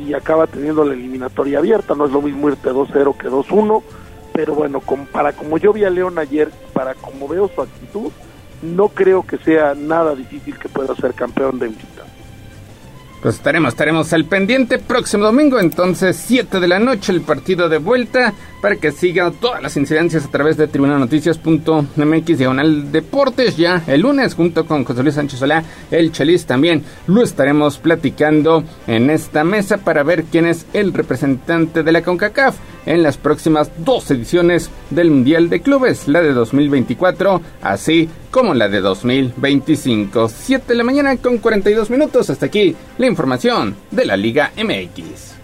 [0.06, 1.94] y acaba teniendo la eliminatoria abierta.
[1.94, 3.82] No es lo mismo irte 2-0 que 2-1,
[4.32, 4.80] pero bueno,
[5.10, 8.10] para como yo vi a León ayer, para como veo su actitud,
[8.62, 11.97] no creo que sea nada difícil que pueda ser campeón de visita.
[13.22, 17.78] Pues estaremos, estaremos al pendiente próximo domingo, entonces 7 de la noche el partido de
[17.78, 18.32] vuelta
[18.62, 23.56] para que sigan todas las incidencias a través de tribunanoticias.mx diagonal deportes.
[23.56, 28.62] Ya el lunes junto con José Luis Sánchez Solá, el Chelis también lo estaremos platicando
[28.86, 32.54] en esta mesa para ver quién es el representante de la CONCACAF
[32.88, 38.68] en las próximas dos ediciones del Mundial de Clubes, la de 2024, así como la
[38.68, 40.28] de 2025.
[40.28, 42.30] 7 de la mañana con 42 minutos.
[42.30, 45.36] Hasta aquí la información de la Liga MX.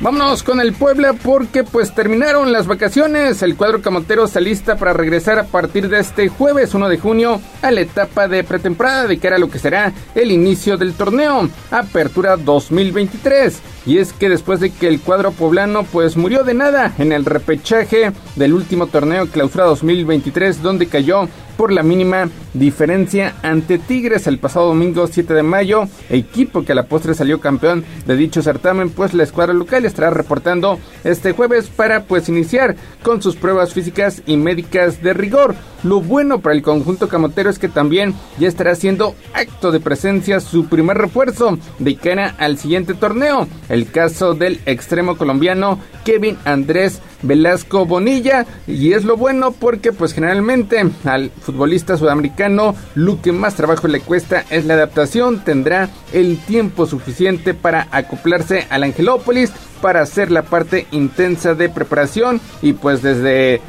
[0.00, 3.42] Vámonos con el Puebla porque pues terminaron las vacaciones.
[3.42, 7.40] El cuadro camotero está lista para regresar a partir de este jueves 1 de junio
[7.62, 11.48] a la etapa de pretemporada de cara a lo que será el inicio del torneo
[11.70, 13.60] Apertura 2023.
[13.86, 17.24] Y es que después de que el cuadro poblano pues murió de nada en el
[17.24, 24.38] repechaje del último torneo Clausura 2023 donde cayó por la mínima diferencia ante Tigres el
[24.38, 28.90] pasado domingo 7 de mayo, equipo que a la postre salió campeón de dicho certamen,
[28.90, 34.22] pues la escuadra local estará reportando este jueves para pues iniciar con sus pruebas físicas
[34.26, 35.54] y médicas de rigor.
[35.82, 40.40] Lo bueno para el conjunto camotero es que también ya estará haciendo acto de presencia
[40.40, 47.00] su primer refuerzo de cara al siguiente torneo, el caso del extremo colombiano Kevin Andrés
[47.24, 53.54] Velasco Bonilla y es lo bueno porque pues generalmente al futbolista sudamericano lo que más
[53.54, 60.02] trabajo le cuesta es la adaptación, tendrá el tiempo suficiente para acoplarse al Angelópolis para
[60.02, 63.60] hacer la parte intensa de preparación y pues desde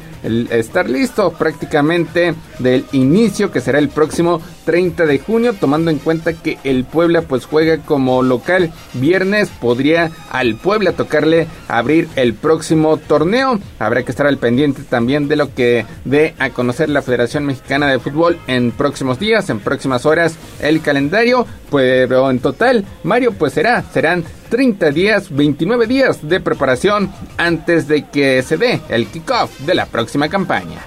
[0.50, 6.34] estar listo prácticamente del inicio que será el próximo 30 de junio, tomando en cuenta
[6.34, 12.98] que el Puebla pues juega como local viernes, podría al Puebla tocarle abrir el próximo
[12.98, 13.58] torneo.
[13.78, 17.86] Habrá que estar al pendiente también de lo que dé a conocer la Federación Mexicana
[17.86, 23.52] de Fútbol en próximos días, en próximas horas, el calendario, pero en total, Mario, pues
[23.52, 29.60] será, serán 30 días, 29 días de preparación antes de que se dé el kickoff
[29.60, 30.80] de la próxima campaña.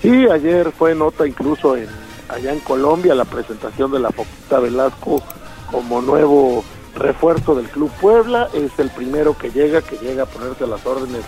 [0.00, 1.88] Sí, ayer fue nota incluso en
[2.30, 5.22] allá en Colombia la presentación de la Foquita Velasco
[5.70, 10.66] como nuevo refuerzo del Club Puebla, es el primero que llega, que llega a ponerse
[10.66, 11.22] las órdenes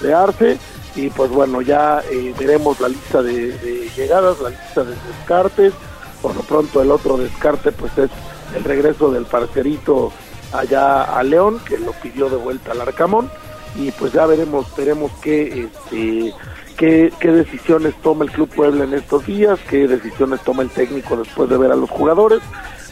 [0.00, 0.58] de Arce.
[0.94, 5.74] Y pues bueno, ya eh, veremos la lista de, llegadas, la lista de descartes,
[6.22, 8.10] por lo pronto el otro descarte pues es
[8.54, 10.10] el regreso del parcerito
[10.52, 13.30] allá a León, que lo pidió de vuelta al Arcamón,
[13.74, 16.32] y pues ya veremos, veremos qué este
[16.76, 21.48] qué, decisiones toma el Club Puebla en estos días, qué decisiones toma el técnico después
[21.48, 22.40] de ver a los jugadores.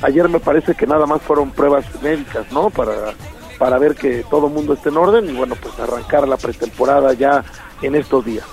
[0.02, 2.70] Ayer me parece que nada más fueron pruebas médicas, ¿no?
[2.70, 3.14] Para,
[3.58, 7.12] para ver que todo el mundo esté en orden y bueno, pues arrancar la pretemporada
[7.12, 7.44] ya
[7.82, 8.44] en estos días.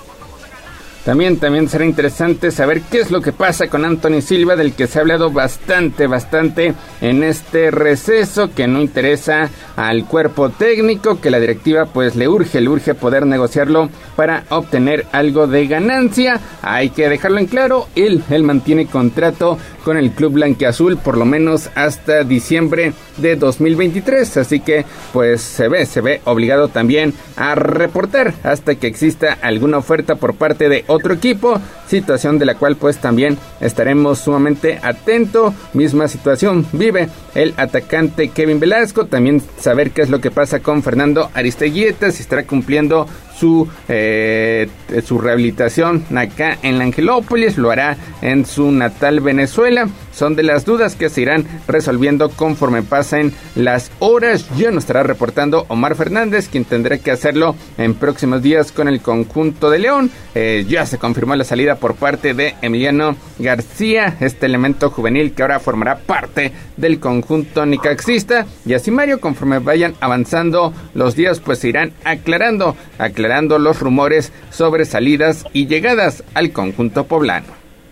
[1.04, 4.86] También, también será interesante saber qué es lo que pasa con Anthony Silva, del que
[4.86, 11.30] se ha hablado bastante, bastante en este receso que no interesa al cuerpo técnico, que
[11.30, 16.40] la directiva pues le urge, le urge poder negociarlo para obtener algo de ganancia.
[16.62, 21.24] Hay que dejarlo en claro, él, él mantiene contrato con el club blanqueazul por lo
[21.24, 27.54] menos hasta diciembre de 2023, así que pues se ve, se ve obligado también a
[27.54, 32.76] reportar hasta que exista alguna oferta por parte de otro equipo, situación de la cual
[32.76, 35.54] pues también estaremos sumamente atento.
[35.72, 40.82] Misma situación vive el atacante Kevin Velasco, también saber qué es lo que pasa con
[40.82, 43.06] Fernando Aristeguieta, si estará cumpliendo
[43.42, 44.68] su, eh,
[45.04, 49.88] su rehabilitación acá en la Angelópolis, lo hará en su natal Venezuela.
[50.12, 54.46] Son de las dudas que se irán resolviendo conforme pasen las horas.
[54.56, 59.00] Ya nos estará reportando Omar Fernández, quien tendrá que hacerlo en próximos días con el
[59.00, 60.10] conjunto de León.
[60.34, 65.42] Eh, ya se confirmó la salida por parte de Emiliano García, este elemento juvenil que
[65.42, 68.46] ahora formará parte del conjunto nicaxista.
[68.64, 74.32] Y así Mario, conforme vayan avanzando los días, pues se irán aclarando, aclarando los rumores
[74.50, 77.46] sobre salidas y llegadas al conjunto poblano.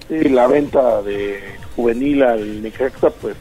[0.09, 1.41] Sí, la venta de
[1.77, 3.37] juvenil al Nicaxa, pues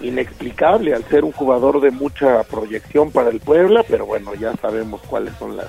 [0.00, 5.00] inexplicable al ser un jugador de mucha proyección para el Puebla, pero bueno, ya sabemos
[5.08, 5.68] cuáles son las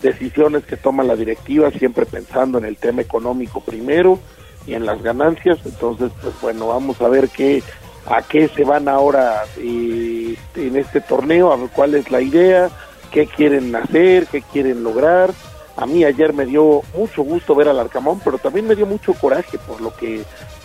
[0.00, 4.18] decisiones que toma la directiva, siempre pensando en el tema económico primero
[4.66, 5.58] y en las ganancias.
[5.64, 7.62] Entonces, pues bueno, vamos a ver qué
[8.06, 12.68] a qué se van ahora eh, en este torneo, a ver cuál es la idea,
[13.12, 15.30] qué quieren hacer, qué quieren lograr.
[15.76, 19.14] A mí ayer me dio mucho gusto ver al Arcamón, pero también me dio mucho
[19.14, 20.20] coraje por lo que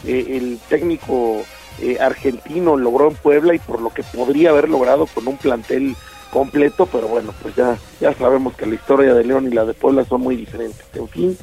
[0.06, 1.42] eh, el técnico
[1.82, 5.96] eh, argentino logró en Puebla y por lo que podría haber logrado con un plantel
[6.32, 9.74] completo, pero bueno, pues ya, ya sabemos que la historia de León y la de
[9.74, 10.86] Puebla son muy diferentes.
[10.94, 11.38] En fin,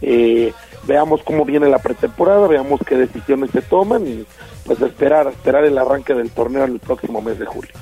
[0.00, 0.52] eh,
[0.84, 4.24] veamos cómo viene la pretemporada, veamos qué decisiones se toman y
[4.64, 7.72] pues esperar, esperar el arranque del torneo en el próximo mes de julio.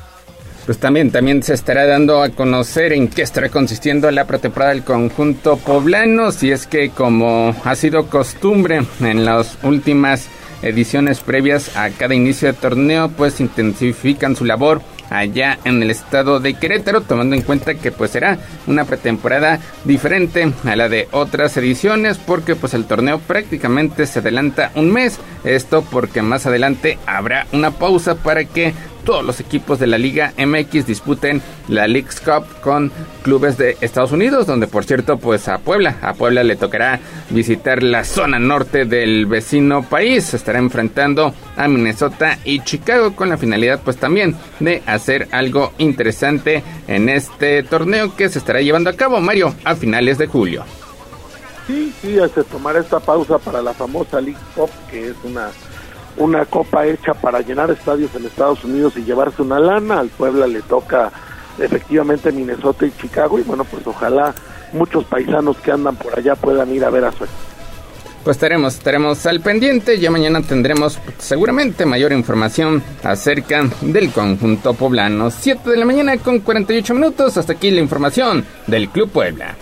[0.67, 4.85] Pues también, también se estará dando a conocer en qué estará consistiendo la pretemporada del
[4.85, 10.29] conjunto poblano, si es que como ha sido costumbre en las últimas
[10.63, 16.39] ediciones previas a cada inicio de torneo, pues intensifican su labor allá en el estado
[16.39, 21.57] de Querétaro, tomando en cuenta que pues será una pretemporada diferente a la de otras
[21.57, 27.47] ediciones, porque pues el torneo prácticamente se adelanta un mes, esto porque más adelante habrá
[27.53, 28.73] una pausa para que
[29.05, 32.91] todos los equipos de la Liga MX disputen la League's Cup con
[33.23, 37.01] clubes de Estados Unidos, donde por cierto, pues a Puebla, a Puebla le tocará
[37.31, 43.37] visitar la zona norte del vecino país, estará enfrentando a Minnesota y Chicago con la
[43.37, 48.95] finalidad pues también de hacer algo interesante en este torneo que se estará llevando a
[48.95, 50.65] cabo, Mario, a finales de julio.
[51.67, 55.51] Sí, sí, se tomará esta pausa para la famosa League Cup, que es una
[56.21, 60.01] una copa hecha para llenar estadios en Estados Unidos y llevarse una lana.
[60.01, 61.11] Al Puebla le toca
[61.59, 64.35] efectivamente Minnesota y Chicago y bueno, pues ojalá
[64.73, 67.25] muchos paisanos que andan por allá puedan ir a ver a su
[68.23, 69.99] pues estaremos, estaremos al pendiente.
[69.99, 75.31] Ya mañana tendremos seguramente mayor información acerca del conjunto poblano.
[75.31, 77.39] 7 de la mañana con 48 minutos.
[77.39, 79.57] Hasta aquí la información del Club Puebla.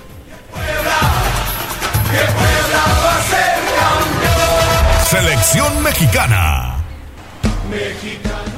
[5.10, 6.84] Selección mexicana.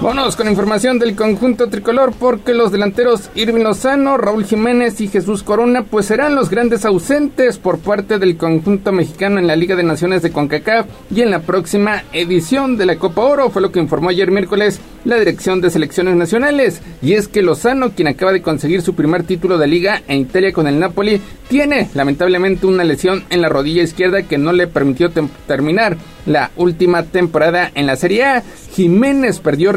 [0.02, 5.43] Vámonos con información del conjunto tricolor porque los delanteros Irving Lozano, Raúl Jiménez y Jesús
[5.43, 9.82] Corona pues serán los grandes ausentes por parte del conjunto mexicano en la Liga de
[9.82, 13.81] Naciones de CONCACAF y en la próxima edición de la Copa Oro, fue lo que
[13.81, 16.81] informó ayer miércoles la Dirección de Selecciones Nacionales.
[17.02, 20.52] Y es que Lozano, quien acaba de conseguir su primer título de liga en Italia
[20.52, 25.10] con el Napoli, tiene lamentablemente una lesión en la rodilla izquierda que no le permitió
[25.47, 25.97] terminar
[26.27, 28.43] la última temporada en la Serie A.
[28.72, 29.72] Jiménez perdió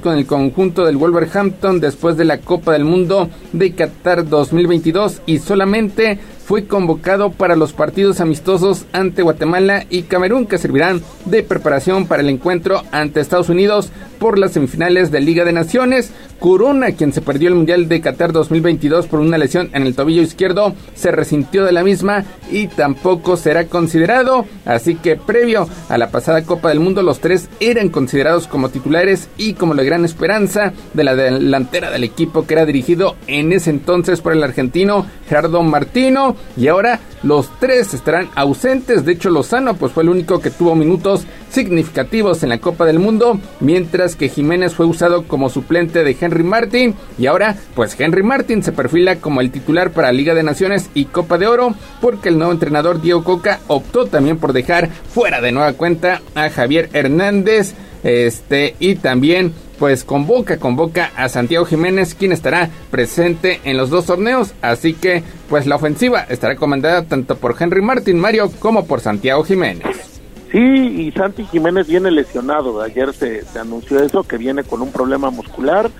[0.00, 5.38] con el conjunto del Wolverhampton después de la Copa del Mundo de Qatar 2022 y
[5.38, 6.18] solamente
[6.50, 12.22] fue convocado para los partidos amistosos ante Guatemala y Camerún que servirán de preparación para
[12.22, 16.10] el encuentro ante Estados Unidos por las semifinales de Liga de Naciones.
[16.40, 20.22] Corona, quien se perdió el Mundial de Qatar 2022 por una lesión en el tobillo
[20.22, 24.46] izquierdo, se resintió de la misma y tampoco será considerado.
[24.64, 29.28] Así que previo a la pasada Copa del Mundo, los tres eran considerados como titulares
[29.36, 33.70] y como la gran esperanza de la delantera del equipo que era dirigido en ese
[33.70, 36.36] entonces por el argentino Gerardo Martino.
[36.56, 39.04] Y ahora los tres estarán ausentes.
[39.04, 42.98] De hecho, Lozano pues fue el único que tuvo minutos significativos en la Copa del
[42.98, 48.22] Mundo, mientras que Jiménez fue usado como suplente de Henry Martin y ahora pues Henry
[48.22, 52.28] Martin se perfila como el titular para Liga de Naciones y Copa de Oro porque
[52.28, 56.88] el nuevo entrenador Diego Coca optó también por dejar fuera de nueva cuenta a Javier
[56.92, 63.88] Hernández este y también pues convoca, convoca a Santiago Jiménez, quien estará presente en los
[63.88, 64.52] dos torneos.
[64.60, 69.42] Así que, pues la ofensiva estará comandada tanto por Henry Martin Mario como por Santiago
[69.42, 70.20] Jiménez.
[70.52, 72.82] Sí, y Santi Jiménez viene lesionado.
[72.82, 75.90] Ayer se, anunció eso, que viene con un problema muscular,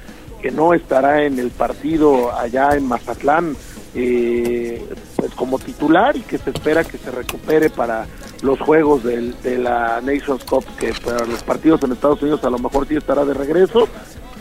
[0.42, 3.56] que no estará en el partido allá en Mazatlán
[3.94, 4.86] eh,
[5.20, 8.06] pues como titular y que se espera que se recupere para
[8.42, 12.50] los juegos del, de la Nations Cup, que para los partidos en Estados Unidos a
[12.50, 13.86] lo mejor sí estará de regreso.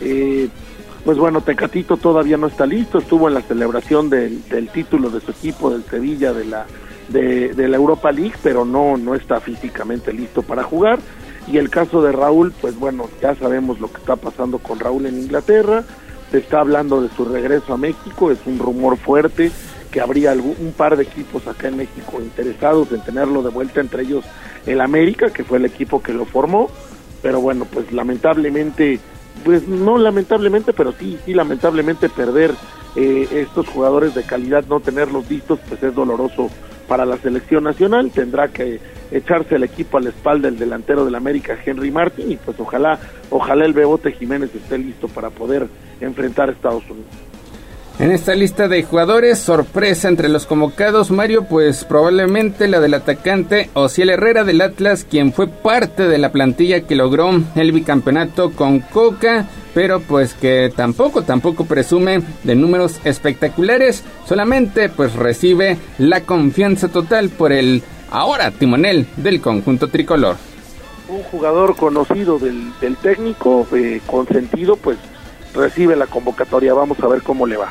[0.00, 0.48] Eh,
[1.04, 5.20] pues bueno, Tecatito todavía no está listo, estuvo en la celebración del, del título de
[5.20, 6.66] su equipo del Sevilla de la
[7.08, 10.98] de, de, la Europa League, pero no no está físicamente listo para jugar.
[11.46, 15.06] Y el caso de Raúl, pues bueno, ya sabemos lo que está pasando con Raúl
[15.06, 15.84] en Inglaterra,
[16.30, 19.50] se está hablando de su regreso a México, es un rumor fuerte
[19.90, 24.02] que habría un par de equipos acá en México interesados en tenerlo de vuelta, entre
[24.02, 24.24] ellos
[24.66, 26.70] el América, que fue el equipo que lo formó,
[27.22, 29.00] pero bueno, pues lamentablemente
[29.44, 32.52] pues no lamentablemente, pero sí, sí lamentablemente perder
[32.96, 36.50] eh, estos jugadores de calidad, no tenerlos listos, pues es doloroso
[36.88, 38.10] para la selección nacional.
[38.10, 38.80] Tendrá que
[39.10, 42.98] echarse el equipo a la espalda el delantero del América, Henry Martin, y pues ojalá,
[43.30, 45.68] ojalá el Bebote Jiménez esté listo para poder
[46.00, 47.29] enfrentar a Estados Unidos.
[48.00, 53.68] En esta lista de jugadores, sorpresa entre los convocados, Mario, pues probablemente la del atacante
[53.74, 58.78] Ociel Herrera del Atlas, quien fue parte de la plantilla que logró el bicampeonato con
[58.78, 66.88] Coca, pero pues que tampoco, tampoco presume de números espectaculares, solamente pues recibe la confianza
[66.88, 70.36] total por el ahora timonel del conjunto tricolor.
[71.06, 72.72] Un jugador conocido del,
[73.02, 74.96] técnico, eh, consentido, pues
[75.52, 77.70] recibe la convocatoria, vamos a ver cómo le va.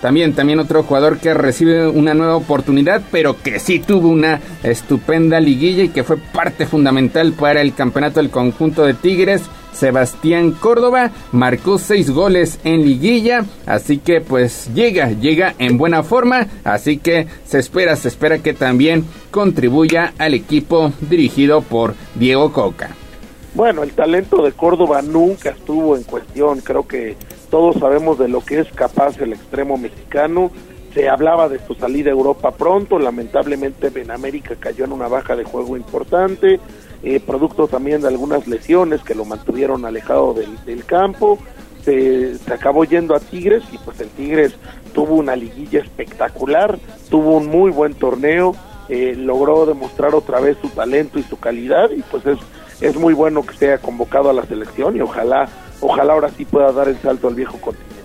[0.00, 5.40] También, también otro jugador que recibe una nueva oportunidad, pero que sí tuvo una estupenda
[5.40, 9.42] liguilla y que fue parte fundamental para el campeonato del conjunto de Tigres.
[9.72, 16.48] Sebastián Córdoba marcó seis goles en liguilla, así que pues llega, llega en buena forma,
[16.64, 22.96] así que se espera, se espera que también contribuya al equipo dirigido por Diego Coca.
[23.54, 27.16] Bueno, el talento de Córdoba nunca estuvo en cuestión, creo que
[27.50, 30.52] todos sabemos de lo que es capaz el extremo mexicano.
[30.94, 35.34] Se hablaba de su salida a Europa pronto, lamentablemente en América cayó en una baja
[35.34, 36.60] de juego importante,
[37.02, 41.38] eh, producto también de algunas lesiones que lo mantuvieron alejado del, del campo.
[41.84, 44.54] Se, se, acabó yendo a Tigres y pues el Tigres
[44.92, 46.78] tuvo una liguilla espectacular,
[47.08, 48.54] tuvo un muy buen torneo,
[48.88, 52.38] eh, logró demostrar otra vez su talento y su calidad y pues es,
[52.80, 55.48] es muy bueno que sea convocado a la selección y ojalá
[55.80, 57.99] ojalá ahora sí pueda dar el salto al viejo continente.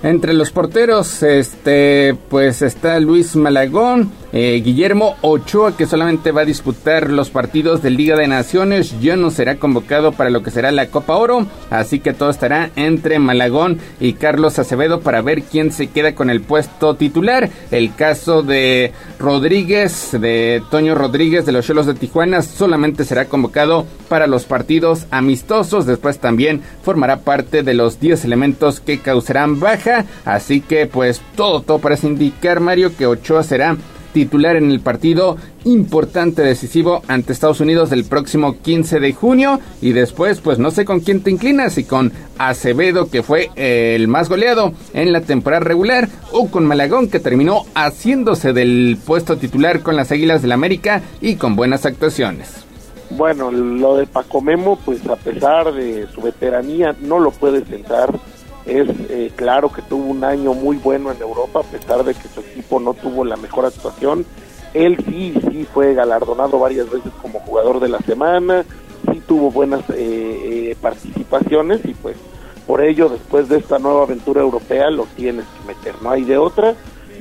[0.00, 6.44] Entre los porteros, este, pues está Luis Malagón, eh, Guillermo Ochoa, que solamente va a
[6.44, 10.70] disputar los partidos de Liga de Naciones, ya no será convocado para lo que será
[10.70, 15.72] la Copa Oro, así que todo estará entre Malagón y Carlos Acevedo para ver quién
[15.72, 17.50] se queda con el puesto titular.
[17.72, 23.84] El caso de Rodríguez, de Toño Rodríguez de los Cholos de Tijuana, solamente será convocado
[24.08, 29.87] para los partidos amistosos, después también formará parte de los 10 elementos que causarán baja
[30.24, 33.76] así que pues todo, todo parece indicar Mario que Ochoa será
[34.12, 39.60] titular en el partido importante decisivo ante Estados Unidos del próximo 15 de junio.
[39.80, 44.08] Y después pues no sé con quién te inclinas si con Acevedo que fue el
[44.08, 49.80] más goleado en la temporada regular o con Malagón que terminó haciéndose del puesto titular
[49.80, 52.64] con las Águilas del América y con buenas actuaciones.
[53.10, 58.18] Bueno, lo de Paco Memo pues a pesar de su veteranía no lo puede sentar
[58.68, 62.28] es eh, claro que tuvo un año muy bueno en Europa, a pesar de que
[62.28, 64.26] su equipo no tuvo la mejor actuación.
[64.74, 68.64] Él sí, sí fue galardonado varias veces como jugador de la semana,
[69.10, 72.16] sí tuvo buenas eh, eh, participaciones y pues
[72.66, 76.36] por ello después de esta nueva aventura europea lo tienes que meter, no hay de
[76.36, 76.74] otra.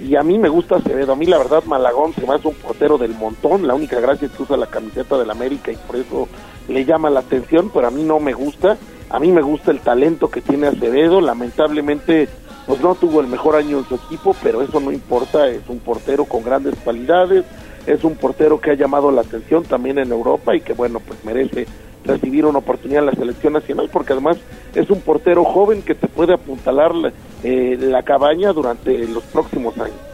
[0.03, 2.53] Y a mí me gusta Acevedo, a mí la verdad Malagón se me hace un
[2.55, 5.95] portero del montón, la única gracia es que usa la camiseta del América y por
[5.95, 6.27] eso
[6.67, 8.77] le llama la atención, pero a mí no me gusta
[9.09, 12.27] a mí me gusta el talento que tiene Acevedo, lamentablemente
[12.65, 15.79] pues no tuvo el mejor año en su equipo, pero eso no importa, es un
[15.79, 17.45] portero con grandes cualidades,
[17.85, 21.23] es un portero que ha llamado la atención también en Europa y que bueno, pues
[21.23, 21.65] merece
[22.03, 24.37] recibir una oportunidad en la selección nacional porque además
[24.75, 26.91] es un portero joven que te puede apuntalar
[27.43, 30.06] eh, la cabaña durante los próximos años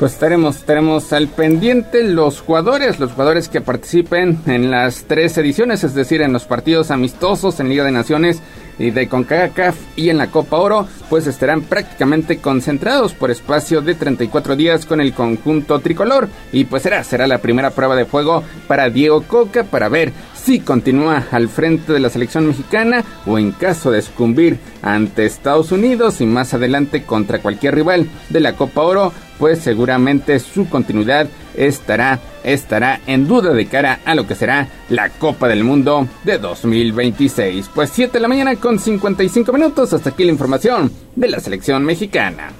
[0.00, 5.84] pues estaremos, estaremos al pendiente los jugadores, los jugadores que participen en las tres ediciones,
[5.84, 8.40] es decir, en los partidos amistosos en Liga de Naciones
[8.78, 13.94] y de CONCACAF y en la Copa Oro, pues estarán prácticamente concentrados por espacio de
[13.94, 16.30] 34 días con el conjunto tricolor.
[16.50, 20.14] Y pues será, será la primera prueba de fuego para Diego Coca para ver
[20.44, 25.72] si continúa al frente de la selección mexicana o en caso de sucumbir ante Estados
[25.72, 31.28] Unidos y más adelante contra cualquier rival de la Copa Oro, pues seguramente su continuidad
[31.54, 36.38] estará, estará en duda de cara a lo que será la Copa del Mundo de
[36.38, 37.70] 2026.
[37.74, 41.84] Pues 7 de la mañana con 55 minutos, hasta aquí la información de la selección
[41.84, 42.50] mexicana.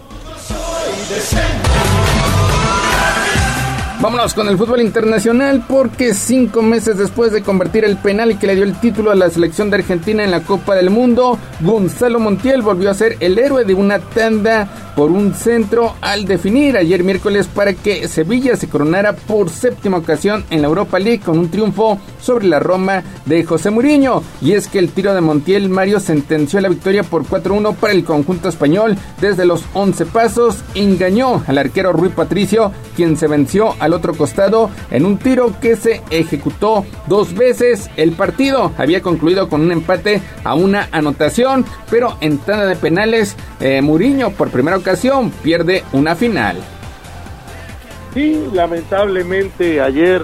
[4.01, 8.55] Vámonos con el fútbol internacional porque cinco meses después de convertir el penal que le
[8.55, 12.62] dio el título a la selección de Argentina en la Copa del Mundo, Gonzalo Montiel
[12.62, 17.47] volvió a ser el héroe de una tanda por un centro al definir ayer miércoles
[17.47, 21.98] para que Sevilla se coronara por séptima ocasión en la Europa League con un triunfo
[22.20, 24.22] sobre la Roma de José Mourinho.
[24.40, 28.05] Y es que el tiro de Montiel Mario sentenció la victoria por 4-1 para el
[28.05, 30.59] conjunto español desde los 11 pasos.
[30.74, 35.76] Engañó al arquero Rui Patricio, quien se venció al otro costado en un tiro que
[35.76, 37.90] se ejecutó dos veces.
[37.96, 43.36] El partido había concluido con un empate a una anotación, pero en tanda de penales,
[43.60, 46.56] eh, Mourinho por primera ocasión pierde una final.
[48.14, 50.22] Sí, lamentablemente ayer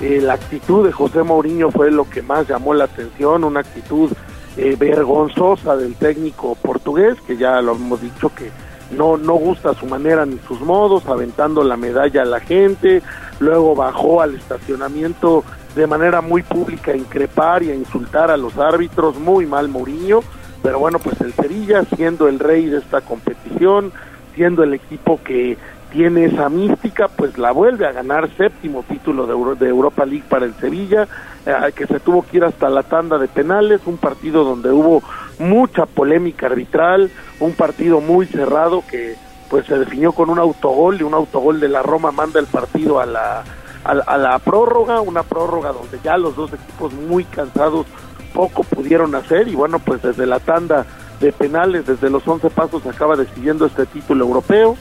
[0.00, 4.10] eh, la actitud de José Mourinho fue lo que más llamó la atención, una actitud
[4.56, 8.50] eh, vergonzosa del técnico portugués, que ya lo hemos dicho que
[8.90, 13.02] no, no gusta su manera ni sus modos, aventando la medalla a la gente,
[13.40, 15.44] luego bajó al estacionamiento
[15.74, 20.20] de manera muy pública a increpar y a insultar a los árbitros, muy mal Mourinho,
[20.62, 23.92] pero bueno, pues el Sevilla, siendo el rey de esta competición,
[24.34, 25.56] siendo el equipo que
[25.90, 30.46] tiene esa mística, pues la vuelve a ganar séptimo título de, de Europa League para
[30.46, 31.08] el Sevilla,
[31.46, 35.02] eh, que se tuvo que ir hasta la tanda de penales, un partido donde hubo
[35.38, 37.10] mucha polémica arbitral,
[37.40, 39.16] un partido muy cerrado que
[39.48, 43.00] pues se definió con un autogol y un autogol de la Roma manda el partido
[43.00, 43.44] a la,
[43.84, 47.86] a, la prórroga, una prórroga donde ya los dos equipos muy cansados
[48.34, 50.84] poco pudieron hacer y bueno pues desde la tanda
[51.20, 54.76] de penales, desde los 11 pasos acaba decidiendo este título europeo.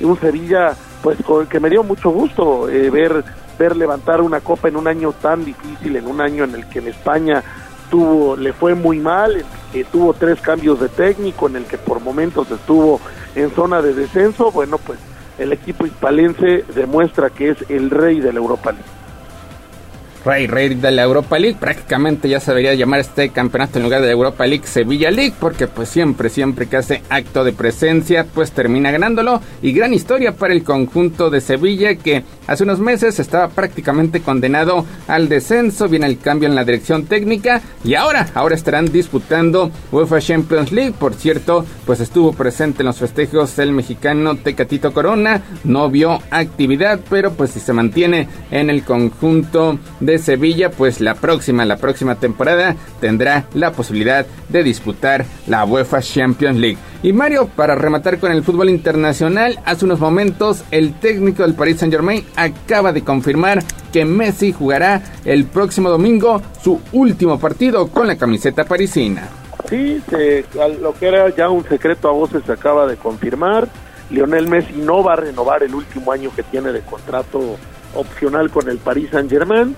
[0.00, 1.18] Y un Sevilla pues
[1.48, 3.24] que me dio mucho gusto eh, ver
[3.58, 6.78] ver levantar una copa en un año tan difícil, en un año en el que
[6.78, 7.42] en España
[8.38, 12.50] le fue muy mal, que tuvo tres cambios de técnico, en el que por momentos
[12.50, 13.00] estuvo
[13.34, 14.98] en zona de descenso, bueno, pues
[15.38, 19.02] el equipo hispalense demuestra que es el rey de la Europa League.
[20.24, 21.56] Rey, rey de la Europa League.
[21.58, 25.66] Prácticamente ya se debería llamar este campeonato en lugar de Europa League Sevilla League, porque
[25.66, 29.40] pues siempre, siempre que hace acto de presencia, pues termina ganándolo.
[29.62, 34.84] Y gran historia para el conjunto de Sevilla que hace unos meses estaba prácticamente condenado
[35.08, 35.88] al descenso.
[35.88, 40.94] Viene el cambio en la dirección técnica y ahora, ahora estarán disputando UEFA Champions League.
[40.98, 45.42] Por cierto, pues estuvo presente en los festejos el mexicano Tecatito Corona.
[45.64, 51.14] No vio actividad, pero pues si se mantiene en el conjunto de Sevilla, pues la
[51.14, 56.78] próxima, la próxima temporada tendrá la posibilidad de disputar la UEFA Champions League.
[57.02, 61.78] Y Mario, para rematar con el fútbol internacional, hace unos momentos el técnico del Paris
[61.78, 68.06] Saint Germain acaba de confirmar que Messi jugará el próximo domingo su último partido con
[68.06, 69.28] la camiseta parisina.
[69.68, 70.00] Sí,
[70.80, 73.68] lo que era ya un secreto a voces se acaba de confirmar.
[74.10, 77.56] Lionel Messi no va a renovar el último año que tiene de contrato
[77.94, 79.74] opcional con el Paris Saint Germain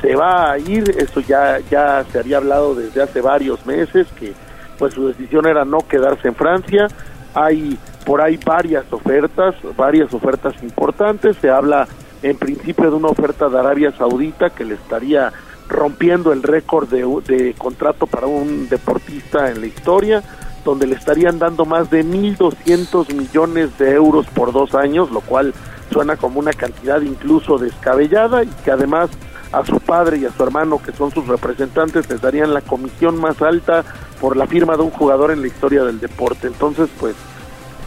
[0.00, 4.34] se va a ir, eso ya, ya se había hablado desde hace varios meses, que
[4.78, 6.88] pues su decisión era no quedarse en Francia,
[7.34, 11.86] hay por ahí varias ofertas, varias ofertas importantes, se habla
[12.22, 15.32] en principio de una oferta de Arabia Saudita que le estaría
[15.68, 20.22] rompiendo el récord de, de contrato para un deportista en la historia,
[20.64, 25.54] donde le estarían dando más de 1.200 millones de euros por dos años, lo cual
[25.92, 29.10] suena como una cantidad incluso descabellada y que además
[29.56, 33.18] a su padre y a su hermano, que son sus representantes, les darían la comisión
[33.18, 33.84] más alta
[34.20, 36.46] por la firma de un jugador en la historia del deporte.
[36.46, 37.14] Entonces, pues,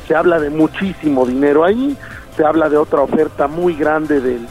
[0.08, 1.96] se habla de muchísimo dinero ahí,
[2.36, 4.48] se habla de otra oferta muy grande del,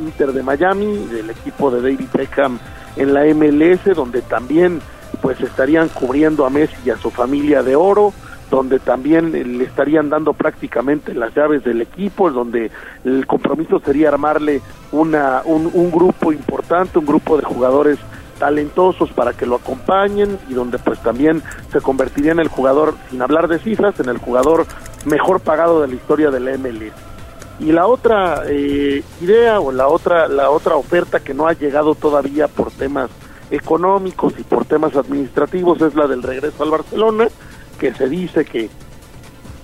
[0.00, 2.58] Inter de Miami, del equipo de David Beckham
[2.96, 4.80] en la MLS, donde también
[5.20, 8.14] pues estarían cubriendo a Messi y a su familia de oro
[8.50, 12.70] donde también le estarían dando prácticamente las llaves del equipo, donde
[13.04, 14.60] el compromiso sería armarle
[14.92, 17.98] una, un, grupo importante, un grupo de jugadores
[18.38, 21.42] talentosos para que lo acompañen y donde pues también
[21.72, 24.66] se convertiría en el jugador, sin hablar de cifras, en el jugador
[25.04, 26.92] mejor pagado de la historia del MLS.
[27.60, 31.94] Y la otra eh, idea o la otra, la otra oferta que no ha llegado
[31.94, 33.10] todavía por temas
[33.50, 37.28] económicos y por temas administrativos es la del regreso al Barcelona,
[37.84, 38.70] que se dice que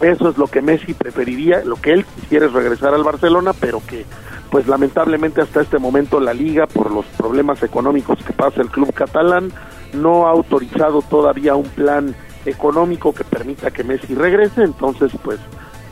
[0.02, 3.80] eso es lo que Messi preferiría, lo que él quisiera es regresar al Barcelona, pero
[3.86, 4.05] que
[4.51, 8.92] pues lamentablemente hasta este momento la liga por los problemas económicos que pasa el club
[8.92, 9.51] catalán
[9.94, 12.14] no ha autorizado todavía un plan
[12.44, 15.38] económico que permita que Messi regrese, entonces pues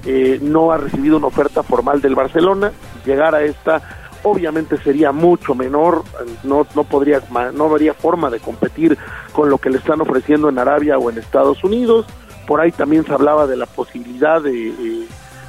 [0.05, 2.73] eh, no ha recibido una oferta formal del Barcelona,
[3.07, 6.05] llegar a esta obviamente sería mucho menor,
[6.45, 7.23] no, no podría,
[7.55, 8.99] no habría forma de competir
[9.33, 12.07] con lo que le están ofreciendo en Arabia o en Estados Unidos.
[12.47, 15.07] Por ahí también se hablaba de la posibilidad de,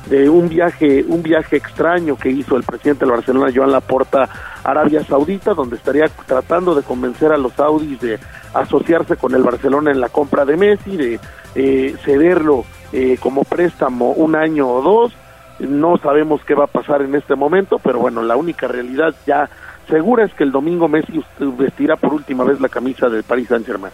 [0.09, 4.23] de un viaje, un viaje extraño que hizo el presidente del Barcelona, Joan Laporta,
[4.63, 8.19] a Arabia Saudita, donde estaría tratando de convencer a los saudis de
[8.53, 11.19] asociarse con el Barcelona en la compra de Messi, de
[11.55, 15.13] eh, cederlo eh, como préstamo un año o dos.
[15.60, 19.49] No sabemos qué va a pasar en este momento, pero bueno, la única realidad ya
[19.90, 23.94] segura es que el domingo Messi vestirá por última vez la camisa del Paris Saint-Germain.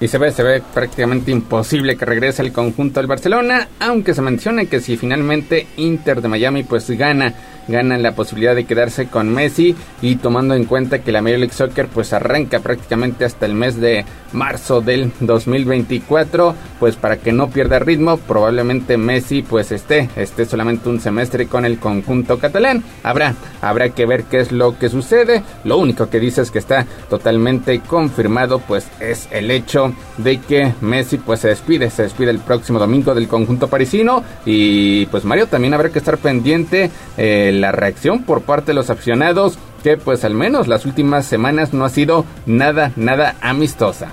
[0.00, 4.22] Y se ve, se ve prácticamente imposible que regrese el conjunto del Barcelona, aunque se
[4.22, 7.34] menciona que si finalmente Inter de Miami pues gana
[7.68, 11.54] ganan la posibilidad de quedarse con Messi y tomando en cuenta que la Major League
[11.54, 17.50] Soccer pues arranca prácticamente hasta el mes de marzo del 2024 pues para que no
[17.50, 22.82] pierda ritmo probablemente Messi pues esté esté solamente un semestre con el conjunto catalán.
[23.02, 25.42] Habrá habrá que ver qué es lo que sucede.
[25.64, 30.74] Lo único que dice es que está totalmente confirmado pues es el hecho de que
[30.80, 34.22] Messi pues se despide se despide el próximo domingo del conjunto parisino.
[34.44, 38.90] Y pues Mario también habrá que estar pendiente eh, la reacción por parte de los
[38.90, 44.08] aficionados que pues al menos las últimas semanas no ha sido nada, nada amistosa.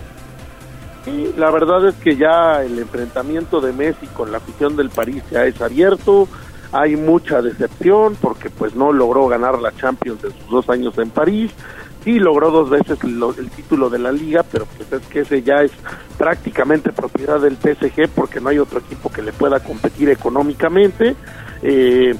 [1.03, 5.23] Sí, la verdad es que ya el enfrentamiento de Messi con la afición del París
[5.29, 6.27] ya es abierto,
[6.71, 11.09] hay mucha decepción porque pues no logró ganar la Champions en sus dos años en
[11.11, 11.51] París,
[12.05, 15.55] sí logró dos veces el título de la liga, pero pues es que ese ya
[15.55, 15.71] es
[16.17, 21.15] prácticamente propiedad del PSG porque no hay otro equipo que le pueda competir económicamente.
[21.63, 22.15] Eh,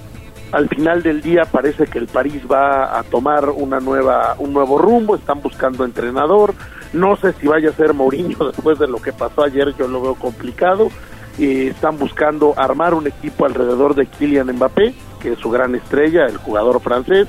[0.52, 4.78] al final del día parece que el París va a tomar una nueva un nuevo
[4.80, 6.56] rumbo, están buscando entrenador,
[6.94, 10.02] no sé si vaya a ser Mourinho después de lo que pasó ayer, yo lo
[10.02, 10.90] veo complicado,
[11.38, 16.26] y están buscando armar un equipo alrededor de Kylian Mbappé, que es su gran estrella,
[16.26, 17.28] el jugador francés,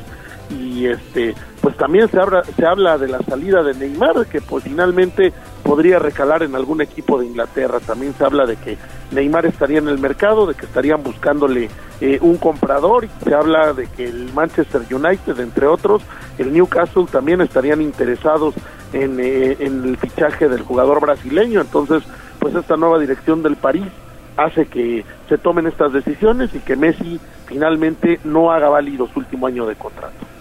[0.50, 1.34] y este
[1.66, 5.32] pues también se habla se habla de la salida de Neymar que pues finalmente
[5.64, 7.80] podría recalar en algún equipo de Inglaterra.
[7.80, 8.78] También se habla de que
[9.10, 11.68] Neymar estaría en el mercado de que estarían buscándole
[12.00, 13.08] eh, un comprador.
[13.24, 16.02] Se habla de que el Manchester United entre otros
[16.38, 18.54] el Newcastle también estarían interesados
[18.92, 21.60] en, eh, en el fichaje del jugador brasileño.
[21.60, 22.04] Entonces
[22.38, 23.88] pues esta nueva dirección del París
[24.36, 29.48] hace que se tomen estas decisiones y que Messi finalmente no haga válido su último
[29.48, 30.35] año de contrato.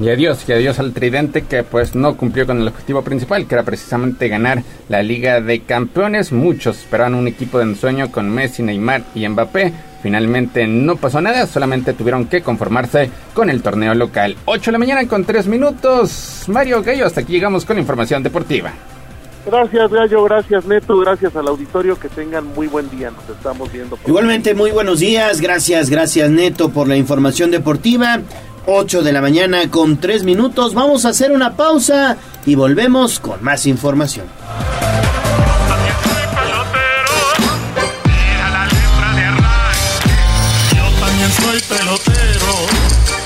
[0.00, 3.54] Y adiós, y adiós al tridente que pues no cumplió con el objetivo principal, que
[3.54, 6.32] era precisamente ganar la Liga de Campeones.
[6.32, 9.72] Muchos esperaban un equipo de ensueño con Messi, Neymar y Mbappé.
[10.02, 14.36] Finalmente no pasó nada, solamente tuvieron que conformarse con el torneo local.
[14.44, 16.44] 8 de la mañana con 3 minutos.
[16.48, 18.72] Mario Gallo, hasta aquí llegamos con la información deportiva.
[19.46, 23.96] Gracias, Gallo, gracias, Neto, gracias al auditorio, que tengan muy buen día, nos estamos viendo.
[24.04, 28.20] Igualmente, muy buenos días, gracias, gracias, Neto, por la información deportiva.
[28.66, 30.74] 8 de la mañana con 3 minutos.
[30.74, 34.26] Vamos a hacer una pausa y volvemos con más información.
[41.30, 42.75] soy pelotero.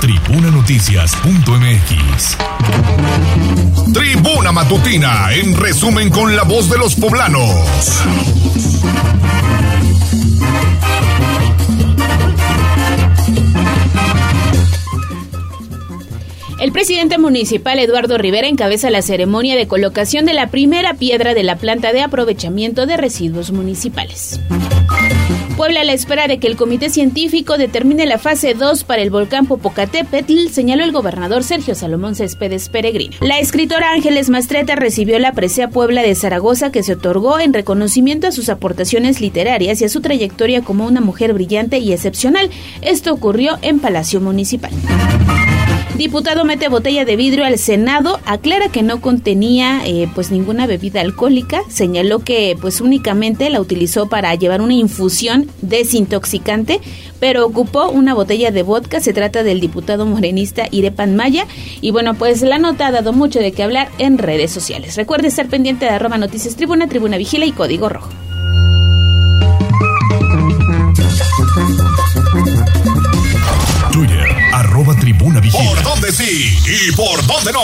[0.00, 2.38] tribunanoticias.mx.
[3.92, 7.50] Tribuna Matutina, en resumen con la voz de los poblanos.
[16.58, 21.42] El presidente municipal Eduardo Rivera encabeza la ceremonia de colocación de la primera piedra de
[21.42, 24.40] la planta de aprovechamiento de residuos municipales.
[25.56, 29.08] Puebla a la espera de que el comité científico determine la fase 2 para el
[29.08, 33.16] volcán Popocatépetl, señaló el gobernador Sergio Salomón Céspedes Peregrino.
[33.22, 38.26] La escritora Ángeles Mastreta recibió la presea Puebla de Zaragoza que se otorgó en reconocimiento
[38.26, 42.50] a sus aportaciones literarias y a su trayectoria como una mujer brillante y excepcional.
[42.82, 44.72] Esto ocurrió en Palacio Municipal.
[45.96, 51.00] Diputado mete botella de vidrio al Senado, aclara que no contenía eh, pues ninguna bebida
[51.00, 56.82] alcohólica, señaló que pues únicamente la utilizó para llevar una infusión desintoxicante,
[57.18, 61.46] pero ocupó una botella de vodka, se trata del diputado morenista Irepan Maya,
[61.80, 64.96] y bueno pues la nota ha dado mucho de qué hablar en redes sociales.
[64.96, 68.10] Recuerde estar pendiente de arroba noticias tribuna, tribuna vigila y código rojo.
[75.56, 77.60] ¿Por dónde sí y por dónde no?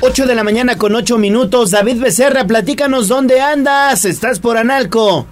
[0.00, 1.72] 8 de la mañana con 8 minutos.
[1.72, 4.06] David Becerra, platícanos dónde andas.
[4.06, 5.26] Estás por Analco.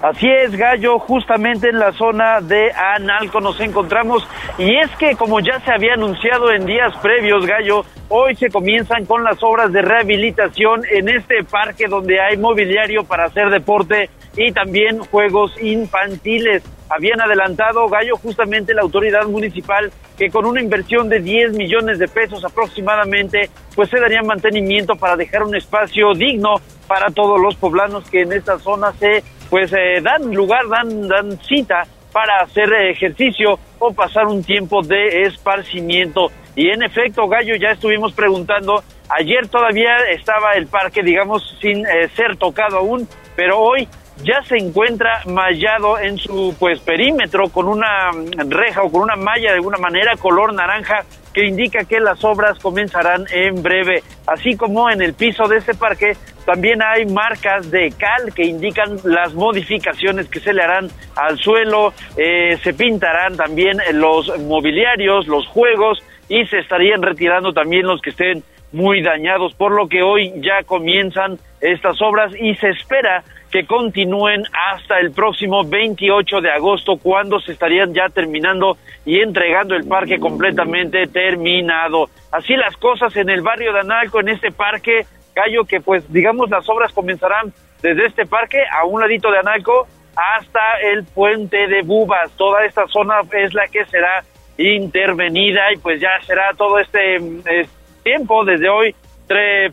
[0.00, 4.24] Así es, Gallo, justamente en la zona de Analco nos encontramos
[4.56, 9.06] y es que como ya se había anunciado en días previos, Gallo, hoy se comienzan
[9.06, 14.52] con las obras de rehabilitación en este parque donde hay mobiliario para hacer deporte y
[14.52, 16.62] también juegos infantiles.
[16.88, 22.06] Habían adelantado, Gallo, justamente la autoridad municipal que con una inversión de 10 millones de
[22.06, 26.54] pesos aproximadamente, pues se daría mantenimiento para dejar un espacio digno
[26.86, 31.38] para todos los poblanos que en esta zona se pues eh, dan lugar, dan, dan
[31.42, 36.30] cita para hacer ejercicio o pasar un tiempo de esparcimiento.
[36.56, 42.08] Y en efecto, Gallo, ya estuvimos preguntando, ayer todavía estaba el parque, digamos, sin eh,
[42.16, 43.88] ser tocado aún, pero hoy
[44.24, 48.10] ya se encuentra mallado en su pues perímetro con una
[48.48, 51.04] reja o con una malla de alguna manera color naranja
[51.38, 54.02] que indica que las obras comenzarán en breve.
[54.26, 58.96] Así como en el piso de este parque también hay marcas de cal que indican
[59.04, 65.46] las modificaciones que se le harán al suelo, eh, se pintarán también los mobiliarios, los
[65.46, 68.42] juegos y se estarían retirando también los que estén
[68.72, 74.44] muy dañados, por lo que hoy ya comienzan estas obras y se espera que continúen
[74.52, 80.18] hasta el próximo 28 de agosto, cuando se estarían ya terminando y entregando el parque
[80.18, 82.10] completamente terminado.
[82.30, 86.50] Así las cosas en el barrio de Analco, en este parque, Gallo, que pues digamos
[86.50, 91.82] las obras comenzarán desde este parque a un ladito de Analco hasta el puente de
[91.82, 92.30] Bubas.
[92.36, 94.24] Toda esta zona es la que será
[94.58, 97.66] intervenida y pues ya será todo este eh,
[98.02, 98.94] tiempo desde hoy,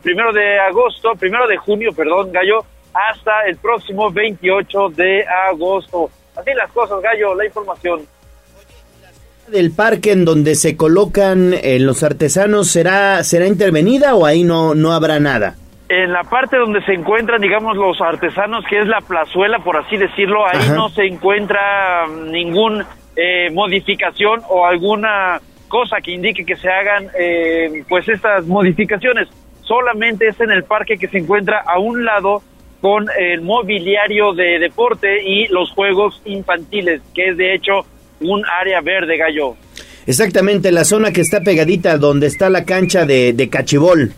[0.02, 2.64] primero de agosto, primero de junio, perdón, Gallo,
[3.10, 6.10] hasta el próximo 28 de agosto.
[6.36, 8.02] Así las cosas, Gallo, la información.
[9.48, 14.74] ¿Del parque en donde se colocan eh, los artesanos será, será intervenida o ahí no,
[14.74, 15.54] no habrá nada?
[15.88, 19.96] En la parte donde se encuentran, digamos, los artesanos, que es la plazuela, por así
[19.96, 26.68] decirlo, ahí no se encuentra ninguna eh, modificación o alguna cosa que indique que se
[26.68, 29.28] hagan eh, pues estas modificaciones.
[29.62, 32.42] Solamente es en el parque que se encuentra a un lado
[32.80, 37.86] con el mobiliario de deporte y los juegos infantiles, que es de hecho
[38.20, 39.56] un área verde, Gallo.
[40.06, 44.12] Exactamente, la zona que está pegadita donde está la cancha de, de cachibol.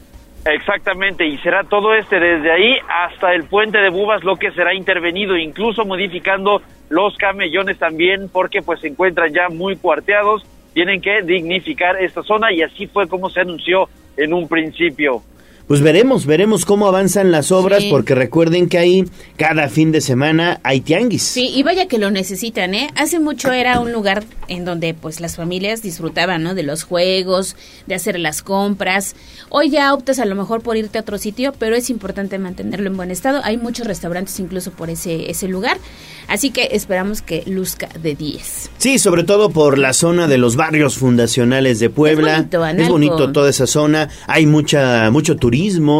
[0.44, 4.74] Exactamente, y será todo este desde ahí hasta el puente de Bubas lo que será
[4.74, 11.22] intervenido, incluso modificando los camellones también, porque pues se encuentran ya muy cuarteados, tienen que
[11.22, 15.22] dignificar esta zona y así fue como se anunció en un principio.
[15.68, 19.04] Pues veremos, veremos cómo avanzan las obras, porque recuerden que ahí
[19.36, 21.22] cada fin de semana hay tianguis.
[21.22, 22.88] Sí, y vaya que lo necesitan, ¿eh?
[22.94, 26.54] Hace mucho era un lugar en donde pues las familias disfrutaban, ¿no?
[26.54, 27.54] De los juegos,
[27.86, 29.14] de hacer las compras.
[29.50, 32.86] Hoy ya optas a lo mejor por irte a otro sitio, pero es importante mantenerlo
[32.86, 33.42] en buen estado.
[33.44, 35.76] Hay muchos restaurantes incluso por ese, ese lugar,
[36.28, 38.70] así que esperamos que luzca de 10.
[38.78, 42.36] Sí, sobre todo por la zona de los barrios fundacionales de Puebla.
[42.50, 44.08] Es bonito, es bonito toda esa zona.
[44.26, 45.57] Hay mucha mucho turismo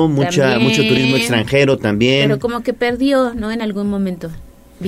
[0.09, 2.28] mucha, mucho turismo extranjero también.
[2.28, 3.51] Pero como que perdió, ¿no?
[3.51, 4.30] En algún momento.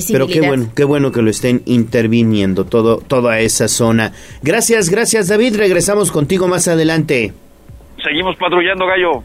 [0.09, 4.13] Pero qué bueno, qué bueno que lo estén interviniendo todo, toda esa zona.
[4.43, 5.57] Gracias, gracias David.
[5.57, 7.33] Regresamos contigo más adelante.
[8.03, 9.25] Seguimos patrullando, Gallo.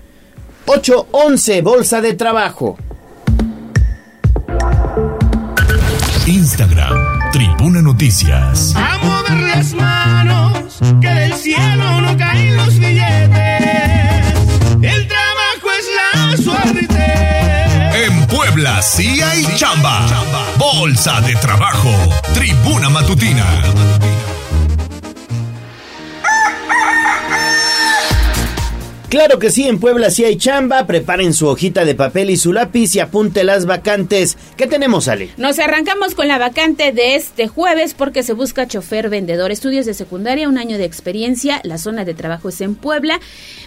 [0.65, 2.77] 811, Bolsa de Trabajo.
[6.27, 8.73] Instagram, Tribuna Noticias.
[8.75, 13.94] A mover las manos, que del cielo no caen los billetes.
[17.93, 20.05] En Puebla sí hay chamba.
[20.57, 21.91] Bolsa de trabajo.
[22.33, 23.45] Tribuna matutina.
[29.09, 30.87] Claro que sí, en Puebla sí hay chamba.
[30.87, 34.35] Preparen su hojita de papel y su lápiz y apunte las vacantes.
[34.57, 35.29] ¿Qué tenemos, Ale?
[35.37, 39.51] Nos arrancamos con la vacante de este jueves porque se busca chofer vendedor.
[39.51, 41.61] Estudios de secundaria, un año de experiencia.
[41.63, 43.19] La zona de trabajo es en Puebla.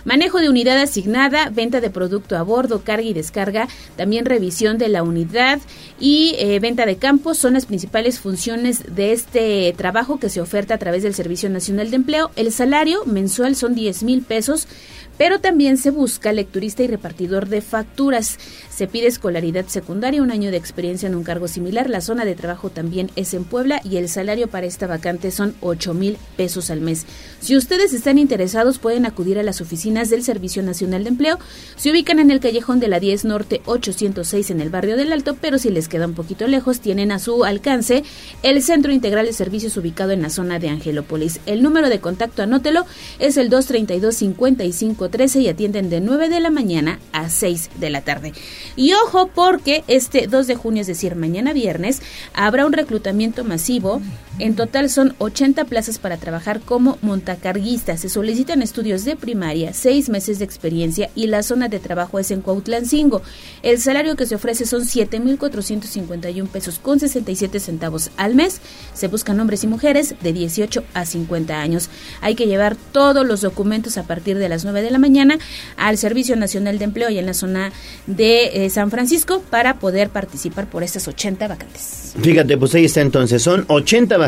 [0.05, 3.69] Manejo de unidad asignada, venta de producto a bordo, carga y descarga.
[3.97, 5.61] También revisión de la unidad
[6.01, 10.75] y eh, venta de campo son las principales funciones de este trabajo que se oferta
[10.75, 12.31] a través del Servicio Nacional de Empleo.
[12.35, 14.67] El salario mensual son 10 mil pesos
[15.19, 18.39] pero también se busca lecturista y repartidor de facturas.
[18.71, 21.91] Se pide escolaridad secundaria, un año de experiencia en un cargo similar.
[21.91, 25.55] La zona de trabajo también es en Puebla y el salario para esta vacante son
[25.61, 27.05] 8 mil pesos al mes.
[27.41, 31.39] Si ustedes están interesados, pueden acudir a las oficinas del Servicio Nacional de Empleo.
[31.77, 35.37] Se ubican en el callejón de la 10 Norte 806 en el barrio del Alto,
[35.41, 38.05] pero si les queda un poquito lejos, tienen a su alcance
[38.45, 41.41] el Centro Integral de Servicios ubicado en la zona de Angelópolis.
[41.47, 42.87] El número de contacto, anótelo,
[43.19, 43.49] es el
[45.11, 48.33] 232-5513 y atienden de 9 de la mañana a 6 de la tarde.
[48.77, 52.03] Y ojo porque este 2 de junio, es decir, mañana viernes,
[52.35, 54.01] habrá un reclutamiento masivo.
[54.39, 58.01] En total son 80 plazas para trabajar como montacarguistas.
[58.01, 62.31] Se solicitan estudios de primaria, 6 meses de experiencia y la zona de trabajo es
[62.31, 63.21] en Cuautlancingo.
[63.65, 68.61] El salario que se ofrece son 7.451 pesos con 67 centavos al mes.
[68.95, 71.91] Se buscan hombres y mujeres de 18 a 50 años.
[72.21, 75.39] Hay que llevar todos los documentos a partir de las 9 de la mañana
[75.77, 77.73] al Servicio Nacional de Empleo y en la zona
[78.07, 82.15] de eh, San Francisco para poder participar por estas 80 vacantes.
[82.23, 84.28] Fíjate, pues ahí está entonces, son 80 vacantes.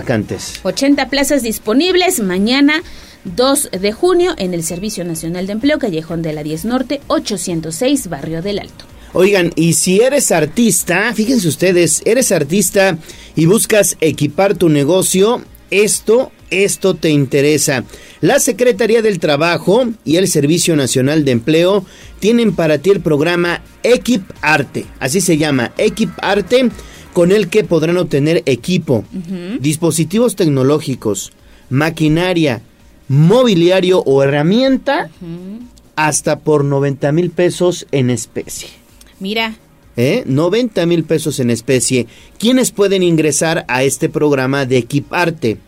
[0.62, 2.82] 80 plazas disponibles mañana
[3.24, 8.09] 2 de junio en el Servicio Nacional de Empleo, Callejón de la 10 Norte, 806,
[8.09, 8.85] Barrio del Alto.
[9.12, 12.97] Oigan, y si eres artista, fíjense ustedes, eres artista
[13.35, 17.85] y buscas equipar tu negocio, esto, esto te interesa.
[18.20, 21.85] La Secretaría del Trabajo y el Servicio Nacional de Empleo
[22.20, 26.70] tienen para ti el programa Equip Arte, así se llama, Equip Arte,
[27.12, 29.05] con el que podrán obtener equipo,
[29.61, 31.32] dispositivos tecnológicos,
[31.69, 32.62] maquinaria,
[33.09, 35.11] mobiliario o herramienta,
[35.97, 38.69] hasta por 90 mil pesos en especie.
[39.19, 39.57] Mira,
[39.97, 40.23] ¿Eh?
[40.24, 42.07] 90 mil pesos en especie.
[42.39, 45.59] ¿Quiénes pueden ingresar a este programa de Equiparte?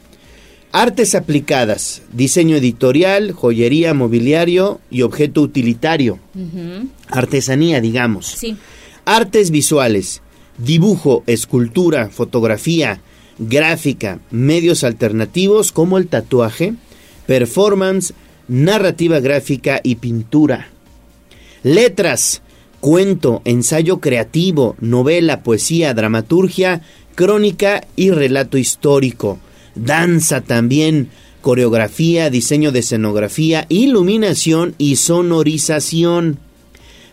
[0.70, 6.18] Artes aplicadas, diseño editorial, joyería, mobiliario y objeto utilitario.
[7.08, 8.26] Artesanía, digamos.
[8.26, 8.56] sí.
[9.04, 10.22] Artes visuales,
[10.58, 13.00] dibujo, escultura, fotografía,
[13.38, 16.74] gráfica, medios alternativos como el tatuaje,
[17.26, 18.14] performance,
[18.48, 20.68] narrativa gráfica y pintura.
[21.62, 22.42] Letras,
[22.80, 26.82] cuento, ensayo creativo, novela, poesía, dramaturgia,
[27.14, 29.38] crónica y relato histórico.
[29.74, 31.08] Danza también,
[31.40, 36.38] coreografía, diseño de escenografía, iluminación y sonorización.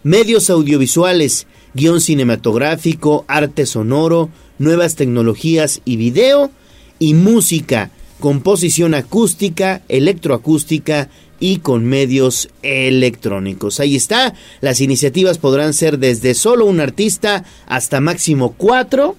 [0.04, 6.52] Medios audiovisuales, guion cinematográfico, arte sonoro, nuevas tecnologías y video,
[7.00, 11.10] y música, composición acústica, electroacústica
[11.40, 13.80] y con medios electrónicos.
[13.80, 19.16] Ahí está, las iniciativas podrán ser desde solo un artista hasta máximo cuatro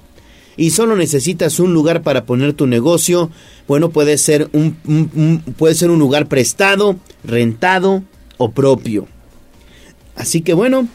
[0.59, 3.31] y solo necesitas un lugar para poner tu negocio.
[3.66, 8.02] Bueno, puede ser un, un- puede ser un lugar prestado, rentado
[8.36, 9.09] o propio.
[10.16, 10.86] Así que bueno,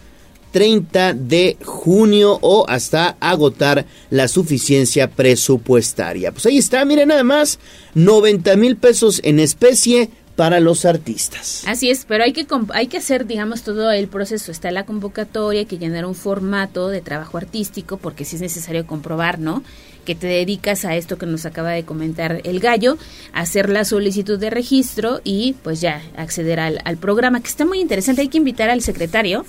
[0.51, 6.31] 30 de junio o hasta agotar la suficiencia presupuestaria.
[6.31, 7.59] Pues ahí está, miren nada más,
[7.95, 11.63] 90 mil pesos en especie para los artistas.
[11.65, 14.51] Así es, pero hay que hay que hacer, digamos, todo el proceso.
[14.51, 18.85] Está la convocatoria, hay que llenar un formato de trabajo artístico, porque sí es necesario
[18.85, 19.63] comprobar, ¿no?
[20.05, 22.99] Que te dedicas a esto que nos acaba de comentar el gallo,
[23.33, 27.81] hacer la solicitud de registro y pues ya acceder al, al programa, que está muy
[27.81, 28.21] interesante.
[28.21, 29.43] Hay que invitar al secretario,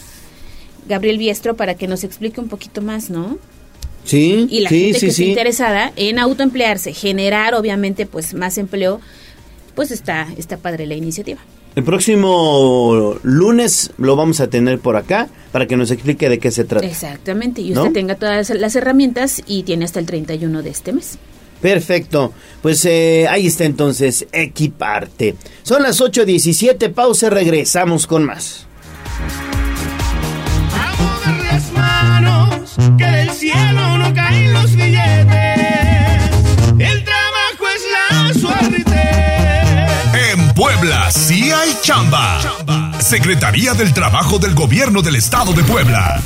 [0.89, 3.39] Gabriel Biestro, para que nos explique un poquito más, ¿no?
[4.05, 5.23] Sí, y la sí, gente sí, que sí.
[5.23, 9.03] esté interesada en autoemplearse, generar obviamente pues más empleo,
[9.79, 11.39] pues está, está padre la iniciativa.
[11.77, 16.51] El próximo lunes lo vamos a tener por acá para que nos explique de qué
[16.51, 16.85] se trata.
[16.85, 17.83] Exactamente, y ¿No?
[17.83, 21.17] usted tenga todas las herramientas y tiene hasta el 31 de este mes.
[21.63, 22.33] Perfecto.
[22.61, 25.37] Pues eh, ahí está entonces Equiparte.
[25.63, 28.67] Son las 8.17, pausa, regresamos con más.
[31.53, 35.29] las manos, que del cielo no caen los billetes.
[36.81, 38.88] El trabajo es la suerte.
[41.09, 42.39] En Puebla sí hay chamba.
[43.01, 46.21] Secretaría del Trabajo del Gobierno del Estado de Puebla.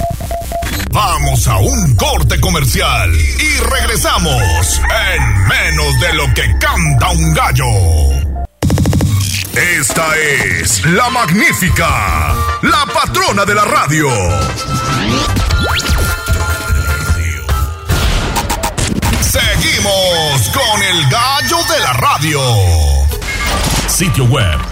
[0.90, 4.80] Vamos a un corte comercial y regresamos
[5.14, 7.64] en menos de lo que canta un gallo.
[9.54, 14.09] Esta es la magnífica, la patrona de la radio.
[19.20, 22.40] Seguimos con el gallo de la radio.
[23.88, 24.71] Sitio web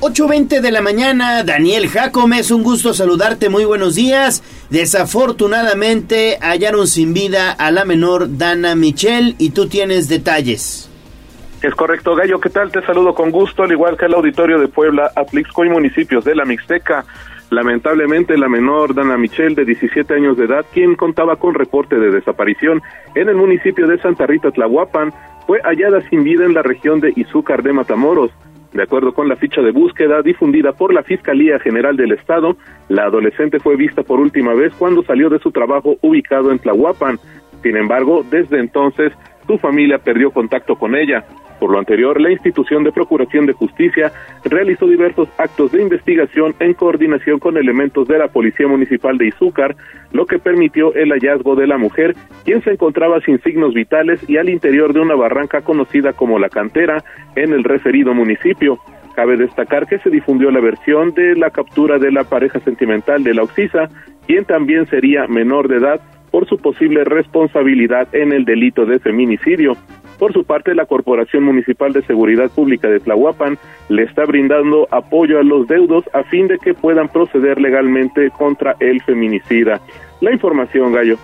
[0.00, 4.44] 8.20 de la mañana, Daniel Jacome, es un gusto saludarte, muy buenos días.
[4.70, 10.88] Desafortunadamente hallaron sin vida a la menor Dana Michelle y tú tienes detalles.
[11.62, 12.70] Es correcto, Gallo, ¿qué tal?
[12.70, 16.36] Te saludo con gusto, al igual que el auditorio de Puebla, Atlixco y municipios de
[16.36, 17.04] la Mixteca.
[17.50, 22.12] Lamentablemente, la menor Dana Michelle, de 17 años de edad, quien contaba con reporte de
[22.12, 22.82] desaparición
[23.16, 25.12] en el municipio de Santa Rita Tlahuapan,
[25.48, 28.30] fue hallada sin vida en la región de Izúcar de Matamoros.
[28.72, 32.56] De acuerdo con la ficha de búsqueda difundida por la Fiscalía General del Estado,
[32.88, 37.18] la adolescente fue vista por última vez cuando salió de su trabajo ubicado en Tlahuapan.
[37.62, 39.12] Sin embargo, desde entonces,
[39.46, 41.24] su familia perdió contacto con ella.
[41.58, 44.12] Por lo anterior, la institución de Procuración de Justicia
[44.44, 49.76] realizó diversos actos de investigación en coordinación con elementos de la Policía Municipal de Izúcar,
[50.12, 52.14] lo que permitió el hallazgo de la mujer,
[52.44, 56.48] quien se encontraba sin signos vitales y al interior de una barranca conocida como La
[56.48, 57.02] Cantera
[57.34, 58.78] en el referido municipio.
[59.16, 63.34] Cabe destacar que se difundió la versión de la captura de la pareja sentimental de
[63.34, 63.88] la Oxisa,
[64.28, 69.76] quien también sería menor de edad por su posible responsabilidad en el delito de feminicidio.
[70.18, 73.58] Por su parte, la Corporación Municipal de Seguridad Pública de Tlahuapan
[73.88, 78.74] le está brindando apoyo a los deudos a fin de que puedan proceder legalmente contra
[78.80, 79.80] el feminicida.
[80.20, 81.16] La información, Gallo.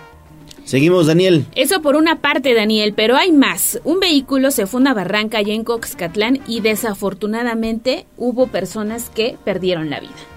[0.63, 1.45] Seguimos, Daniel.
[1.55, 3.79] Eso por una parte, Daniel, pero hay más.
[3.83, 9.37] Un vehículo se fue a una barranca allá en Coxcatlán y desafortunadamente hubo personas que
[9.43, 10.34] perdieron la vida.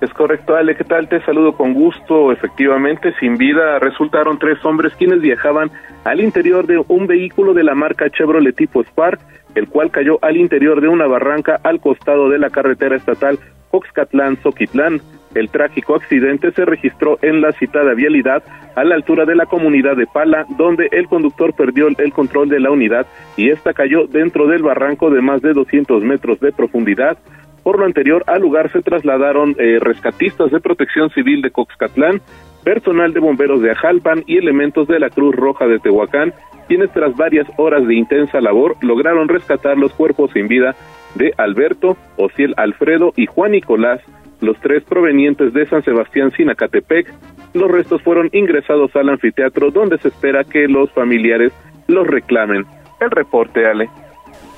[0.00, 1.08] Es correcto, Ale, ¿qué tal?
[1.08, 2.30] Te saludo con gusto.
[2.30, 5.72] Efectivamente, sin vida resultaron tres hombres quienes viajaban
[6.04, 9.18] al interior de un vehículo de la marca Chevrolet tipo Spark,
[9.56, 13.40] el cual cayó al interior de una barranca al costado de la carretera estatal
[13.72, 15.00] Coxcatlán-Soquitlán.
[15.34, 18.42] El trágico accidente se registró en la citada vialidad
[18.76, 22.60] a la altura de la comunidad de Pala, donde el conductor perdió el control de
[22.60, 23.06] la unidad
[23.36, 27.18] y esta cayó dentro del barranco de más de 200 metros de profundidad.
[27.62, 32.20] Por lo anterior, al lugar se trasladaron eh, rescatistas de protección civil de Coxcatlán,
[32.64, 36.32] personal de bomberos de Ajalpan y elementos de la Cruz Roja de Tehuacán,
[36.66, 40.76] quienes tras varias horas de intensa labor lograron rescatar los cuerpos sin vida
[41.14, 44.00] de Alberto, Ociel Alfredo y Juan Nicolás,
[44.40, 47.12] los tres provenientes de San Sebastián Sinacatepec.
[47.54, 51.52] Los restos fueron ingresados al anfiteatro donde se espera que los familiares
[51.86, 52.66] los reclamen.
[53.00, 53.88] El reporte, Ale.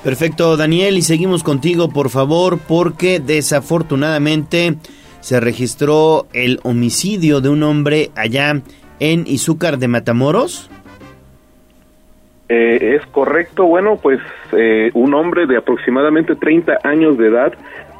[0.02, 4.76] Perfecto, Daniel, y seguimos contigo, por favor, porque desafortunadamente
[5.20, 8.62] se registró el homicidio de un hombre allá
[8.98, 10.70] en Izúcar de Matamoros.
[12.48, 14.20] Eh, es correcto, bueno, pues
[14.52, 17.52] eh, un hombre de aproximadamente 30 años de edad,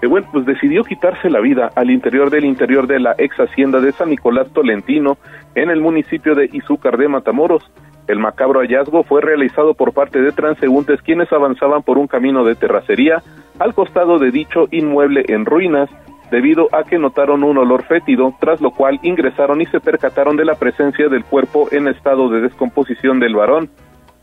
[0.03, 3.81] eh, bueno, pues decidió quitarse la vida al interior del interior de la ex hacienda
[3.81, 5.19] de San Nicolás Tolentino
[5.55, 7.71] en el municipio de Izúcar de Matamoros.
[8.11, 12.57] El macabro hallazgo fue realizado por parte de transeúntes quienes avanzaban por un camino de
[12.57, 13.23] terracería
[13.61, 15.89] al costado de dicho inmueble en ruinas,
[16.33, 20.45] debido a que notaron un olor fétido, tras lo cual ingresaron y se percataron de
[20.45, 23.71] la presencia del cuerpo en estado de descomposición del varón.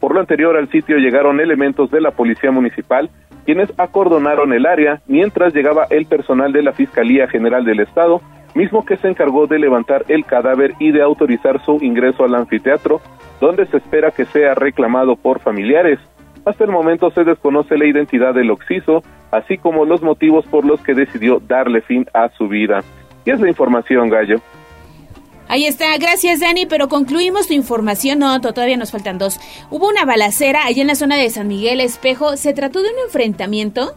[0.01, 3.09] Por lo anterior al sitio llegaron elementos de la Policía Municipal,
[3.45, 8.21] quienes acordonaron el área mientras llegaba el personal de la Fiscalía General del Estado,
[8.55, 13.01] mismo que se encargó de levantar el cadáver y de autorizar su ingreso al anfiteatro,
[13.39, 15.99] donde se espera que sea reclamado por familiares.
[16.45, 20.81] Hasta el momento se desconoce la identidad del occiso, así como los motivos por los
[20.81, 22.83] que decidió darle fin a su vida.
[23.25, 24.41] ¿Qué es la información, Gallo?
[25.49, 29.39] Ahí está, gracias Dani, pero concluimos tu información, no, todavía nos faltan dos.
[29.69, 32.99] Hubo una balacera allá en la zona de San Miguel Espejo, ¿se trató de un
[33.05, 33.93] enfrentamiento?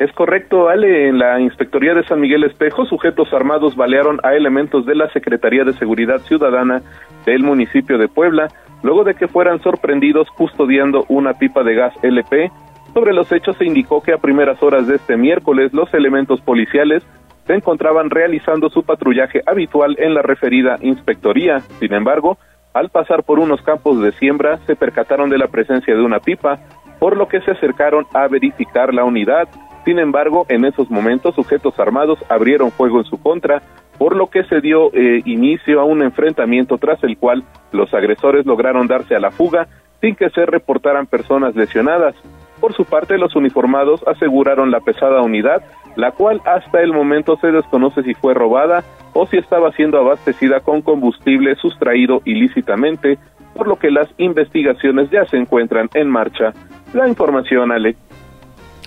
[0.00, 1.08] Es correcto, Ale.
[1.08, 5.62] En la Inspectoría de San Miguel Espejo, sujetos armados balearon a elementos de la Secretaría
[5.62, 6.80] de Seguridad Ciudadana
[7.26, 8.48] del municipio de Puebla,
[8.82, 12.50] luego de que fueran sorprendidos custodiando una pipa de gas LP.
[12.94, 17.02] Sobre los hechos se indicó que a primeras horas de este miércoles los elementos policiales
[17.46, 21.60] se encontraban realizando su patrullaje habitual en la referida inspectoría.
[21.78, 22.38] Sin embargo,
[22.72, 26.58] al pasar por unos campos de siembra, se percataron de la presencia de una pipa,
[26.98, 29.46] por lo que se acercaron a verificar la unidad.
[29.84, 33.62] Sin embargo, en esos momentos, sujetos armados abrieron fuego en su contra,
[33.98, 38.46] por lo que se dio eh, inicio a un enfrentamiento tras el cual los agresores
[38.46, 39.68] lograron darse a la fuga
[40.00, 42.14] sin que se reportaran personas lesionadas.
[42.60, 45.62] Por su parte, los uniformados aseguraron la pesada unidad,
[45.96, 50.60] la cual hasta el momento se desconoce si fue robada o si estaba siendo abastecida
[50.60, 53.18] con combustible sustraído ilícitamente,
[53.54, 56.52] por lo que las investigaciones ya se encuentran en marcha.
[56.92, 57.96] La información, Ale.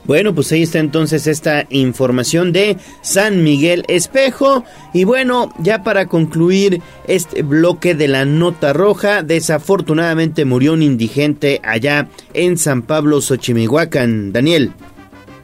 [0.06, 4.66] Bueno, pues ahí está entonces esta información de San Miguel Espejo.
[4.94, 11.62] Y bueno, ya para concluir este bloque de la nota roja, desafortunadamente murió un indigente
[11.64, 14.34] allá en San Pablo, Xochimihuacán.
[14.34, 14.72] Daniel.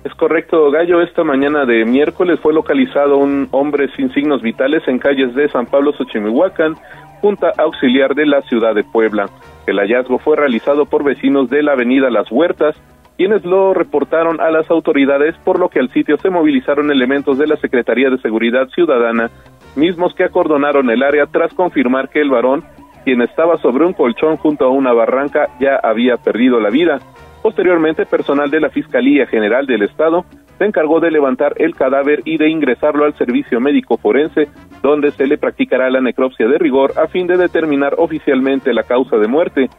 [0.04, 1.02] Es correcto, Gallo.
[1.02, 5.66] Esta mañana de miércoles fue localizado un hombre sin signos vitales en calles de San
[5.66, 6.76] Pablo, Xochimihuacán,
[7.22, 9.30] Junta Auxiliar de la ciudad de Puebla.
[9.68, 12.76] El hallazgo fue realizado por vecinos de la avenida Las Huertas,
[13.20, 17.48] quienes lo reportaron a las autoridades, por lo que al sitio se movilizaron elementos de
[17.48, 19.30] la Secretaría de Seguridad Ciudadana,
[19.76, 22.64] mismos que acordonaron el área tras confirmar que el varón,
[23.04, 27.00] quien estaba sobre un colchón junto a una barranca, ya había perdido la vida.
[27.44, 30.24] Posteriormente, personal de la Fiscalía General del Estado
[30.58, 34.48] se encargó de levantar el cadáver y de ingresarlo al servicio médico forense,
[34.82, 39.18] donde se le practicará la necropsia de rigor a fin de determinar oficialmente la causa
[39.18, 39.70] de muerte.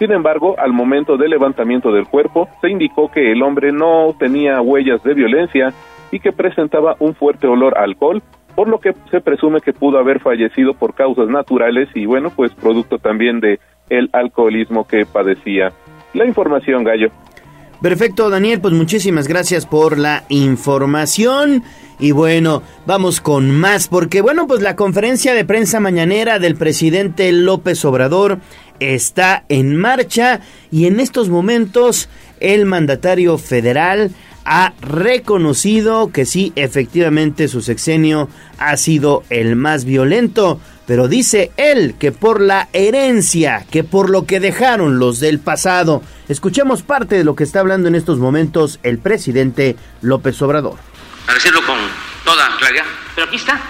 [0.00, 4.58] Sin embargo, al momento del levantamiento del cuerpo, se indicó que el hombre no tenía
[4.62, 5.74] huellas de violencia
[6.10, 8.22] y que presentaba un fuerte olor a alcohol,
[8.54, 12.50] por lo que se presume que pudo haber fallecido por causas naturales y bueno, pues
[12.54, 13.60] producto también de
[13.90, 15.70] el alcoholismo que padecía.
[16.14, 17.10] La información, Gallo.
[17.82, 21.62] Perfecto, Daniel, pues muchísimas gracias por la información.
[21.98, 27.30] Y bueno, vamos con más, porque bueno, pues la conferencia de prensa mañanera del presidente
[27.32, 28.38] López Obrador
[28.80, 30.40] está en marcha
[30.72, 32.08] y en estos momentos
[32.40, 34.10] el mandatario federal
[34.44, 38.28] ha reconocido que sí, efectivamente su sexenio
[38.58, 44.26] ha sido el más violento, pero dice él que por la herencia, que por lo
[44.26, 46.02] que dejaron los del pasado.
[46.28, 50.78] Escuchemos parte de lo que está hablando en estos momentos el presidente López Obrador.
[51.28, 51.78] A decirlo con
[52.24, 53.60] toda claridad, pero aquí está.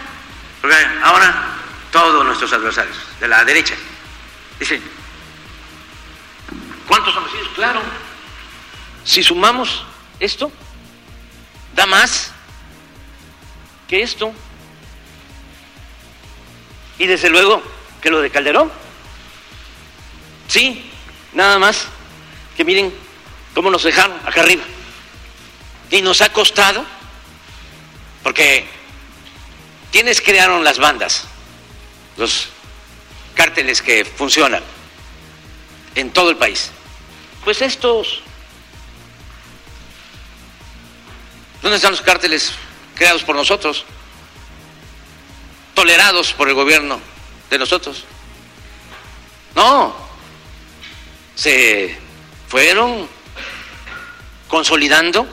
[0.60, 1.56] Porque ahora
[1.90, 3.74] todos nuestros adversarios de la derecha
[4.58, 4.80] dicen,
[6.90, 7.48] ¿cuántos homicidios?
[7.54, 7.80] Claro,
[9.04, 9.84] si sumamos
[10.18, 10.50] esto,
[11.76, 12.32] da más
[13.88, 14.32] que esto.
[16.98, 17.62] Y desde luego
[18.02, 18.72] que lo de Calderón.
[20.48, 20.90] Sí,
[21.32, 21.86] nada más
[22.56, 22.92] que miren
[23.54, 24.64] cómo nos dejaron acá arriba.
[25.92, 26.84] Y nos ha costado,
[28.24, 28.66] porque
[29.92, 31.24] quienes crearon las bandas,
[32.16, 32.48] los
[33.34, 34.62] cárteles que funcionan
[35.94, 36.72] en todo el país.
[37.44, 38.22] Pues estos
[41.62, 42.52] ¿Dónde están los cárteles
[42.94, 43.84] creados por nosotros?
[45.74, 47.00] Tolerados por el gobierno
[47.50, 48.04] de nosotros.
[49.54, 49.94] No,
[51.34, 51.98] se
[52.48, 53.08] fueron
[54.48, 55.26] consolidando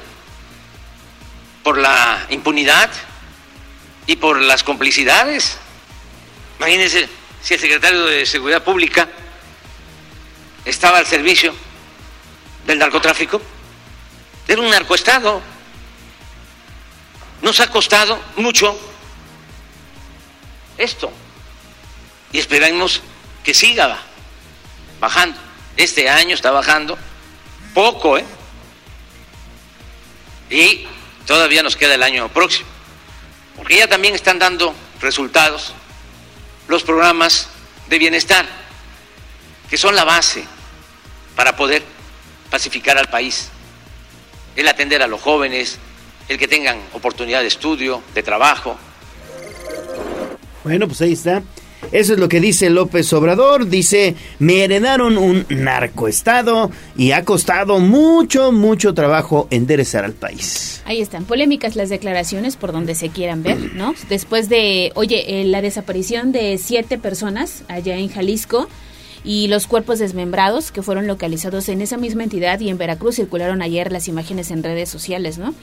[1.63, 2.91] por la impunidad
[4.05, 5.57] y por las complicidades.
[6.59, 7.07] Imagínense
[7.41, 9.07] si el secretario de Seguridad Pública
[10.65, 11.55] estaba al servicio
[12.67, 13.41] del narcotráfico.
[14.47, 15.41] Era un narcoestado.
[17.41, 18.77] Nos ha costado mucho
[20.77, 21.11] esto
[22.31, 23.01] y esperamos
[23.43, 23.97] que siga
[24.99, 25.39] bajando.
[25.75, 26.97] Este año está bajando
[27.73, 28.25] poco, ¿eh?
[30.49, 30.87] Y
[31.25, 32.67] todavía nos queda el año próximo,
[33.55, 35.73] porque ya también están dando resultados
[36.67, 37.49] los programas
[37.87, 38.45] de bienestar,
[39.69, 40.45] que son la base
[41.35, 41.83] para poder
[42.49, 43.49] pacificar al país,
[44.55, 45.77] el atender a los jóvenes,
[46.27, 48.77] el que tengan oportunidad de estudio, de trabajo.
[50.63, 51.43] Bueno, pues ahí está.
[51.91, 53.67] Eso es lo que dice López Obrador.
[53.67, 60.81] Dice, me heredaron un narcoestado y ha costado mucho, mucho trabajo enderezar al país.
[60.85, 63.93] Ahí están, polémicas las declaraciones por donde se quieran ver, ¿no?
[64.09, 68.67] Después de, oye, eh, la desaparición de siete personas allá en Jalisco
[69.23, 73.61] y los cuerpos desmembrados que fueron localizados en esa misma entidad y en Veracruz circularon
[73.61, 75.53] ayer las imágenes en redes sociales, ¿no?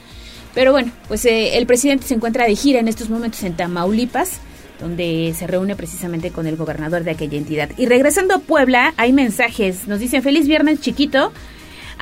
[0.54, 4.40] Pero bueno, pues eh, el presidente se encuentra de gira en estos momentos en Tamaulipas
[4.80, 7.70] donde se reúne precisamente con el gobernador de aquella entidad.
[7.76, 9.86] Y regresando a Puebla, hay mensajes.
[9.86, 11.32] Nos dicen feliz viernes chiquito.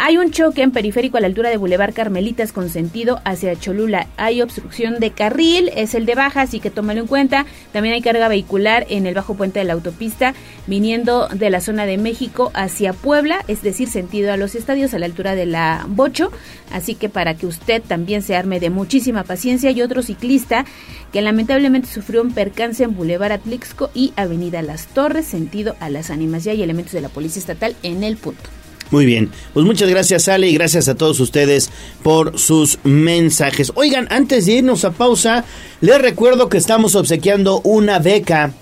[0.04, 4.08] Hay un choque en periférico a la altura de Boulevard Carmelitas con sentido hacia Cholula.
[4.16, 7.46] Hay obstrucción de carril, es el de baja, así que tómalo en cuenta.
[7.72, 10.34] También hay carga vehicular en el bajo puente de la autopista
[10.66, 14.98] viniendo de la zona de México hacia Puebla, es decir, sentido a los estadios a
[14.98, 16.32] la altura de la Bocho.
[16.72, 20.64] Así que para que usted también se arme de muchísima paciencia y otro ciclista
[21.12, 26.10] que lamentablemente sufrió un percance en Boulevard Atlixco y Avenida Las Torres, sentido a las
[26.10, 26.42] ánimas.
[26.42, 28.50] Ya hay elementos de la Policía Estatal en el punto.
[28.93, 31.70] Muy bien, pues muchas gracias Ale y gracias a todos ustedes
[32.02, 33.73] por sus mensajes.
[33.74, 35.47] Oigan, antes de irnos a pausa,
[35.81, 38.52] les recuerdo que estamos obsequiando una beca,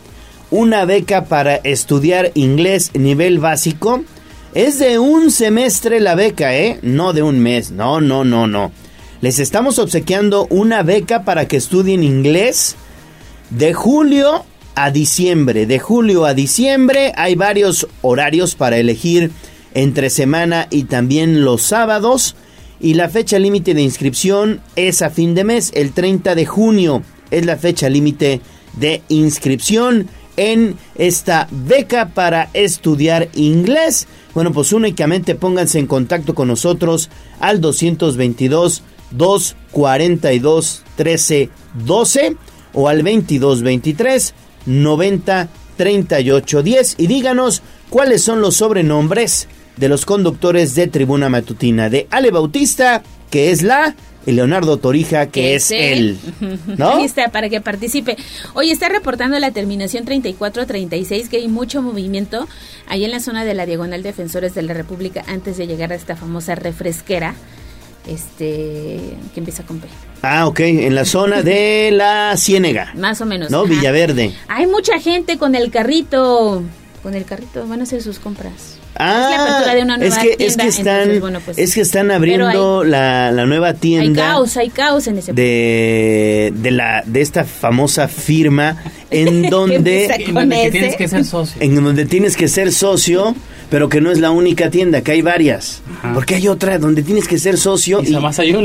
[0.53, 4.05] una beca para estudiar inglés nivel básico.
[4.55, 6.79] Es de un semestre la beca, ¿eh?
[6.83, 8.71] No de un mes, no, no, no, no.
[9.21, 12.77] Les estamos obsequiando una beca para que estudien inglés
[13.51, 14.45] de julio
[14.77, 15.67] a diciembre.
[15.67, 19.33] De julio a diciembre hay varios horarios para elegir
[19.75, 22.37] entre semana y también los sábados.
[22.81, 27.03] Y la fecha límite de inscripción es a fin de mes, el 30 de junio
[27.31, 28.41] es la fecha límite
[28.75, 34.07] de inscripción en esta beca para estudiar inglés.
[34.35, 37.11] Bueno, pues únicamente pónganse en contacto con nosotros
[37.41, 42.37] al 222 242 1312
[42.73, 44.35] o al 2223
[44.67, 49.49] 90 38 10 y díganos cuáles son los sobrenombres
[49.81, 53.97] de los conductores de Tribuna Matutina de Ale Bautista, que es la
[54.27, 56.19] y Leonardo Torija, que es él.
[56.77, 56.91] ¿No?
[56.91, 58.19] Ahí está, para que participe.
[58.53, 62.47] Hoy está reportando la terminación 34-36 que hay mucho movimiento
[62.87, 65.95] ahí en la zona de la Diagonal Defensores de la República antes de llegar a
[65.95, 67.35] esta famosa refresquera
[68.07, 69.01] este
[69.33, 69.89] que empieza con P.
[70.21, 72.93] Ah, ok, en la zona de la Ciénega.
[72.97, 73.51] Más o menos.
[73.51, 73.61] ¿No?
[73.63, 73.71] ajá.
[73.71, 74.35] Villaverde.
[74.49, 76.63] Hay mucha gente con el carrito,
[77.03, 78.80] con el carrito, van a hacer sus compras.
[78.97, 81.41] Ah, es la apertura de una es nueva que, es tienda, que están, entonces, bueno,
[81.45, 85.33] pues, es que están abriendo la, la nueva Hay tienda caos, hay caos en ese
[85.33, 88.77] de, de la de esta famosa firma
[89.11, 91.63] en donde En donde que tienes que ser socio.
[91.63, 93.35] en donde tienes que ser socio,
[93.71, 95.83] pero que no es la única tienda, que hay varias.
[96.13, 98.17] Porque hay otra donde tienes que ser socio y,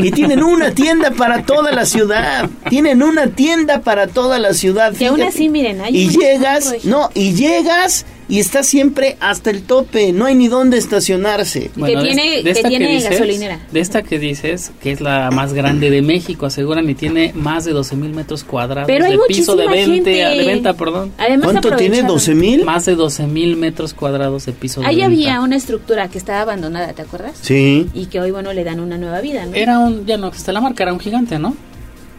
[0.07, 2.49] y tienen una tienda para toda la ciudad.
[2.69, 4.93] Tienen una tienda para toda la ciudad.
[4.93, 9.63] Que aún así, miren, hay y llegas, no, y llegas y está siempre hasta el
[9.63, 11.71] tope, no hay ni dónde estacionarse.
[11.75, 13.59] Bueno, de- tiene- de que esta tiene dices- gasolinera.
[13.71, 17.65] De esta que dices, que es la más grande de México, aseguran, y tiene más
[17.65, 20.37] de 12 mil metros cuadrados Pero hay de piso de muchísima venta, gente.
[20.41, 21.11] de venta, perdón.
[21.17, 21.97] Además ¿Cuánto tiene?
[21.99, 22.07] aprovecharon.
[22.07, 22.65] 12 mil.
[22.65, 25.07] Más de 12 mil metros cuadrados de piso de Ahí venta.
[25.07, 27.33] había una estructura que estaba abandonada, ¿te acuerdas?
[27.41, 27.87] Sí.
[27.93, 29.53] Y que hoy, bueno, le dan una nueva vida, ¿no?
[29.53, 31.55] Era un, ya no existe la marca, era un gigante, ¿no?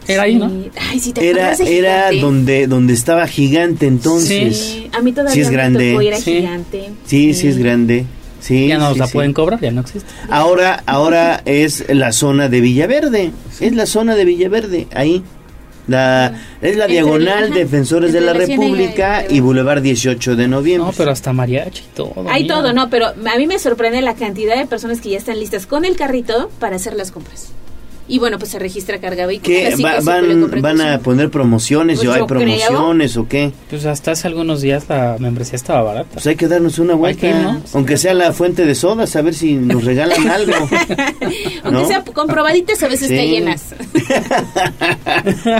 [0.07, 0.49] Era ahí, ¿no?
[0.49, 0.71] Sí.
[0.89, 4.57] Ay, sí, ¿te Era, de era donde, donde estaba gigante entonces.
[4.57, 5.91] Sí, a mí todavía Sí es me grande.
[5.91, 6.35] tocó ir a Sí.
[6.37, 6.89] gigante.
[7.05, 8.05] Sí, sí es grande.
[8.39, 9.13] Sí, Ya no sí, la sí.
[9.13, 10.07] pueden cobrar, ya no existe.
[10.29, 13.31] Ahora, ahora es la zona de Villaverde.
[13.59, 15.23] Es la zona de Villaverde, ahí.
[15.87, 19.81] La, es la diagonal ajá, Defensores de entre la la Ciénaga y República y Boulevard
[19.81, 20.85] 18 de noviembre.
[20.91, 22.25] No, pero hasta mariachi y todo.
[22.29, 22.55] Hay mira.
[22.55, 22.89] todo, ¿no?
[22.89, 25.95] Pero a mí me sorprende la cantidad de personas que ya están listas con el
[25.95, 27.51] carrito para hacer las compras.
[28.09, 29.47] Y bueno, pues se registra carga vehículo.
[29.53, 29.67] ¿Qué?
[29.67, 31.97] así Va- van, compré ¿Van a poner promociones?
[31.99, 32.27] Pues ¿O hay creo.
[32.27, 33.51] promociones o qué?
[33.69, 36.09] Pues hasta hace algunos días la membresía estaba barata.
[36.13, 37.19] Pues hay que darnos una vuelta.
[37.21, 37.61] que ir, ¿no?
[37.73, 40.53] Aunque sea la fuente de sodas, a ver si nos regalan algo.
[41.63, 41.87] Aunque ¿no?
[41.87, 43.15] sea comprobaditas, a veces Sí.
[43.15, 43.75] está llenas.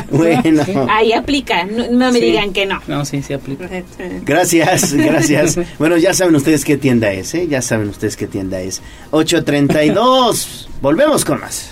[0.12, 0.64] Bueno.
[0.90, 2.26] Ahí aplica, no, no me Sí.
[2.26, 2.82] digan que no.
[2.88, 3.70] No, sí, sí aplica.
[4.26, 5.60] Gracias, gracias.
[5.80, 7.48] Bueno, ya saben ustedes qué tienda es, ¿eh?
[7.48, 8.82] Ya saben ustedes qué tienda es.
[9.12, 10.70] 832.
[10.82, 11.72] Volvemos con más.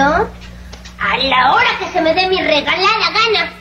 [0.00, 0.30] ¿Yo?
[0.98, 3.52] A la hora que se me dé mi regalada gana.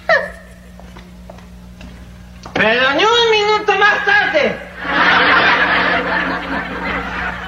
[2.53, 4.57] Pero ni un minuto más tarde.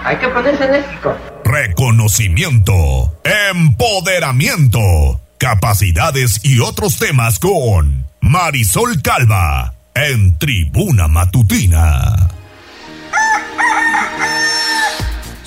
[0.03, 1.17] Hay que ponerse enérgico.
[1.45, 12.40] Reconocimiento, empoderamiento, capacidades y otros temas con Marisol Calva en Tribuna Matutina.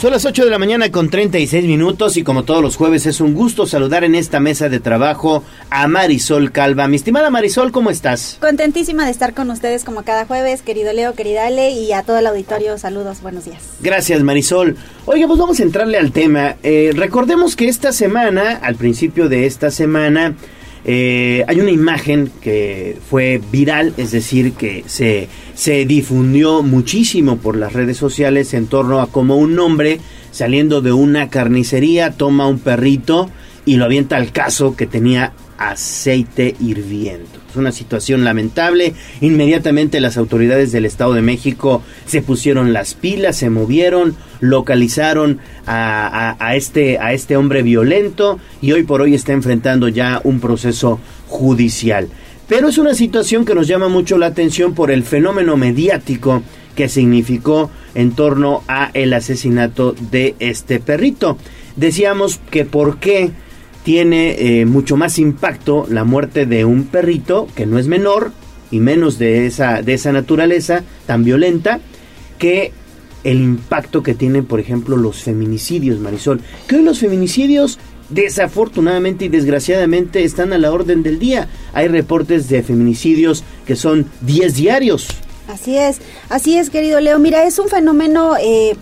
[0.04, 3.22] Son las 8 de la mañana con 36 minutos y como todos los jueves es
[3.22, 6.88] un gusto saludar en esta mesa de trabajo a Marisol Calva.
[6.88, 8.36] Mi estimada Marisol, ¿cómo estás?
[8.38, 12.18] Contentísima de estar con ustedes como cada jueves, querido Leo, querida Ale, y a todo
[12.18, 13.62] el auditorio, saludos, buenos días.
[13.80, 14.76] Gracias Marisol.
[15.06, 16.56] Oiga, pues vamos a entrarle al tema.
[16.62, 20.34] Eh, recordemos que esta semana, al principio de esta semana,
[20.84, 27.56] eh, hay una imagen que fue viral, es decir, que se, se difundió muchísimo por
[27.56, 30.00] las redes sociales en torno a cómo un hombre
[30.30, 33.30] saliendo de una carnicería toma un perrito
[33.64, 37.43] y lo avienta al caso que tenía aceite hirviendo.
[37.56, 38.94] Una situación lamentable.
[39.20, 46.36] Inmediatamente las autoridades del Estado de México se pusieron las pilas, se movieron, localizaron a,
[46.38, 51.00] a, este, a este hombre violento y hoy por hoy está enfrentando ya un proceso
[51.28, 52.08] judicial.
[52.48, 56.42] Pero es una situación que nos llama mucho la atención por el fenómeno mediático
[56.74, 61.38] que significó en torno a el asesinato de este perrito.
[61.76, 63.30] Decíamos que por qué
[63.84, 68.32] tiene eh, mucho más impacto la muerte de un perrito que no es menor
[68.70, 71.80] y menos de esa de esa naturaleza tan violenta
[72.38, 72.72] que
[73.22, 76.40] el impacto que tienen por ejemplo los feminicidios Marisol.
[76.66, 77.78] Que hoy los feminicidios
[78.08, 81.48] desafortunadamente y desgraciadamente están a la orden del día.
[81.74, 85.08] Hay reportes de feminicidios que son 10 diarios.
[85.46, 86.00] Así es
[86.30, 87.18] así es querido Leo.
[87.18, 88.76] Mira es un fenómeno eh,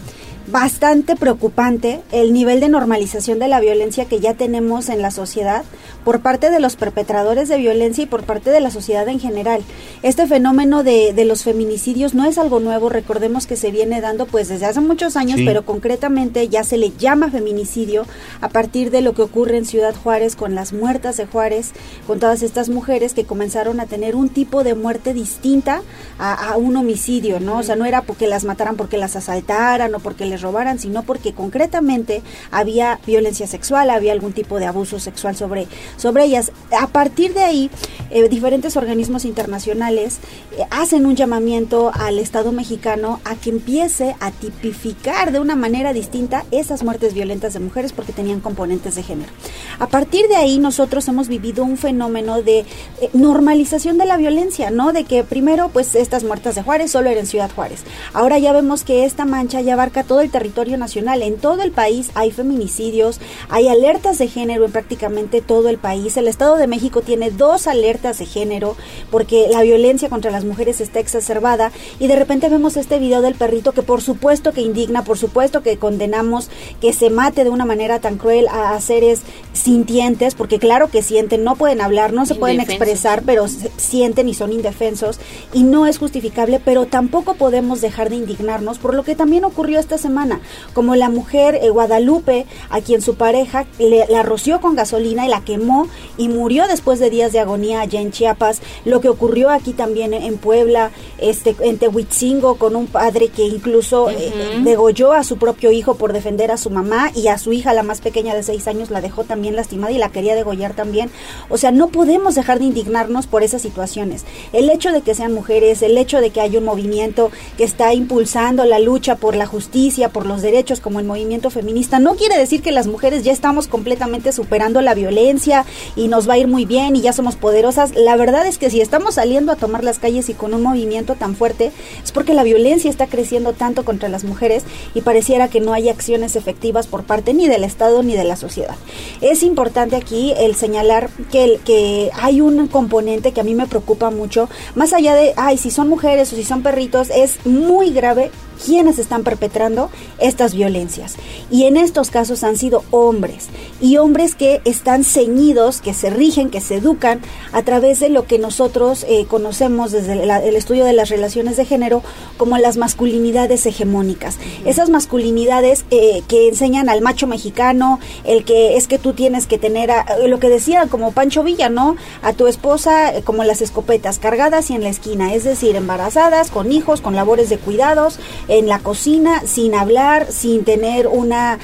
[0.47, 5.65] bastante preocupante el nivel de normalización de la violencia que ya tenemos en la sociedad
[6.05, 9.63] por parte de los perpetradores de violencia y por parte de la sociedad en general.
[10.03, 14.27] Este fenómeno de, de los feminicidios no es algo nuevo, recordemos que se viene dando
[14.27, 18.07] pues desde hace muchos años, pero concretamente ya se le llama feminicidio
[18.41, 21.73] a partir de lo que ocurre en Ciudad Juárez con las muertas de Juárez,
[22.07, 25.83] con todas estas mujeres que comenzaron a tener un tipo de muerte distinta
[26.19, 27.59] a, a un homicidio, ¿no?
[27.59, 31.03] O sea, no era porque las mataran porque las asaltaran o porque les robaran, sino
[31.03, 35.67] porque concretamente había violencia sexual, había algún tipo de abuso sexual sobre,
[35.97, 36.53] sobre ellas.
[36.79, 37.71] A partir de ahí,
[38.11, 40.19] eh, diferentes organismos internacionales
[40.59, 45.95] eh, hacen un llamamiento al Estado mexicano a que empiece a tipificar de una manera
[45.95, 49.33] distinta esas muertes violentas de mujeres porque tenían componentes de género.
[49.79, 52.67] A partir de ahí nosotros hemos vivido un fenómeno de eh,
[53.15, 54.93] normalización de la violencia, ¿no?
[54.93, 57.85] De que primero pues estas muertas de Juárez solo eran Ciudad Juárez.
[58.13, 61.23] Ahora ya vemos que esta mancha ya abarca todo el territorio nacional.
[61.23, 66.17] En todo el país hay feminicidios, hay alertas de género en prácticamente todo el país.
[66.17, 68.77] El Estado de México tiene dos alertas de género
[69.11, 73.35] porque la violencia contra las mujeres está exacerbada y de repente vemos este video del
[73.35, 76.49] perrito que por supuesto que indigna, por supuesto que condenamos
[76.81, 79.21] que se mate de una manera tan cruel a, a seres
[79.53, 84.35] sintientes, porque claro que sienten, no pueden hablar, no se pueden expresar, pero sienten y
[84.35, 85.19] son indefensos
[85.53, 89.79] y no es justificable, pero tampoco podemos dejar de indignarnos por lo que también ocurrió
[89.79, 90.41] esta semana,
[90.73, 95.29] como la mujer eh, Guadalupe, a quien su pareja le, la roció con gasolina y
[95.29, 95.72] la quemó
[96.17, 100.15] y murió después de días de agonía allá en Chiapas, lo que ocurrió aquí también
[100.15, 104.33] en Puebla, este, en Tehuitzingo, con un padre que incluso eh,
[104.63, 107.83] degolló a su propio hijo por defender a su mamá y a su hija, la
[107.83, 111.11] más pequeña de seis años, la dejó también lastimada y la quería degollar también.
[111.49, 114.25] O sea, no podemos dejar de indignarnos por esas situaciones.
[114.53, 117.95] El hecho de que sean mujeres, el hecho de que hay un movimiento que está
[117.95, 122.39] impulsando la lucha por la justicia, por los derechos, como el movimiento feminista, no quiere
[122.39, 125.62] decir que las mujeres ya estamos completamente superando la violencia
[125.97, 127.95] y nos va a ir muy bien y ya somos poderosas.
[127.95, 131.15] La verdad es que si estamos saliendo a tomar las calles y con un movimiento
[131.15, 131.73] tan fuerte,
[132.03, 134.65] es porque la violencia está creciendo tanto contra las mujeres
[134.95, 138.37] y pareciera que no hay acciones efectivas por parte ni del Estado ni de la
[138.37, 138.77] sociedad.
[139.21, 143.67] Es importante aquí el señalar que, el, que hay un componente que a mí me
[143.67, 147.91] preocupa mucho, más allá de, ay, si son mujeres o si son perritos, es muy
[147.91, 148.31] grave
[148.65, 151.17] quienes están perpetrando estas violencias.
[151.51, 153.49] Y en estos casos han sido hombres,
[153.81, 157.21] y hombres que están ceñidos, que se rigen, que se educan
[157.53, 161.57] a través de lo que nosotros eh, conocemos desde la, el estudio de las relaciones
[161.57, 162.03] de género
[162.37, 164.39] como las masculinidades hegemónicas.
[164.65, 169.59] Esas masculinidades eh, que enseñan al macho mexicano, el que es que tú tienes que
[169.59, 171.97] tener, a, lo que decía como Pancho Villa, ¿no?
[172.23, 176.51] A tu esposa eh, como las escopetas, cargadas y en la esquina, es decir, embarazadas,
[176.51, 178.19] con hijos, con labores de cuidados,
[178.53, 181.59] en la cocina, sin hablar, sin tener una,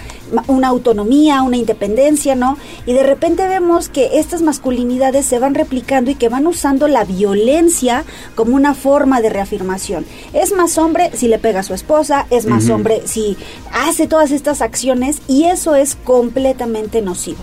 [0.46, 2.56] una autonomía, una independencia, ¿no?
[2.86, 7.04] Y de repente vemos que estas masculinidades se van replicando y que van usando la
[7.04, 10.06] violencia como una forma de reafirmación.
[10.32, 13.36] Es más hombre si le pega a su esposa, es más hombre si
[13.72, 17.38] hace todas estas acciones y eso es completamente nocivo.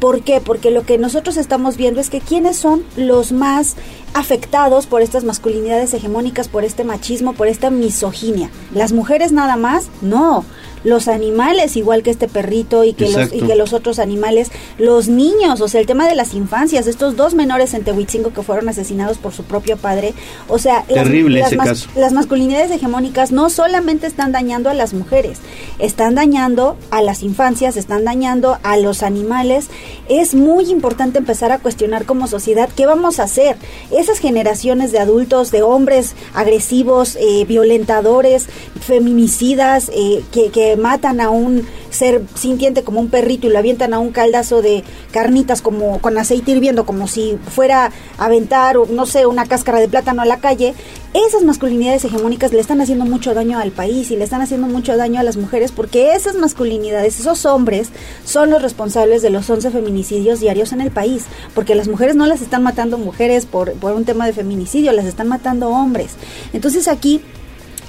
[0.00, 0.40] ¿Por qué?
[0.40, 3.76] Porque lo que nosotros estamos viendo es que quiénes son los más
[4.12, 8.50] afectados por estas masculinidades hegemónicas, por este machismo, por esta misoginia.
[8.74, 9.88] ¿Las mujeres nada más?
[10.02, 10.44] No.
[10.86, 15.08] Los animales, igual que este perrito y que, los, y que los otros animales, los
[15.08, 18.68] niños, o sea, el tema de las infancias, estos dos menores en Tehuitzingo que fueron
[18.68, 20.14] asesinados por su propio padre,
[20.48, 21.88] o sea, las- Terrible las, ese caso.
[21.96, 25.38] las masculinidades hegemónicas no solamente están dañando a las mujeres,
[25.80, 29.66] están dañando a las infancias, están dañando a los animales.
[30.08, 33.56] Es muy importante empezar a cuestionar como sociedad qué vamos a hacer.
[33.90, 38.46] Esas generaciones de adultos, de hombres agresivos, eh, violentadores,
[38.80, 43.94] feminicidas, eh, que, que matan a un ser sintiente como un perrito y lo avientan
[43.94, 49.06] a un caldazo de carnitas como con aceite hirviendo, como si fuera a aventar, no
[49.06, 50.74] sé, una cáscara de plátano a la calle,
[51.14, 54.96] esas masculinidades hegemónicas le están haciendo mucho daño al país y le están haciendo mucho
[54.96, 57.88] daño a las mujeres porque esas masculinidades, esos hombres,
[58.24, 61.24] son los responsables de los 11 feminicidios diarios en el país,
[61.54, 65.06] porque las mujeres no las están matando mujeres por, por un tema de feminicidio, las
[65.06, 66.12] están matando hombres.
[66.52, 67.22] Entonces aquí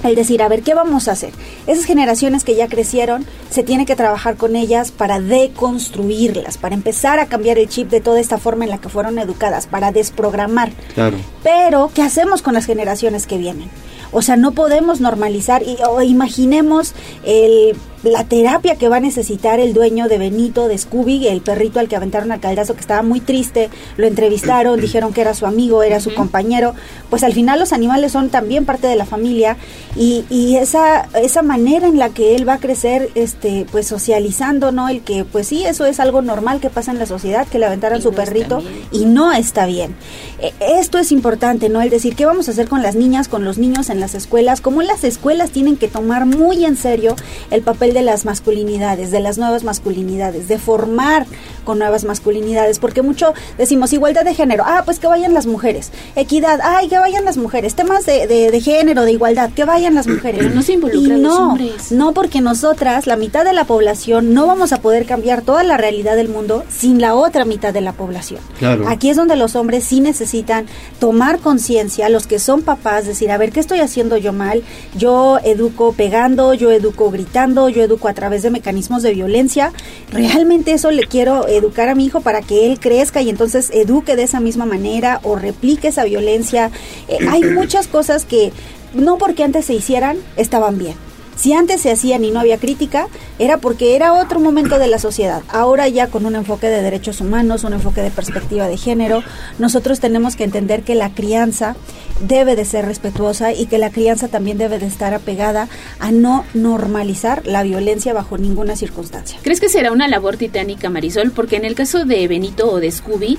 [0.04, 1.32] el decir, a ver, ¿qué vamos a hacer?
[1.66, 7.20] Esas generaciones que ya crecieron, se tiene que trabajar con ellas para deconstruirlas, para empezar
[7.20, 10.72] a cambiar el chip de toda esta forma en la que fueron educadas, para desprogramar.
[10.94, 11.18] Claro.
[11.44, 13.70] Pero, ¿qué hacemos con las generaciones que vienen?
[14.12, 16.94] O sea, no podemos normalizar y o imaginemos
[17.26, 21.80] el la terapia que va a necesitar el dueño de Benito, de Scooby, el perrito
[21.80, 25.48] al que aventaron al caldazo, que estaba muy triste, lo entrevistaron, dijeron que era su
[25.48, 26.74] amigo, era su compañero,
[27.10, 29.58] pues al final los animales son también parte de la familia
[29.96, 34.72] y, y esa, esa manera en la que él va a crecer, este, pues socializando,
[34.72, 34.88] ¿no?
[34.90, 37.66] El que, pues sí, eso es algo normal que pasa en la sociedad, que le
[37.66, 38.62] aventaran su perrito
[38.92, 39.96] y no está bien.
[40.40, 41.82] E- Esto es importante, ¿no?
[41.82, 44.62] El decir, ¿qué vamos a hacer con las niñas, con los niños en las escuelas?
[44.62, 47.16] Cómo las escuelas tienen que tomar muy en serio
[47.52, 51.26] el papel de las masculinidades, de las nuevas masculinidades, de formar
[51.64, 55.92] con nuevas masculinidades, porque mucho decimos igualdad de género, ah, pues que vayan las mujeres,
[56.16, 59.96] equidad, ay, que vayan las mujeres, temas de, de- de género, de igualdad, que vayan
[59.96, 60.40] las mujeres.
[60.44, 61.92] Pero no se involucran Y los no, hombres.
[61.92, 65.76] no, porque nosotras, la mitad de la población, no vamos a poder cambiar toda la
[65.78, 68.40] realidad del mundo sin la otra mitad de la población.
[68.60, 68.88] Claro.
[68.88, 70.66] Aquí es donde los hombres sí necesitan
[71.00, 74.64] tomar conciencia, los que son papás, decir, a ver, ¿qué estoy haciendo yo mal?
[74.96, 79.74] Yo educo pegando, yo educo gritando, yo educo a través de mecanismos de violencia.
[80.12, 84.16] Realmente eso le quiero educar a mi hijo para que él crezca y entonces eduque
[84.16, 86.72] de esa misma manera o replique esa violencia.
[87.08, 88.52] Eh, hay muchas cosas que
[88.94, 90.96] no porque antes se hicieran estaban bien.
[91.38, 93.08] Si antes se hacían y no había crítica,
[93.38, 95.44] era porque era otro momento de la sociedad.
[95.50, 99.22] Ahora ya con un enfoque de derechos humanos, un enfoque de perspectiva de género,
[99.60, 101.76] nosotros tenemos que entender que la crianza
[102.22, 106.46] debe de ser respetuosa y que la crianza también debe de estar apegada a no
[106.54, 109.40] normalizar la violencia bajo ninguna circunstancia.
[109.44, 111.32] ¿Crees que será una labor titánica, Marisol?
[111.32, 113.38] Porque en el caso de Benito o de Scooby,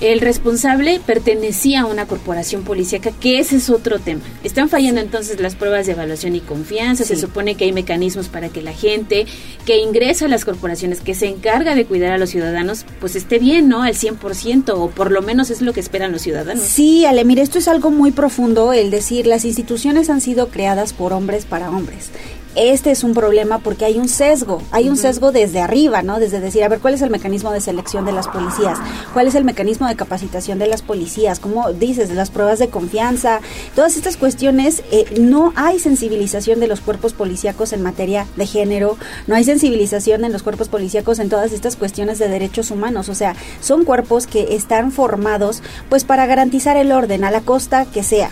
[0.00, 4.22] el responsable pertenecía a una corporación policíaca, que ese es otro tema.
[4.42, 7.04] Están fallando entonces las pruebas de evaluación y confianza.
[7.04, 9.26] Se supone que hay mecanismos para que la gente
[9.66, 13.38] que ingresa a las corporaciones, que se encarga de cuidar a los ciudadanos, pues esté
[13.38, 13.82] bien, ¿no?
[13.82, 16.64] Al 100%, o por lo menos es lo que esperan los ciudadanos.
[16.64, 20.94] Sí, Ale, mire, esto es algo muy profundo, el decir, las instituciones han sido creadas
[20.94, 22.10] por hombres para hombres.
[22.56, 26.18] Este es un problema porque hay un sesgo, hay un sesgo desde arriba, ¿no?
[26.18, 28.76] Desde decir, a ver, ¿cuál es el mecanismo de selección de las policías?
[29.12, 31.38] ¿Cuál es el mecanismo de capacitación de las policías?
[31.38, 32.10] ¿Cómo dices?
[32.10, 33.40] Las pruebas de confianza.
[33.76, 38.96] Todas estas cuestiones, eh, no hay sensibilización de los cuerpos policíacos en materia de género,
[39.28, 43.08] no hay sensibilización en los cuerpos policíacos en todas estas cuestiones de derechos humanos.
[43.08, 47.84] O sea, son cuerpos que están formados pues para garantizar el orden a la costa
[47.84, 48.30] que sea.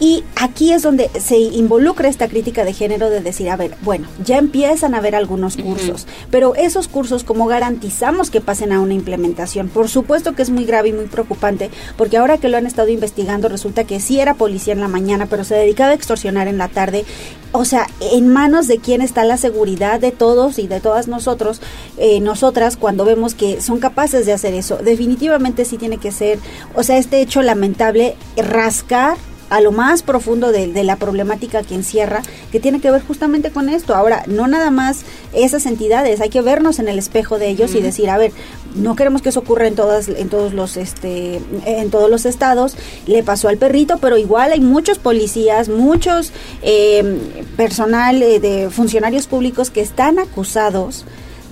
[0.00, 4.08] Y aquí es donde se involucra esta crítica de género de decir, a ver, bueno,
[4.24, 8.94] ya empiezan a haber algunos cursos, pero esos cursos, ¿cómo garantizamos que pasen a una
[8.94, 9.68] implementación?
[9.68, 12.88] Por supuesto que es muy grave y muy preocupante, porque ahora que lo han estado
[12.88, 16.58] investigando, resulta que sí era policía en la mañana, pero se dedicaba a extorsionar en
[16.58, 17.04] la tarde.
[17.52, 21.60] O sea, en manos de quién está la seguridad de todos y de todas nosotros,
[21.98, 24.78] eh, nosotras, cuando vemos que son capaces de hacer eso.
[24.78, 26.38] Definitivamente sí tiene que ser,
[26.74, 29.16] o sea, este hecho lamentable, rascar
[29.52, 33.50] a lo más profundo de, de la problemática que encierra, que tiene que ver justamente
[33.50, 33.94] con esto.
[33.94, 35.02] Ahora, no nada más
[35.34, 38.32] esas entidades, hay que vernos en el espejo de ellos y decir, a ver,
[38.74, 42.76] no queremos que eso ocurra en todas, en todos los, este, en todos los estados.
[43.06, 46.32] Le pasó al perrito, pero igual hay muchos policías, muchos
[46.62, 47.18] eh,
[47.58, 51.04] personal eh, de funcionarios públicos que están acusados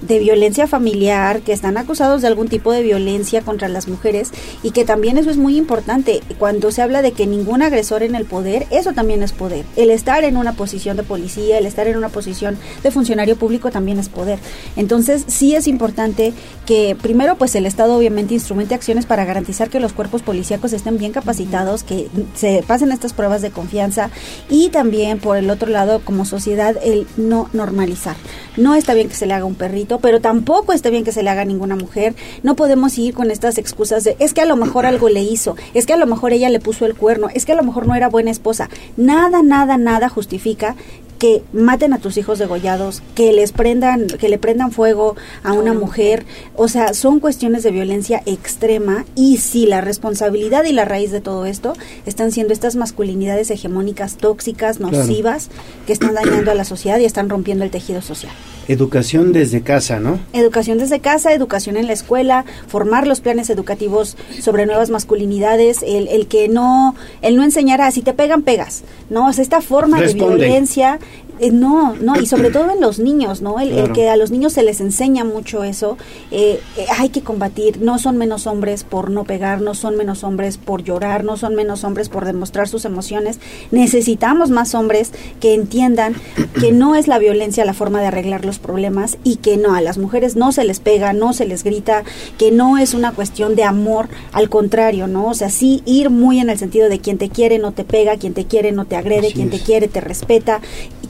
[0.03, 4.31] de violencia familiar, que están acusados de algún tipo de violencia contra las mujeres
[4.63, 6.21] y que también eso es muy importante.
[6.39, 9.65] Cuando se habla de que ningún agresor en el poder, eso también es poder.
[9.77, 13.71] El estar en una posición de policía, el estar en una posición de funcionario público
[13.71, 14.39] también es poder.
[14.77, 16.33] Entonces sí es importante
[16.67, 20.99] que primero pues el Estado obviamente instrumente acciones para garantizar que los cuerpos policíacos estén
[20.99, 24.11] bien capacitados, que se pasen estas pruebas de confianza
[24.49, 28.17] y también por el otro lado como sociedad el no normalizar.
[28.57, 31.23] No está bien que se le haga un perrito, pero tampoco está bien que se
[31.23, 32.15] le haga a ninguna mujer.
[32.43, 35.57] No podemos ir con estas excusas de es que a lo mejor algo le hizo,
[35.75, 37.87] es que a lo mejor ella le puso el cuerno, es que a lo mejor
[37.87, 38.69] no era buena esposa.
[38.97, 40.77] Nada, nada, nada justifica
[41.21, 45.75] que maten a tus hijos degollados, que les prendan, que le prendan fuego a una
[45.75, 46.25] mujer,
[46.57, 51.21] o sea, son cuestiones de violencia extrema y si la responsabilidad y la raíz de
[51.21, 51.75] todo esto
[52.07, 55.51] están siendo estas masculinidades hegemónicas tóxicas, nocivas,
[55.87, 58.33] que están dañando a la sociedad y están rompiendo el tejido social.
[58.67, 60.21] Educación desde casa, ¿no?
[60.33, 66.09] Educación desde casa, educación en la escuela, formar los planes educativos sobre nuevas masculinidades, el,
[66.09, 69.27] el que no, el no enseñar a si te pegan, pegas, ¿no?
[69.27, 70.37] O sea, esta forma Responde.
[70.37, 70.99] de violencia
[71.41, 73.59] eh, no, no, y sobre todo en los niños, ¿no?
[73.59, 75.97] El, el que a los niños se les enseña mucho eso,
[76.31, 80.23] eh, eh, hay que combatir, no son menos hombres por no pegar, no son menos
[80.23, 83.39] hombres por llorar, no son menos hombres por demostrar sus emociones,
[83.71, 86.15] necesitamos más hombres que entiendan
[86.61, 89.81] que no es la violencia la forma de arreglar los problemas y que no, a
[89.81, 92.05] las mujeres no se les pega, no se les grita,
[92.39, 95.29] que no es una cuestión de amor, al contrario, ¿no?
[95.29, 98.17] O sea, sí ir muy en el sentido de quien te quiere no te pega,
[98.17, 100.61] quien te quiere no te agrede, Así quien te quiere te respeta,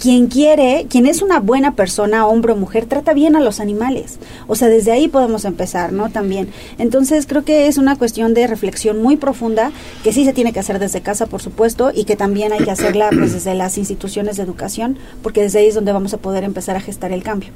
[0.00, 4.18] quien quiere, quien es una buena persona, hombre o mujer, trata bien a los animales.
[4.46, 6.08] O sea, desde ahí podemos empezar, ¿no?
[6.08, 6.48] También.
[6.78, 9.72] Entonces, creo que es una cuestión de reflexión muy profunda,
[10.02, 12.70] que sí se tiene que hacer desde casa, por supuesto, y que también hay que
[12.70, 16.44] hacerla pues desde las instituciones de educación, porque desde ahí es donde vamos a poder
[16.44, 17.50] empezar a gestar el cambio.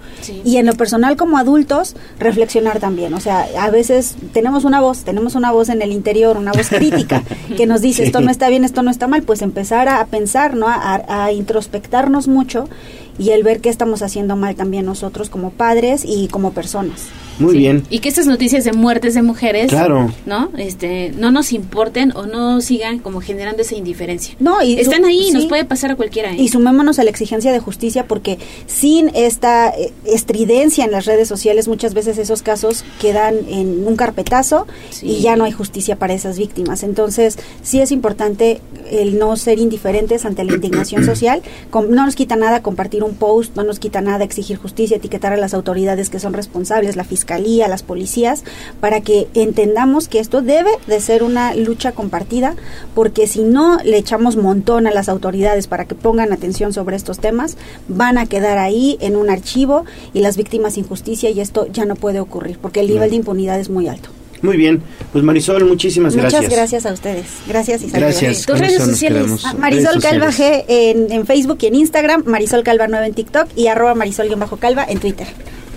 [0.45, 3.15] Y en lo personal como adultos, reflexionar también.
[3.15, 6.69] O sea, a veces tenemos una voz, tenemos una voz en el interior, una voz
[6.69, 7.23] crítica,
[7.57, 10.07] que nos dice esto no está bien, esto no está mal, pues empezar a, a
[10.07, 10.69] pensar, ¿no?
[10.69, 12.69] A, a introspectarnos mucho
[13.19, 17.03] y el ver qué estamos haciendo mal también nosotros como padres y como personas.
[17.41, 17.83] Muy bien.
[17.91, 20.09] Y que estas noticias de muertes de mujeres, Claro.
[20.25, 20.51] ¿no?
[20.57, 24.37] Este, no nos importen o no sigan como generando esa indiferencia.
[24.39, 26.31] No, y Están ahí, nos puede pasar a cualquiera.
[26.33, 26.37] ¿eh?
[26.39, 31.27] Y sumémonos a la exigencia de justicia porque sin esta eh, estridencia en las redes
[31.29, 34.67] sociales muchas veces esos casos quedan en un carpetazo
[35.03, 36.83] y ya no hay justicia para esas víctimas.
[36.85, 38.61] Entonces sí es importante
[38.91, 41.43] el no ser indiferentes ante la indignación social.
[41.71, 45.33] Com- no nos quita nada compartir un post, no nos quita nada exigir justicia, etiquetar
[45.33, 48.45] a las autoridades que son responsables, la fiscalía, las policías,
[48.81, 52.57] para que entendamos que esto debe de ser una lucha compartida,
[52.95, 57.19] porque si no le echamos montón a las autoridades para que pongan atención sobre estos
[57.19, 57.57] temas,
[57.89, 61.85] van a quedar ahí en un archivo y las víctimas sin justicia y esto ya
[61.85, 64.11] no puede ocurrir, porque el nivel de impunidad es muy alto.
[64.45, 64.83] Muy bien.
[65.11, 66.53] Pues Marisol, muchísimas Muchas gracias.
[66.53, 67.27] gracias a ustedes.
[67.49, 68.21] Gracias y saludos.
[68.21, 68.47] Gracias.
[68.47, 69.23] Tus redes sociales.
[69.23, 69.45] quedamos.
[69.47, 70.31] Ah, Marisol Calva.
[70.31, 74.85] G en, en Facebook y en Instagram, Marisol Calva 9 en TikTok y arroba Marisol-Calva
[74.89, 75.27] en Twitter.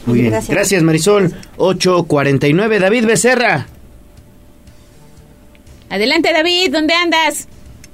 [0.05, 0.33] Muy bien.
[0.49, 0.83] Gracias.
[0.83, 1.33] Marisol.
[1.55, 2.79] 849.
[2.79, 3.67] David Becerra.
[5.89, 7.47] Adelante, David, ¿dónde andas?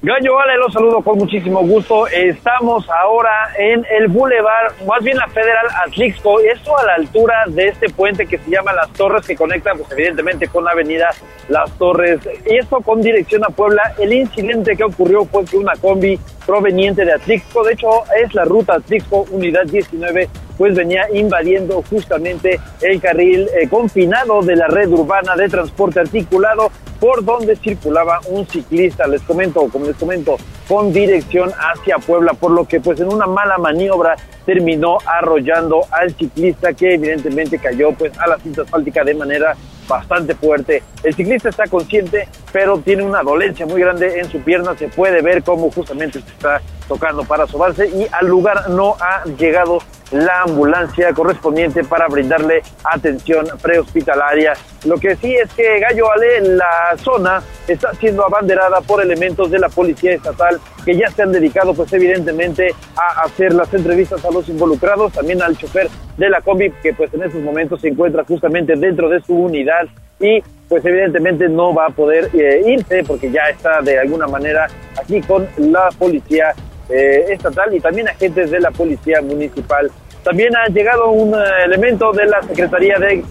[0.06, 2.08] Gallo Vale, los saludo con muchísimo gusto.
[2.08, 7.70] Estamos ahora en el Boulevard, más bien la Federal Atlixco, esto a la altura de
[7.70, 11.10] este puente que se llama Las Torres, que conecta, pues evidentemente, con la avenida
[11.48, 12.20] Las Torres.
[12.46, 13.94] Y esto con dirección a Puebla.
[13.98, 17.88] El incidente que ocurrió fue que una combi proveniente de Atlixco, de hecho
[18.24, 24.56] es la ruta Atlixco Unidad 19, pues venía invadiendo justamente el carril eh, confinado de
[24.56, 29.98] la red urbana de transporte articulado por donde circulaba un ciclista, les comento, como les
[29.98, 30.38] comento,
[30.70, 34.16] con dirección hacia Puebla, por lo que pues en una mala maniobra
[34.46, 39.54] terminó arrollando al ciclista que evidentemente cayó pues a la cinta asfáltica de manera
[39.88, 40.82] bastante fuerte.
[41.04, 45.22] El ciclista está consciente, pero tiene una dolencia muy grande en su pierna, se puede
[45.22, 49.80] ver cómo justamente está tocando para sobarse y al lugar no ha llegado
[50.14, 54.54] la ambulancia correspondiente para brindarle atención prehospitalaria.
[54.86, 59.60] Lo que sí es que Gallo Ale, la zona está siendo abanderada por elementos de
[59.60, 64.32] la policía estatal que ya se han dedicado pues evidentemente a hacer las entrevistas a
[64.32, 68.24] los involucrados, también al chofer de la combi que pues en estos momentos se encuentra
[68.24, 69.88] justamente dentro de su unidad
[70.20, 74.68] y pues evidentemente no va a poder eh, irse porque ya está de alguna manera
[75.02, 76.54] aquí con la policía
[76.90, 79.90] eh, estatal y también agentes de la policía municipal.
[80.24, 83.24] También ha llegado un eh, elemento de la Secretaría de,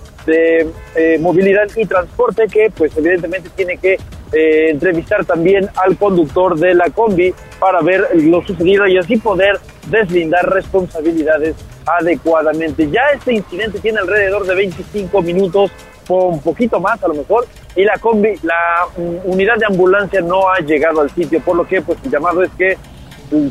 [0.95, 6.75] eh, Movilidad y Transporte que pues evidentemente tiene que eh, entrevistar también al conductor de
[6.75, 11.57] la combi para ver lo sucedido y así poder deslindar responsabilidades
[11.87, 12.89] adecuadamente.
[12.89, 15.73] Ya este incidente tiene alrededor de 25 minutos
[16.09, 20.21] o un poquito más a lo mejor y la combi, la mm, unidad de ambulancia
[20.21, 22.77] no ha llegado al sitio, por lo que pues el llamado es que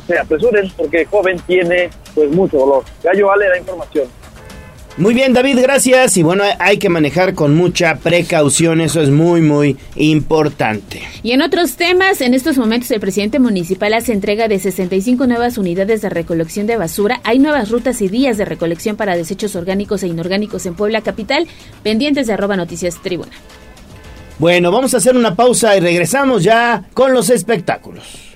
[0.08, 2.84] se apresuren porque el joven tiene pues mucho dolor.
[3.04, 4.08] Gallo vale la información.
[4.98, 6.18] Muy bien, David, gracias.
[6.18, 11.02] Y bueno, hay que manejar con mucha precaución, eso es muy, muy importante.
[11.24, 15.58] Y en otros temas, en estos momentos el presidente municipal hace entrega de 65 nuevas
[15.58, 17.22] unidades de recolección de basura.
[17.24, 21.48] Hay nuevas rutas y días de recolección para desechos orgánicos e inorgánicos en Puebla Capital,
[21.84, 23.32] pendientes de arroba noticias tribuna.
[24.40, 28.36] Bueno, vamos a hacer una pausa y regresamos ya con los espectáculos.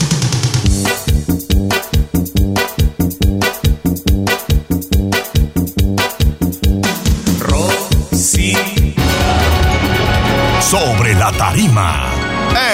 [10.71, 12.05] Sobre la tarima.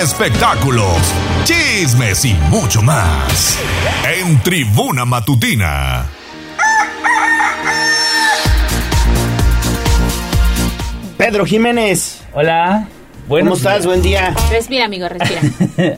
[0.04, 0.98] Espectáculos,
[1.46, 3.58] chismes y mucho más.
[4.06, 6.06] En Tribuna Matutina.
[11.18, 12.22] Pedro Jiménez.
[12.36, 12.88] Hola.
[13.28, 13.88] ¿Cómo estás?
[13.88, 14.32] Buen día.
[14.52, 15.42] Respira, amigo, respira.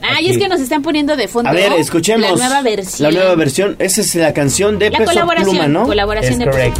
[0.16, 2.30] Ay, es que nos están poniendo de fondo A ver, escuchemos.
[2.30, 3.12] la nueva versión.
[3.12, 3.76] La nueva versión.
[3.78, 5.84] Esa es la canción de La Peso colaboración, Pluma, ¿no?
[5.84, 6.72] colaboración de Peso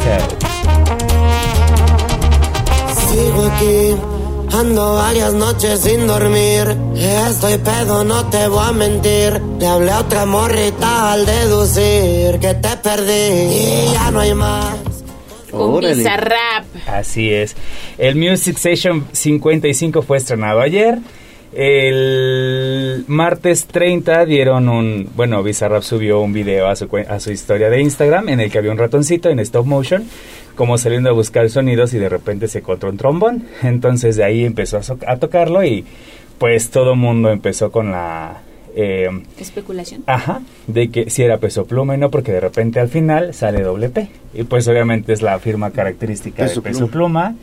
[3.11, 3.95] Sigo aquí,
[4.53, 6.75] ando varias noches sin dormir.
[6.95, 9.41] Estoy pedo, no te voy a mentir.
[9.59, 14.75] Le hablé a otra morrita al deducir que te perdí y ya no hay más.
[15.51, 16.65] Con Bizarrap.
[16.87, 17.55] Así es.
[17.97, 20.99] El Music Session 55 fue estrenado ayer.
[21.53, 25.09] El martes 30 dieron un...
[25.15, 28.57] Bueno, Bizarrap subió un video a su, a su historia de Instagram en el que
[28.57, 30.03] había un ratoncito en stop motion
[30.55, 33.45] como saliendo a buscar sonidos y de repente se encontró un trombón.
[33.63, 35.85] Entonces de ahí empezó a, so- a tocarlo y
[36.37, 38.41] pues todo el mundo empezó con la...
[38.75, 40.03] eh, Especulación.
[40.07, 43.61] Ajá, de que si era peso pluma y no, porque de repente al final sale
[43.61, 44.09] doble P.
[44.33, 47.35] Y pues obviamente es la firma característica Peso de peso pluma.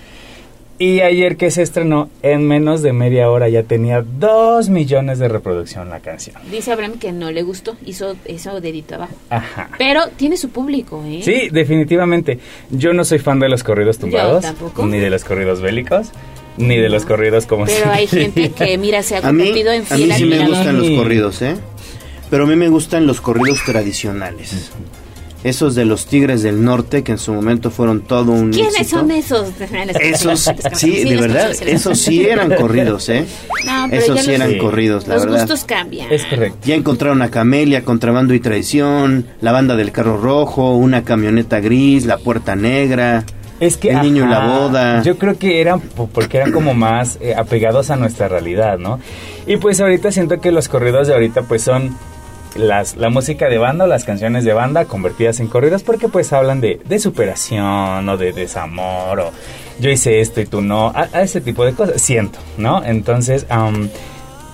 [0.80, 5.26] Y ayer que se estrenó, en menos de media hora ya tenía dos millones de
[5.26, 6.36] reproducción la canción.
[6.52, 9.14] Dice Abraham que no le gustó, hizo eso dedito abajo.
[9.28, 9.70] Ajá.
[9.76, 11.20] Pero tiene su público, ¿eh?
[11.24, 12.38] Sí, definitivamente.
[12.70, 14.86] Yo no soy fan de los corridos tumbados, tampoco.
[14.86, 16.10] ni de los corridos bélicos,
[16.58, 19.96] ni de los corridos como Pero hay gente que, mira, se ha convertido en a
[19.96, 20.48] mí fiel sí me admirador.
[20.54, 21.56] gustan los corridos, ¿eh?
[22.30, 24.70] Pero a mí me gustan los corridos tradicionales.
[25.44, 28.98] Esos de los Tigres del Norte, que en su momento fueron todo un ¿Quiénes éxito.
[28.98, 29.48] son esos?
[30.00, 33.24] Esos, sí, de los verdad, los esos sí eran corridos, ¿eh?
[33.64, 34.58] No, pero Esos sí los- eran Sí.
[34.58, 35.40] corridos, la Los verdad.
[35.42, 36.10] gustos cambian.
[36.12, 36.58] Es correcto.
[36.64, 42.04] Ya encontraron a Camelia, Contrabando y Traición, la banda del carro rojo, una camioneta gris,
[42.04, 43.24] la puerta negra,
[43.60, 45.02] Es que el niño y la boda.
[45.02, 48.98] Yo creo que eran po- porque eran como más eh, apegados a nuestra realidad, ¿no?
[49.46, 51.96] Y pues ahorita siento que los corridos de ahorita pues son
[52.56, 56.32] las la música de banda o las canciones de banda convertidas en corridos porque pues
[56.32, 59.30] hablan de, de superación o de desamor o
[59.80, 62.82] yo hice esto y tú no, a, a ese tipo de cosas, siento, ¿no?
[62.84, 63.88] Entonces, am,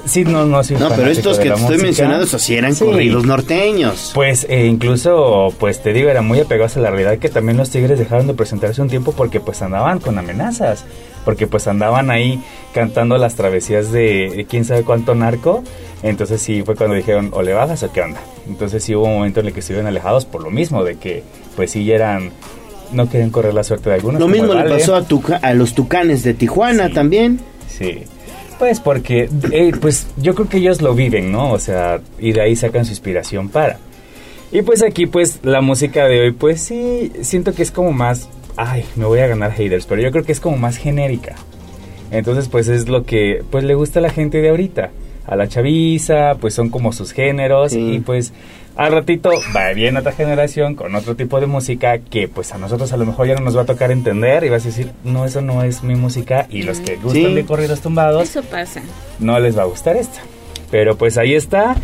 [0.05, 2.85] sí, no, no soy No, pero estos que te estoy mencionando, esos sí eran Sí.
[2.85, 4.11] corridos norteños.
[4.15, 7.71] Pues eh, incluso, pues te digo, eran muy apegados a la realidad que también los
[7.71, 10.85] Tigres dejaron de presentarse un tiempo porque pues andaban con amenazas,
[11.25, 15.63] porque pues andaban ahí cantando las travesías de, quién sabe cuánto narco,
[16.03, 19.15] entonces sí fue cuando dijeron o le bajas o qué onda, entonces sí hubo un
[19.15, 21.23] momento en el que estuvieron alejados por lo mismo, de que
[21.57, 22.31] pues sí eran,
[22.93, 24.21] no querían correr la suerte de algunos.
[24.21, 27.41] Lo mismo le pasó a, Tuca- a los Tucanes de Tijuana también.
[27.69, 28.03] Sí.
[28.59, 31.51] Pues porque, eh, pues yo creo que ellos lo viven, ¿no?
[31.53, 33.79] O sea, y de ahí sacan su inspiración para.
[34.53, 38.29] Y pues aquí, pues la música de hoy, pues sí, siento que es como más,
[38.57, 41.35] ay, me voy a ganar haters, pero yo creo que es como más genérica.
[42.11, 44.91] Entonces, pues es lo que, pues le gusta a la gente de ahorita.
[45.27, 48.35] A la chaviza, pues son como sus géneros y pues
[48.77, 52.93] al ratito va bien otra generación con otro tipo de música que pues a nosotros
[52.93, 55.25] a lo mejor ya no nos va a tocar entender y vas a decir, no,
[55.25, 57.35] eso no es mi música y los que gustan Sí.
[57.35, 58.83] de corridos tumbados Eso pasa.
[59.19, 60.21] no les va a gustar esta.
[60.71, 61.75] Pero pues ahí está,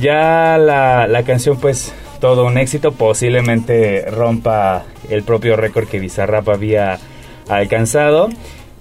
[0.00, 6.48] ya la, la canción pues todo un éxito, posiblemente rompa el propio récord que Bizarrap
[6.48, 6.98] había
[7.48, 8.28] alcanzado.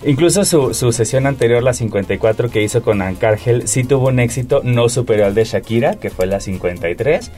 [0.05, 4.61] Incluso su, su sesión anterior, la 54 que hizo con Ancargel, sí tuvo un éxito,
[4.63, 7.31] no superior al de Shakira, que fue la 53,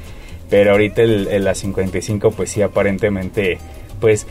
[0.50, 3.60] pero ahorita el, el- la 55 pues sí aparentemente
[4.02, 4.28] pues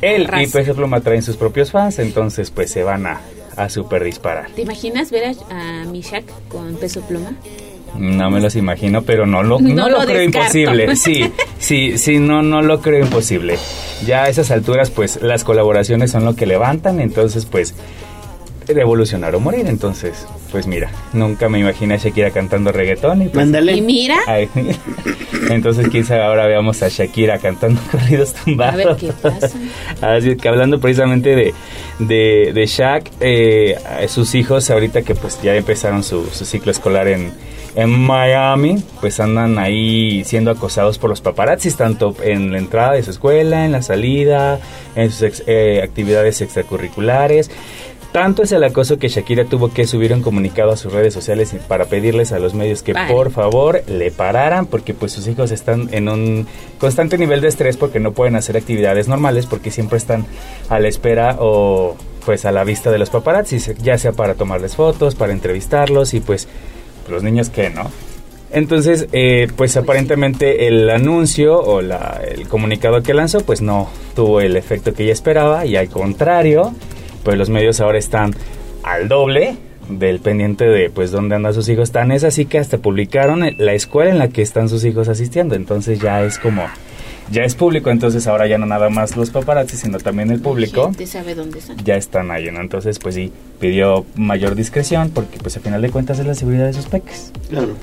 [0.00, 0.46] él y.
[0.46, 3.20] Peso Pluma traen sus propios fans, entonces pues se van a,
[3.56, 4.50] a super disparar.
[4.52, 7.34] ¿Te imaginas ver a, a Mishak con peso pluma?
[7.98, 10.58] No me los imagino, pero no lo, No no lo lo creo descarto.
[10.58, 10.96] imposible.
[10.96, 13.56] Sí, sí, sí, no, no lo creo imposible.
[14.04, 17.74] Ya a esas alturas, pues las colaboraciones son lo que levantan, entonces, pues,
[18.68, 19.66] revolucionar o morir.
[19.68, 23.22] Entonces, pues mira, nunca me imaginé a Shakira cantando reggaetón.
[23.22, 24.76] Y pues, Y mira, Ay, mira.
[25.50, 28.74] Entonces, quizá ahora veamos a Shakira cantando corridos tumbados.
[28.84, 29.50] a ver qué pasa.
[30.02, 31.54] Así que hablando precisamente de,
[32.00, 33.76] de, de Shaq, eh,
[34.08, 37.32] sus hijos ahorita que pues ya empezaron su, su ciclo escolar en,
[37.76, 43.02] en Miami, pues andan ahí siendo acosados por los paparazzis, tanto en la entrada de
[43.02, 44.58] su escuela, en la salida,
[44.96, 47.50] en sus ex- eh, actividades extracurriculares.
[48.12, 51.54] Tanto es el acoso que Shakira tuvo que subir un comunicado a sus redes sociales
[51.68, 55.90] para pedirles a los medios que por favor le pararan porque pues sus hijos están
[55.92, 56.46] en un
[56.78, 60.24] constante nivel de estrés porque no pueden hacer actividades normales porque siempre están
[60.70, 64.76] a la espera o pues a la vista de los paparazzis, ya sea para tomarles
[64.76, 66.48] fotos, para entrevistarlos y pues
[67.08, 67.90] los niños que no.
[68.52, 74.40] Entonces, eh, pues aparentemente el anuncio o la- el comunicado que lanzó, pues no tuvo
[74.40, 76.72] el efecto que ella esperaba y al contrario,
[77.24, 78.34] pues los medios ahora están
[78.84, 79.56] al doble
[79.88, 81.90] del pendiente de pues dónde andan sus hijos.
[81.90, 85.54] Tan es así que hasta publicaron la escuela en la que están sus hijos asistiendo.
[85.56, 86.62] Entonces ya es como,
[87.30, 90.84] ya es público, entonces ahora ya no nada más los paparazzi, sino también el público
[90.84, 91.76] Gente sabe dónde están.
[91.84, 92.60] ya están ahí, ¿no?
[92.60, 96.66] Entonces, pues sí, pidió mayor discreción porque, pues, a final de cuentas es la seguridad
[96.66, 97.32] de sus peques.
[97.48, 97.74] Claro.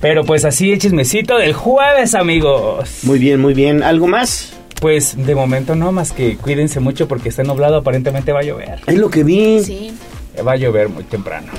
[0.00, 3.00] Pero, pues, así el chismecito del jueves, amigos.
[3.04, 3.82] Muy bien, muy bien.
[3.84, 4.52] ¿Algo más?
[4.80, 8.80] Pues, de momento no, más que cuídense mucho porque está nublado, aparentemente va a llover.
[8.86, 9.62] Es lo que vi.
[9.62, 9.92] Sí.
[10.44, 11.52] Va a llover muy temprano.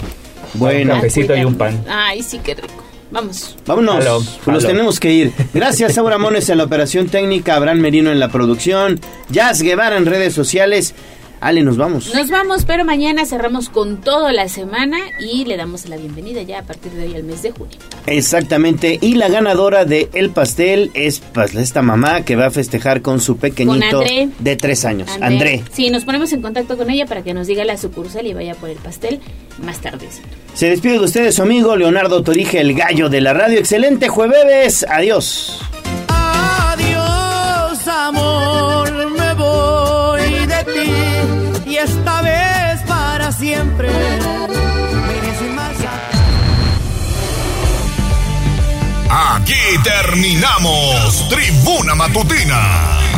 [0.56, 0.94] Bueno.
[0.94, 1.86] Un cafecito y un pan.
[1.88, 2.83] Ay, sí, qué rico.
[3.14, 3.56] Vamos.
[3.68, 5.34] Vámonos, Aló, pues nos tenemos que ir.
[5.54, 10.08] Gracias, Aura Mones en la operación técnica, Abraham Merino en la producción, Jazz Guevara en
[10.08, 10.96] redes sociales.
[11.44, 12.14] Ale, nos vamos.
[12.16, 16.60] Nos vamos, pero mañana cerramos con toda la semana y le damos la bienvenida ya
[16.60, 17.78] a partir de hoy al mes de junio.
[18.06, 23.02] Exactamente, y la ganadora de El Pastel es pues, esta mamá que va a festejar
[23.02, 24.30] con su pequeñito André.
[24.40, 25.64] de tres años, André.
[25.74, 28.56] Sí, nos ponemos en contacto con ella para que nos diga la sucursal y vaya
[28.56, 29.20] por el pastel
[29.66, 30.08] más tarde.
[30.54, 33.60] Se despide de ustedes su amigo Leonardo Torije, el gallo de la radio.
[33.60, 35.60] Excelente jueves, adiós.
[36.08, 41.23] Adiós, amor, me voy de ti
[41.74, 43.90] y esta vez para siempre.
[49.10, 49.54] Aquí
[49.84, 53.13] terminamos Tribuna Matutina